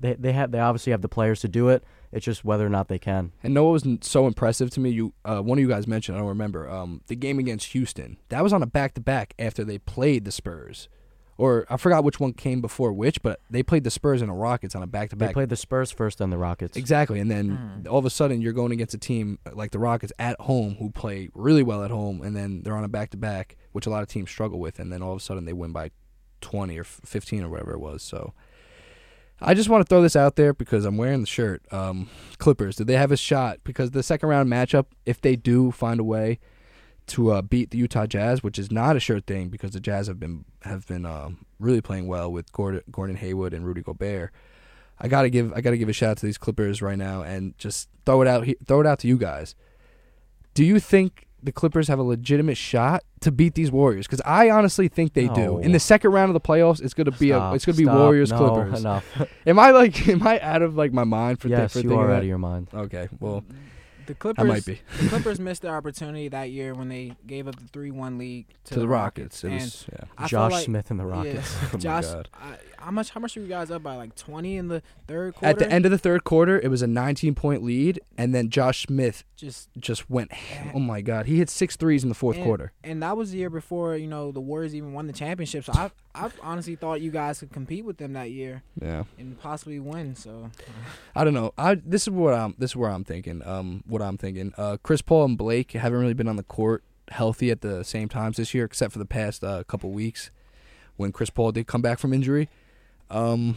they 0.00 0.14
they 0.14 0.32
have 0.32 0.50
they 0.50 0.58
obviously 0.58 0.90
have 0.92 1.02
the 1.02 1.08
players 1.08 1.40
to 1.40 1.48
do 1.48 1.68
it. 1.68 1.84
It's 2.12 2.24
just 2.24 2.44
whether 2.44 2.64
or 2.64 2.70
not 2.70 2.88
they 2.88 2.98
can. 2.98 3.32
And 3.42 3.52
know 3.52 3.64
what 3.64 3.84
was 3.84 3.98
so 4.02 4.26
impressive 4.26 4.70
to 4.70 4.80
me? 4.80 4.90
You, 4.90 5.12
uh, 5.24 5.40
one 5.40 5.58
of 5.58 5.62
you 5.62 5.68
guys 5.68 5.86
mentioned, 5.86 6.16
I 6.16 6.20
don't 6.20 6.28
remember, 6.28 6.70
um, 6.70 7.02
the 7.08 7.16
game 7.16 7.38
against 7.38 7.66
Houston. 7.72 8.16
That 8.28 8.42
was 8.42 8.52
on 8.52 8.62
a 8.62 8.66
back 8.66 8.94
to 8.94 9.00
back 9.00 9.34
after 9.38 9.64
they 9.64 9.78
played 9.78 10.24
the 10.24 10.32
Spurs, 10.32 10.88
or 11.36 11.66
I 11.68 11.76
forgot 11.76 12.04
which 12.04 12.18
one 12.20 12.32
came 12.32 12.60
before 12.60 12.92
which, 12.92 13.22
but 13.22 13.40
they 13.50 13.62
played 13.62 13.84
the 13.84 13.90
Spurs 13.90 14.22
and 14.22 14.30
the 14.30 14.34
Rockets 14.34 14.74
on 14.74 14.82
a 14.82 14.86
back 14.86 15.10
to 15.10 15.16
back. 15.16 15.30
They 15.30 15.32
played 15.34 15.48
the 15.48 15.56
Spurs 15.56 15.90
first, 15.90 16.18
then 16.18 16.30
the 16.30 16.38
Rockets. 16.38 16.76
Exactly, 16.76 17.20
and 17.20 17.30
then 17.30 17.84
all 17.90 17.98
of 17.98 18.06
a 18.06 18.10
sudden 18.10 18.40
you're 18.40 18.54
going 18.54 18.72
against 18.72 18.94
a 18.94 18.98
team 18.98 19.38
like 19.52 19.72
the 19.72 19.78
Rockets 19.78 20.12
at 20.18 20.40
home 20.40 20.76
who 20.78 20.90
play 20.90 21.28
really 21.34 21.62
well 21.62 21.82
at 21.82 21.90
home, 21.90 22.22
and 22.22 22.34
then 22.36 22.62
they're 22.62 22.76
on 22.76 22.84
a 22.84 22.88
back 22.88 23.10
to 23.10 23.16
back, 23.16 23.56
which 23.72 23.84
a 23.86 23.90
lot 23.90 24.02
of 24.02 24.08
teams 24.08 24.30
struggle 24.30 24.58
with, 24.60 24.78
and 24.78 24.92
then 24.92 25.02
all 25.02 25.12
of 25.12 25.18
a 25.18 25.22
sudden 25.22 25.44
they 25.44 25.52
win 25.52 25.72
by 25.72 25.90
20 26.40 26.78
or 26.78 26.84
15 26.84 27.42
or 27.42 27.48
whatever 27.48 27.72
it 27.72 27.80
was. 27.80 28.02
So 28.02 28.32
I 29.40 29.54
just 29.54 29.68
want 29.68 29.84
to 29.84 29.88
throw 29.88 30.00
this 30.00 30.16
out 30.16 30.36
there 30.36 30.54
because 30.54 30.84
I'm 30.84 30.96
wearing 30.96 31.20
the 31.20 31.26
shirt. 31.26 31.62
Um, 31.72 32.08
Clippers, 32.38 32.76
do 32.76 32.84
they 32.84 32.96
have 32.96 33.12
a 33.12 33.16
shot? 33.16 33.58
Because 33.64 33.90
the 33.90 34.02
second 34.02 34.28
round 34.28 34.50
matchup, 34.50 34.86
if 35.04 35.20
they 35.20 35.36
do 35.36 35.70
find 35.70 36.00
a 36.00 36.04
way 36.04 36.38
to 37.08 37.30
uh, 37.30 37.42
beat 37.42 37.70
the 37.70 37.78
Utah 37.78 38.06
Jazz, 38.06 38.42
which 38.42 38.58
is 38.58 38.72
not 38.72 38.96
a 38.96 39.00
sure 39.00 39.20
thing 39.20 39.48
because 39.48 39.72
the 39.72 39.80
Jazz 39.80 40.06
have 40.06 40.18
been 40.18 40.44
have 40.62 40.86
been 40.86 41.06
um, 41.06 41.44
really 41.60 41.80
playing 41.80 42.08
well 42.08 42.32
with 42.32 42.50
Gordon, 42.52 42.82
Gordon 42.90 43.16
Hayward 43.16 43.52
and 43.52 43.64
Rudy 43.64 43.82
Gobert. 43.82 44.32
I 44.98 45.08
gotta 45.08 45.28
give 45.28 45.52
I 45.52 45.60
gotta 45.60 45.76
give 45.76 45.88
a 45.88 45.92
shout 45.92 46.12
out 46.12 46.16
to 46.18 46.26
these 46.26 46.38
Clippers 46.38 46.80
right 46.80 46.98
now 46.98 47.22
and 47.22 47.56
just 47.58 47.88
throw 48.04 48.22
it 48.22 48.28
out 48.28 48.46
throw 48.66 48.80
it 48.80 48.86
out 48.86 48.98
to 49.00 49.08
you 49.08 49.18
guys. 49.18 49.54
Do 50.54 50.64
you 50.64 50.80
think 50.80 51.25
the 51.46 51.52
Clippers 51.52 51.88
have 51.88 51.98
a 51.98 52.02
legitimate 52.02 52.56
shot 52.58 53.02
to 53.20 53.32
beat 53.32 53.54
these 53.54 53.70
Warriors? 53.72 54.06
Because 54.06 54.20
I 54.26 54.50
honestly 54.50 54.88
think 54.88 55.14
they 55.14 55.28
do. 55.28 55.58
In 55.58 55.72
the 55.72 55.80
second 55.80 56.10
round 56.12 56.28
of 56.28 56.34
the 56.34 56.40
playoffs, 56.40 56.82
it's 56.82 56.92
gonna 56.94 57.10
be 57.12 57.28
Stop, 57.30 57.52
a 57.52 57.56
it's 57.56 57.64
gonna 57.64 57.78
be. 57.78 57.86
Warriors 57.86 58.30
No, 58.30 58.38
Clippers. 58.38 58.80
Enough. 58.80 59.22
Am 59.46 59.58
I 59.58 59.70
like 59.70 60.06
am 60.08 60.26
I 60.26 60.38
out 60.40 60.60
of 60.62 60.76
like 60.76 60.92
my 60.92 61.04
mind 61.04 61.40
for 61.40 61.48
thi- 61.48 61.54
yes, 61.54 61.72
for 61.72 61.80
you 61.80 61.94
are 61.96 62.08
that? 62.08 62.12
out 62.16 62.18
of 62.22 62.26
your 62.28 62.38
mind. 62.38 62.68
Okay, 62.74 63.08
well 63.20 63.44
The 64.06 64.12
I 64.12 64.16
Clippers, 64.16 64.46
might 64.46 64.64
be 64.66 64.80
the 65.00 65.08
Clippers 65.08 65.40
missed 65.40 65.62
their 65.62 65.74
opportunity 65.74 66.28
that 66.28 66.50
year 66.50 66.74
when 66.74 66.88
they 66.88 67.12
gave 67.26 67.48
up 67.48 67.56
the 67.56 67.66
three-one 67.68 68.18
lead 68.18 68.46
to, 68.64 68.74
to 68.74 68.80
the 68.80 68.88
Rockets. 68.88 69.42
It 69.44 69.52
was 69.52 69.86
yeah. 69.92 70.26
Josh 70.26 70.52
like- 70.52 70.64
Smith 70.64 70.90
and 70.90 71.00
the 71.00 71.04
yeah, 71.06 71.10
Rockets. 71.12 71.56
Oh 71.62 71.68
my 71.74 71.78
Josh, 71.78 72.04
God. 72.06 72.28
I, 72.34 72.56
how 72.86 72.92
much? 72.92 73.10
How 73.10 73.18
much 73.20 73.34
were 73.34 73.42
you 73.42 73.48
guys 73.48 73.72
up 73.72 73.82
by? 73.82 73.96
Like 73.96 74.14
twenty 74.14 74.56
in 74.56 74.68
the 74.68 74.80
third 75.08 75.34
quarter. 75.34 75.46
At 75.48 75.58
the 75.58 75.68
end 75.68 75.84
of 75.86 75.90
the 75.90 75.98
third 75.98 76.22
quarter, 76.22 76.56
it 76.60 76.68
was 76.68 76.82
a 76.82 76.86
19 76.86 77.34
point 77.34 77.64
lead, 77.64 77.98
and 78.16 78.32
then 78.32 78.48
Josh 78.48 78.86
Smith 78.86 79.24
just 79.34 79.68
just 79.76 80.08
went. 80.08 80.30
Oh 80.72 80.78
my 80.78 81.00
God, 81.00 81.26
he 81.26 81.38
hit 81.38 81.50
six 81.50 81.74
threes 81.74 82.04
in 82.04 82.08
the 82.08 82.14
fourth 82.14 82.36
and, 82.36 82.44
quarter. 82.44 82.72
and 82.84 83.02
that 83.02 83.16
was 83.16 83.32
the 83.32 83.38
year 83.38 83.50
before 83.50 83.96
you 83.96 84.06
know 84.06 84.30
the 84.30 84.40
Warriors 84.40 84.72
even 84.72 84.92
won 84.92 85.08
the 85.08 85.12
championship. 85.12 85.64
So 85.64 85.72
I, 85.74 85.90
I 86.14 86.30
honestly 86.42 86.76
thought 86.76 87.00
you 87.00 87.10
guys 87.10 87.40
could 87.40 87.52
compete 87.52 87.84
with 87.84 87.96
them 87.96 88.12
that 88.12 88.30
year 88.30 88.62
Yeah. 88.80 89.02
and 89.18 89.36
possibly 89.40 89.80
win. 89.80 90.14
So 90.14 90.52
I 91.16 91.24
don't 91.24 91.34
know. 91.34 91.52
I 91.58 91.74
this 91.74 92.02
is 92.02 92.10
what 92.10 92.34
I'm 92.34 92.54
this 92.56 92.70
is 92.70 92.76
where 92.76 92.90
I'm 92.90 93.02
thinking. 93.02 93.44
Um, 93.44 93.82
what 93.88 94.00
I'm 94.00 94.16
thinking. 94.16 94.54
Uh, 94.56 94.76
Chris 94.80 95.02
Paul 95.02 95.24
and 95.24 95.36
Blake 95.36 95.72
haven't 95.72 95.98
really 95.98 96.14
been 96.14 96.28
on 96.28 96.36
the 96.36 96.44
court 96.44 96.84
healthy 97.08 97.50
at 97.50 97.62
the 97.62 97.82
same 97.82 98.08
times 98.08 98.36
this 98.36 98.54
year, 98.54 98.64
except 98.64 98.92
for 98.92 99.00
the 99.00 99.06
past 99.06 99.42
uh, 99.42 99.64
couple 99.64 99.90
weeks 99.90 100.30
when 100.96 101.10
Chris 101.10 101.30
Paul 101.30 101.50
did 101.50 101.66
come 101.66 101.82
back 101.82 101.98
from 101.98 102.12
injury. 102.12 102.48
Um, 103.10 103.56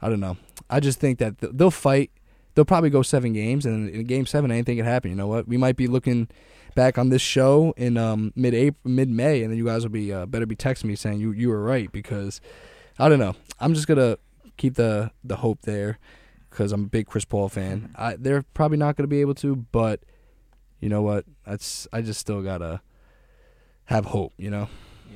I 0.00 0.08
don't 0.08 0.20
know. 0.20 0.36
I 0.68 0.80
just 0.80 1.00
think 1.00 1.18
that 1.18 1.38
th- 1.40 1.52
they'll 1.54 1.70
fight. 1.70 2.10
They'll 2.54 2.64
probably 2.64 2.90
go 2.90 3.02
seven 3.02 3.32
games, 3.32 3.66
and 3.66 3.88
in 3.88 4.04
game 4.04 4.26
seven, 4.26 4.50
anything 4.50 4.76
could 4.76 4.86
happen. 4.86 5.10
You 5.10 5.16
know 5.16 5.26
what? 5.26 5.48
We 5.48 5.56
might 5.56 5.76
be 5.76 5.86
looking 5.86 6.28
back 6.74 6.98
on 6.98 7.08
this 7.08 7.22
show 7.22 7.74
in 7.76 7.96
um, 7.96 8.32
mid 8.36 8.54
April, 8.54 8.92
mid 8.92 9.08
May, 9.08 9.42
and 9.42 9.50
then 9.50 9.58
you 9.58 9.64
guys 9.64 9.82
will 9.82 9.90
be 9.90 10.12
uh, 10.12 10.26
better 10.26 10.46
be 10.46 10.56
texting 10.56 10.84
me 10.84 10.96
saying 10.96 11.20
you 11.20 11.32
you 11.32 11.48
were 11.48 11.62
right 11.62 11.90
because 11.90 12.40
I 12.98 13.08
don't 13.08 13.18
know. 13.18 13.34
I'm 13.60 13.74
just 13.74 13.86
gonna 13.86 14.18
keep 14.56 14.74
the 14.74 15.10
the 15.22 15.36
hope 15.36 15.62
there 15.62 15.98
because 16.50 16.72
I'm 16.72 16.84
a 16.84 16.88
big 16.88 17.06
Chris 17.06 17.24
Paul 17.24 17.48
fan. 17.48 17.92
I, 17.96 18.16
they're 18.16 18.42
probably 18.54 18.76
not 18.76 18.96
gonna 18.96 19.08
be 19.08 19.20
able 19.20 19.34
to, 19.36 19.56
but 19.56 20.00
you 20.80 20.88
know 20.88 21.02
what? 21.02 21.24
That's 21.46 21.88
I 21.92 22.02
just 22.02 22.20
still 22.20 22.42
gotta 22.42 22.80
have 23.86 24.06
hope. 24.06 24.32
You 24.36 24.50
know, 24.50 24.68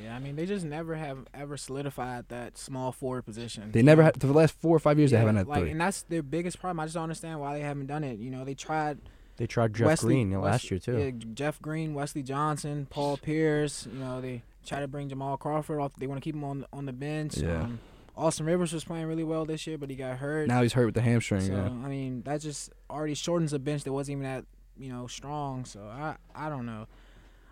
yeah, 0.03 0.15
I 0.17 0.19
mean 0.19 0.37
they 0.37 0.47
just 0.47 0.65
never 0.65 0.95
have 0.97 1.27
ever 1.35 1.57
solidified 1.57 2.29
that 2.29 2.57
small 2.59 2.93
forward 2.93 3.23
position. 3.25 3.71
they 3.73 3.83
never 3.83 4.03
had 4.03 4.21
for 4.21 4.27
the 4.27 4.33
last 4.33 4.61
four 4.61 4.77
or 4.77 4.81
five 4.81 4.99
years. 4.99 5.11
Yeah, 5.13 5.19
they 5.19 5.21
haven't 5.21 5.37
had 5.37 5.47
like, 5.49 5.61
three. 5.61 5.71
and 5.71 5.81
that's 5.81 6.03
their 6.03 6.23
biggest 6.23 6.61
problem. 6.61 6.81
I 6.81 6.85
just 6.85 6.95
don't 6.95 7.05
understand 7.05 7.41
why 7.41 7.55
they 7.59 7.63
haven't 7.65 7.87
done 7.87 8.05
it. 8.05 8.19
You 8.19 8.31
know, 8.31 8.45
they 8.45 8.55
tried 8.55 8.99
They 9.37 9.47
tried 9.47 9.75
Jeff 9.75 9.87
Wesley, 9.87 10.15
Green 10.15 10.31
last 10.33 10.71
Wesley- 10.71 10.75
year 10.75 10.81
too. 10.81 10.99
Yeah, 11.27 11.33
Jeff 11.35 11.61
Green, 11.63 11.95
Wesley 11.95 12.23
Johnson, 12.23 12.87
Paul 12.91 13.17
Pierce. 13.17 13.87
You 13.93 13.99
know, 13.99 14.21
they 14.21 14.43
try 14.67 14.81
to 14.81 14.89
bring 14.89 15.09
Jamal 15.09 15.37
Crawford 15.37 15.81
off. 15.81 15.95
They 15.97 16.07
want 16.07 16.21
to 16.21 16.25
keep 16.25 16.35
him 16.35 16.45
on 16.45 16.67
on 16.73 16.87
the 16.87 16.93
bench. 16.93 17.39
Yeah. 17.39 17.63
Um, 17.63 17.81
Austin 18.17 18.47
Rivers 18.47 18.73
was 18.73 18.83
playing 18.85 19.07
really 19.07 19.23
well 19.23 19.45
this 19.45 19.65
year, 19.65 19.79
but 19.79 19.89
he 19.91 19.95
got 19.95 20.19
hurt. 20.19 20.49
Now 20.49 20.61
he's 20.63 20.73
hurt 20.73 20.87
with 20.87 20.95
the 20.97 21.03
hamstring. 21.03 21.43
so 21.43 21.53
yeah. 21.53 21.67
I 21.67 21.89
mean, 21.89 22.23
that 22.23 22.41
just 22.41 22.71
already 22.91 23.15
shortens 23.15 23.53
a 23.53 23.61
bench 23.61 23.85
that 23.85 23.93
wasn't 23.93 24.19
even 24.19 24.25
that 24.25 24.45
you 24.77 24.91
know 24.93 25.07
strong. 25.07 25.65
So 25.65 25.83
I 25.83 26.17
I 26.35 26.49
don't 26.49 26.67
know. 26.67 26.87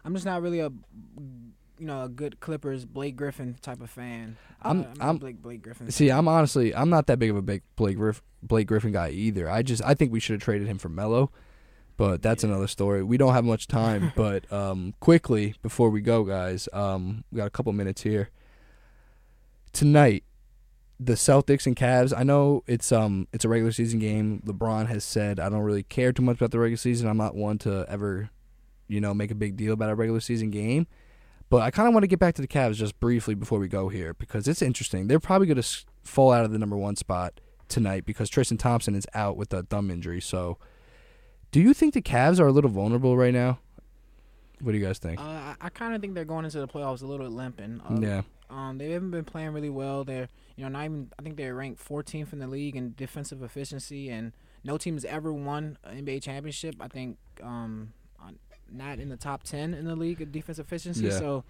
I'm 0.05 0.13
just 0.13 0.27
not 0.27 0.43
really 0.43 0.59
a 0.61 0.71
you 1.79 1.87
know 1.87 2.05
a 2.05 2.09
good 2.09 2.41
Clippers 2.41 2.85
Blake 2.85 3.17
Griffin 3.17 3.57
type 3.63 3.81
of 3.81 3.91
fan. 3.91 4.37
I'm- 4.63 4.87
a 5.01 5.05
I'm- 5.05 5.19
Blake 5.19 5.43
Blake 5.43 5.63
Griffin. 5.63 5.91
See, 5.91 6.11
I'm 6.11 6.29
honestly, 6.29 6.75
I'm 6.75 6.91
not 6.91 7.07
that 7.09 7.19
big 7.19 7.31
of 7.31 7.37
a 7.37 7.43
big 7.43 7.63
Blake 7.77 7.97
Griff, 7.97 8.23
Blake 8.43 8.67
Griffin 8.67 8.93
guy 8.93 9.11
either. 9.11 9.49
I 9.51 9.63
just, 9.63 9.83
I 9.85 9.95
think 9.95 10.13
we 10.13 10.21
should 10.21 10.35
have 10.35 10.43
traded 10.43 10.67
him 10.69 10.79
for 10.79 10.89
Melo, 10.89 11.31
but 11.97 12.23
that's 12.23 12.43
Yeah. 12.43 12.51
another 12.51 12.67
story. 12.67 13.03
We 13.03 13.17
don't 13.19 13.35
have 13.35 13.45
much 13.45 13.67
time, 13.69 14.13
but 14.17 14.51
um, 14.53 14.95
quickly 15.01 15.55
before 15.63 15.91
we 15.91 16.01
go, 16.01 16.25
guys, 16.25 16.69
um, 16.73 17.25
we 17.31 17.37
got 17.39 17.47
a 17.47 17.51
couple 17.51 17.73
minutes 17.73 18.03
here. 18.03 18.31
Tonight, 19.73 20.25
the 20.99 21.13
Celtics 21.15 21.67
and 21.67 21.77
Cavs. 21.77 22.15
I 22.17 22.23
know 22.23 22.63
it's 22.67 22.91
um, 22.91 23.29
it's 23.33 23.45
a 23.45 23.49
regular 23.49 23.73
season 23.73 23.99
game. 23.99 24.43
LeBron 24.47 24.87
has 24.89 25.05
said 25.05 25.39
I 25.39 25.51
don't 25.51 25.61
really 25.61 25.83
care 25.83 26.13
too 26.13 26.23
much 26.23 26.37
about 26.39 26.51
the 26.53 26.59
regular 26.59 26.79
season. 26.79 27.07
I'm 27.09 27.19
not 27.19 27.35
one 27.35 27.59
to 27.59 27.85
ever, 27.89 28.31
you 28.89 29.03
know, 29.03 29.13
make 29.13 29.31
a 29.31 29.35
big 29.35 29.57
deal 29.57 29.75
about 29.75 29.91
a 29.91 29.95
regular 29.95 30.21
season 30.21 30.51
game. 30.51 30.87
But 31.49 31.63
I 31.63 31.71
kind 31.71 31.87
of 31.87 31.95
want 31.95 32.03
to 32.03 32.09
get 32.09 32.19
back 32.19 32.35
to 32.37 32.43
the 32.43 32.49
Cavs 32.49 32.75
just 32.75 32.99
briefly 32.99 33.35
before 33.35 33.59
we 33.59 33.69
go 33.69 33.89
here 33.89 34.15
because 34.15 34.49
it's 34.49 34.63
interesting. 34.63 35.07
They're 35.07 35.21
probably 35.21 35.47
going 35.47 35.63
to 35.63 35.69
fall 36.03 36.33
out 36.33 36.45
of 36.45 36.51
the 36.51 36.59
number 36.59 36.77
one 36.77 36.97
spot 36.97 37.41
tonight 37.69 38.05
because 38.05 38.29
Tristan 38.29 38.59
Thompson 38.59 38.95
is 38.95 39.07
out 39.15 39.37
with 39.37 39.53
a 39.53 39.63
thumb 39.63 39.91
injury. 39.91 40.21
So, 40.21 40.59
do 41.53 41.61
you 41.61 41.73
think 41.73 41.95
the 41.95 42.03
Cavs 42.03 42.41
are 42.41 42.47
a 42.49 42.53
little 42.53 42.71
vulnerable 42.71 43.17
right 43.17 43.33
now? 43.33 43.61
What 44.61 44.73
do 44.73 44.79
you 44.79 44.85
guys 44.85 44.99
think? 44.99 45.21
Uh, 45.21 45.55
I, 45.61 45.69
kind 45.69 45.95
of 45.95 46.01
think 46.01 46.15
they're 46.15 46.25
going 46.25 46.45
into 46.45 46.59
the 46.61 46.67
playoffs 46.69 47.03
a 47.03 47.07
little 47.07 47.27
bit 47.27 47.33
limping. 47.33 47.81
Uh, 47.89 47.99
yeah, 48.01 48.23
Um, 48.49 48.79
they 48.79 48.91
haven't 48.91 49.11
been 49.11 49.25
playing 49.25 49.51
really 49.53 49.69
well. 49.69 50.03
They're, 50.03 50.29
you 50.57 50.65
know, 50.65 50.71
not 50.71 50.85
even. 50.87 51.13
I 51.19 51.23
think 51.23 51.37
they're 51.37 51.55
ranked 51.55 51.87
14th 51.87 52.33
in 52.33 52.39
the 52.39 52.47
league 52.47 52.75
in 52.75 52.95
defensive 52.97 53.43
efficiency, 53.43 54.09
and 54.09 54.33
no 54.65 54.79
team 54.79 54.95
has 54.95 55.05
ever 55.05 55.33
won 55.33 55.77
an 55.85 56.05
NBA 56.05 56.23
championship. 56.23 56.77
I 56.81 56.89
think, 56.89 57.19
um, 57.43 57.93
not 58.71 58.99
in 58.99 59.09
the 59.09 59.17
top 59.17 59.43
10 59.43 59.75
in 59.75 59.85
the 59.87 59.97
league 59.97 60.21
of 60.21 60.33
defensive 60.33 60.67
efficiency. 60.67 61.05
Yeah. 61.07 61.19
So, 61.19 61.45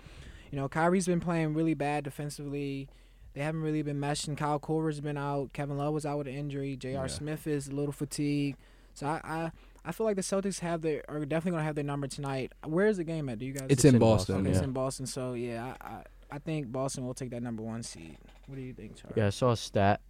you 0.50 0.58
know, 0.58 0.68
Kyrie's 0.68 1.06
been 1.06 1.20
playing 1.20 1.54
really 1.54 1.74
bad 1.74 2.04
defensively. 2.04 2.88
They 3.34 3.42
haven't 3.42 3.62
really 3.62 3.82
been 3.82 4.00
meshing. 4.00 4.36
Kyle 4.36 4.58
Korver's 4.58 5.00
been 5.00 5.18
out. 5.18 5.52
Kevin 5.52 5.76
Love 5.76 5.92
was 5.92 6.06
out 6.06 6.18
with 6.18 6.26
an 6.28 6.34
injury. 6.34 6.76
J.R. 6.76 7.04
Yeah. 7.04 7.06
Smith 7.08 7.46
is 7.46 7.68
a 7.68 7.72
little 7.74 7.92
fatigued. 7.92 8.56
So 8.94 9.06
I, 9.06 9.20
I, 9.24 9.50
I 9.84 9.92
feel 9.92 10.06
like 10.06 10.16
the 10.16 10.22
Celtics 10.22 10.60
have 10.60 10.80
their 10.80 11.04
are 11.08 11.20
definitely 11.20 11.52
gonna 11.52 11.64
have 11.64 11.74
their 11.74 11.84
number 11.84 12.06
tonight. 12.06 12.52
Where 12.64 12.86
is 12.86 12.96
the 12.96 13.04
game 13.04 13.28
at? 13.28 13.38
Do 13.38 13.44
you 13.44 13.52
guys? 13.52 13.64
it's, 13.64 13.72
It's 13.72 13.84
in, 13.84 13.96
in 13.96 14.00
Boston. 14.00 14.36
Boston, 14.36 14.40
Okay, 14.46 14.50
yeah. 14.50 14.56
it's 14.56 14.64
in 14.64 14.72
Boston. 14.72 15.06
So 15.06 15.34
yeah, 15.34 15.74
I, 15.80 15.86
I 15.86 16.02
I 16.28 16.38
think 16.38 16.72
Boston 16.72 17.06
will 17.06 17.14
take 17.14 17.30
that 17.30 17.42
number 17.42 17.62
one 17.62 17.82
seed. 17.82 18.16
What 18.46 18.56
do 18.56 18.62
you 18.62 18.72
think, 18.72 18.96
Charlie? 18.96 19.14
Yeah, 19.16 19.26
I 19.26 19.30
saw 19.30 19.50
a 19.52 19.56
stat 19.56 20.00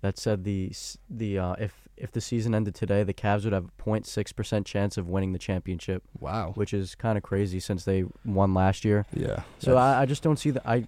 that 0.00 0.18
said 0.18 0.44
the 0.44 0.72
the 1.08 1.38
uh, 1.38 1.54
if 1.58 1.88
if 1.96 2.10
the 2.12 2.20
season 2.20 2.54
ended 2.54 2.74
today, 2.74 3.02
the 3.02 3.12
Cavs 3.12 3.44
would 3.44 3.52
have 3.52 3.66
a 3.66 3.82
0.6 3.82 4.34
percent 4.34 4.66
chance 4.66 4.96
of 4.96 5.08
winning 5.08 5.32
the 5.32 5.38
championship, 5.38 6.02
Wow. 6.18 6.52
which 6.54 6.72
is 6.72 6.94
kind 6.94 7.18
of 7.18 7.22
crazy 7.24 7.60
since 7.60 7.84
they 7.84 8.04
won 8.24 8.54
last 8.54 8.84
year. 8.84 9.04
Yeah. 9.12 9.42
So 9.58 9.76
I, 9.76 10.02
I 10.02 10.06
just 10.06 10.22
don't 10.22 10.38
see 10.38 10.50
the 10.50 10.66
I 10.68 10.86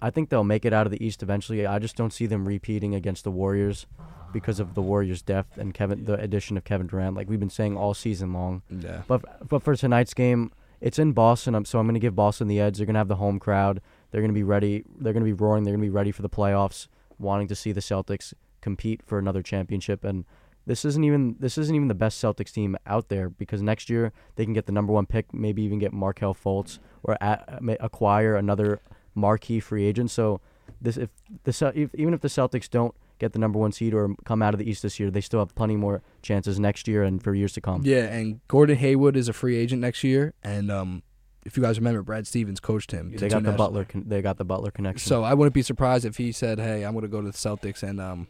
I 0.00 0.10
think 0.10 0.30
they'll 0.30 0.44
make 0.44 0.64
it 0.64 0.72
out 0.72 0.86
of 0.86 0.92
the 0.92 1.04
East 1.04 1.22
eventually. 1.22 1.66
I 1.66 1.78
just 1.78 1.96
don't 1.96 2.12
see 2.12 2.26
them 2.26 2.46
repeating 2.46 2.94
against 2.94 3.24
the 3.24 3.30
Warriors 3.30 3.86
because 4.32 4.60
of 4.60 4.74
the 4.74 4.82
Warriors' 4.82 5.22
depth 5.22 5.58
and 5.58 5.74
Kevin 5.74 6.04
the 6.04 6.14
addition 6.14 6.56
of 6.56 6.64
Kevin 6.64 6.86
Durant. 6.86 7.16
Like 7.16 7.28
we've 7.28 7.40
been 7.40 7.50
saying 7.50 7.76
all 7.76 7.92
season 7.94 8.32
long. 8.32 8.62
yeah. 8.70 9.02
But 9.06 9.48
but 9.48 9.62
for 9.62 9.74
tonight's 9.76 10.14
game, 10.14 10.52
it's 10.80 10.98
in 10.98 11.12
Boston, 11.12 11.54
um, 11.56 11.64
so 11.64 11.78
I'm 11.78 11.86
going 11.86 11.94
to 11.94 12.00
give 12.00 12.14
Boston 12.14 12.46
the 12.48 12.60
edge. 12.60 12.76
They're 12.78 12.86
going 12.86 12.94
to 12.94 13.00
have 13.00 13.08
the 13.08 13.16
home 13.16 13.38
crowd. 13.38 13.80
They're 14.10 14.20
going 14.22 14.30
to 14.30 14.34
be 14.34 14.44
ready. 14.44 14.84
They're 14.98 15.12
going 15.12 15.24
to 15.24 15.28
be 15.28 15.32
roaring. 15.34 15.64
They're 15.64 15.72
going 15.72 15.82
to 15.82 15.86
be 15.90 15.94
ready 15.94 16.12
for 16.12 16.22
the 16.22 16.28
playoffs, 16.30 16.86
wanting 17.18 17.48
to 17.48 17.54
see 17.54 17.72
the 17.72 17.80
Celtics 17.80 18.34
compete 18.60 19.02
for 19.04 19.18
another 19.18 19.42
championship. 19.42 20.04
And 20.04 20.24
this 20.66 20.84
isn't 20.84 21.02
even 21.04 21.36
this 21.38 21.56
isn't 21.58 21.74
even 21.74 21.88
the 21.88 21.94
best 21.94 22.22
Celtics 22.22 22.52
team 22.52 22.76
out 22.86 23.08
there 23.08 23.28
because 23.28 23.62
next 23.62 23.88
year 23.88 24.12
they 24.36 24.44
can 24.44 24.52
get 24.52 24.66
the 24.66 24.72
number 24.72 24.92
one 24.92 25.06
pick, 25.06 25.32
maybe 25.32 25.62
even 25.62 25.78
get 25.78 25.92
Markelle 25.92 26.34
Fultz 26.34 26.78
or 27.02 27.16
a 27.20 27.58
ma- 27.60 27.74
acquire 27.80 28.36
another 28.36 28.80
marquee 29.14 29.60
free 29.60 29.84
agent. 29.84 30.10
So 30.10 30.40
this 30.80 30.96
if 30.96 31.10
the 31.44 31.72
if, 31.74 31.94
even 31.94 32.14
if 32.14 32.20
the 32.20 32.28
Celtics 32.28 32.68
don't 32.68 32.94
get 33.18 33.32
the 33.32 33.38
number 33.38 33.58
one 33.58 33.72
seed 33.72 33.94
or 33.94 34.14
come 34.24 34.42
out 34.42 34.54
of 34.54 34.58
the 34.58 34.68
East 34.68 34.82
this 34.82 35.00
year, 35.00 35.10
they 35.10 35.20
still 35.20 35.40
have 35.40 35.54
plenty 35.54 35.74
more 35.76 36.02
chances 36.22 36.60
next 36.60 36.86
year 36.86 37.02
and 37.02 37.22
for 37.22 37.34
years 37.34 37.52
to 37.54 37.60
come. 37.60 37.82
Yeah, 37.84 38.04
and 38.04 38.40
Gordon 38.46 38.76
Hayward 38.76 39.16
is 39.16 39.28
a 39.28 39.32
free 39.32 39.56
agent 39.56 39.80
next 39.80 40.04
year, 40.04 40.34
and 40.42 40.70
um, 40.70 41.02
if 41.48 41.56
you 41.56 41.62
guys 41.62 41.78
remember, 41.78 42.02
Brad 42.02 42.26
Stevens 42.26 42.60
coached 42.60 42.92
him. 42.92 43.10
They 43.10 43.28
got 43.28 43.42
the 43.42 43.50
national- 43.50 43.56
Butler. 43.56 43.84
Con- 43.84 44.04
they 44.06 44.22
got 44.22 44.36
the 44.38 44.44
Butler 44.44 44.70
connection. 44.70 45.08
So 45.08 45.24
I 45.24 45.34
wouldn't 45.34 45.54
be 45.54 45.62
surprised 45.62 46.04
if 46.04 46.16
he 46.18 46.30
said, 46.30 46.60
"Hey, 46.60 46.84
I'm 46.84 46.92
going 46.92 47.02
to 47.02 47.08
go 47.08 47.20
to 47.20 47.26
the 47.26 47.32
Celtics 47.32 47.82
and 47.82 48.00
um, 48.00 48.28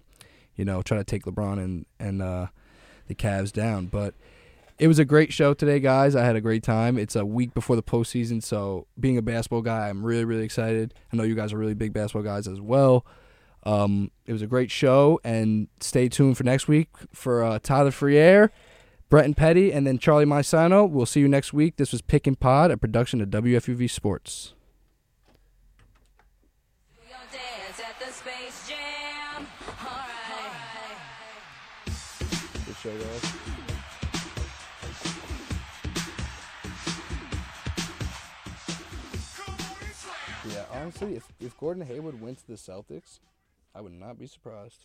you 0.57 0.65
know, 0.65 0.81
try 0.83 0.97
to 0.97 1.05
take 1.05 1.25
LeBron 1.25 1.59
and 1.63 1.85
and 2.01 2.23
uh, 2.23 2.47
the 3.09 3.15
Cavs 3.15 3.53
down." 3.53 3.87
But 3.87 4.15
it 4.79 4.87
was 4.87 4.99
a 5.01 5.05
great 5.05 5.33
show 5.33 5.55
today, 5.55 5.81
guys. 5.81 6.15
I 6.15 6.25
had 6.25 6.37
a 6.37 6.41
great 6.41 6.63
time. 6.63 6.97
It's 6.97 7.17
a 7.17 7.27
week 7.27 7.53
before 7.53 7.75
the 7.77 7.83
postseason, 7.83 8.41
so 8.43 8.87
being 8.99 9.19
a 9.19 9.23
basketball 9.23 9.63
guy, 9.63 9.89
I'm 9.89 10.05
really 10.05 10.25
really 10.25 10.45
excited. 10.45 10.95
I 11.13 11.17
know 11.17 11.25
you 11.25 11.35
guys 11.35 11.53
are 11.53 11.59
really 11.59 11.75
big 11.75 11.93
basketball 11.93 12.23
guys 12.23 12.47
as 12.47 12.61
well. 12.61 13.05
Um, 13.65 14.13
it 14.25 14.33
was 14.33 14.41
a 14.41 14.47
great 14.47 14.71
show, 14.71 15.21
and 15.25 15.67
stay 15.81 16.09
tuned 16.09 16.37
for 16.39 16.45
next 16.45 16.69
week 16.69 16.89
for 17.13 17.43
uh, 17.43 17.59
Tyler 17.61 17.91
Friere, 17.91 18.51
Bretton 19.09 19.33
Petty, 19.33 19.73
and 19.73 19.87
then 19.87 19.99
Charlie 19.99 20.27
Maisano. 20.27 20.89
We'll 20.89 21.07
see 21.07 21.21
you 21.21 21.29
next 21.29 21.53
week. 21.53 21.77
This 21.77 21.93
was 21.93 22.03
Pick 22.03 22.27
and 22.27 22.39
Pod, 22.39 22.71
a 22.71 22.77
production 22.77 23.21
of 23.23 23.29
WFUV 23.31 23.89
Sports. 23.89 24.55
Yeah, 40.49 40.65
honestly, 40.73 41.17
if 41.17 41.25
if 41.41 41.57
Gordon 41.59 41.85
Hayward 41.87 42.21
went 42.21 42.39
to 42.39 42.47
the 42.47 42.55
Celtics, 42.55 43.21
I 43.75 43.81
would 43.81 43.93
not 43.93 44.19
be 44.19 44.27
surprised. 44.27 44.85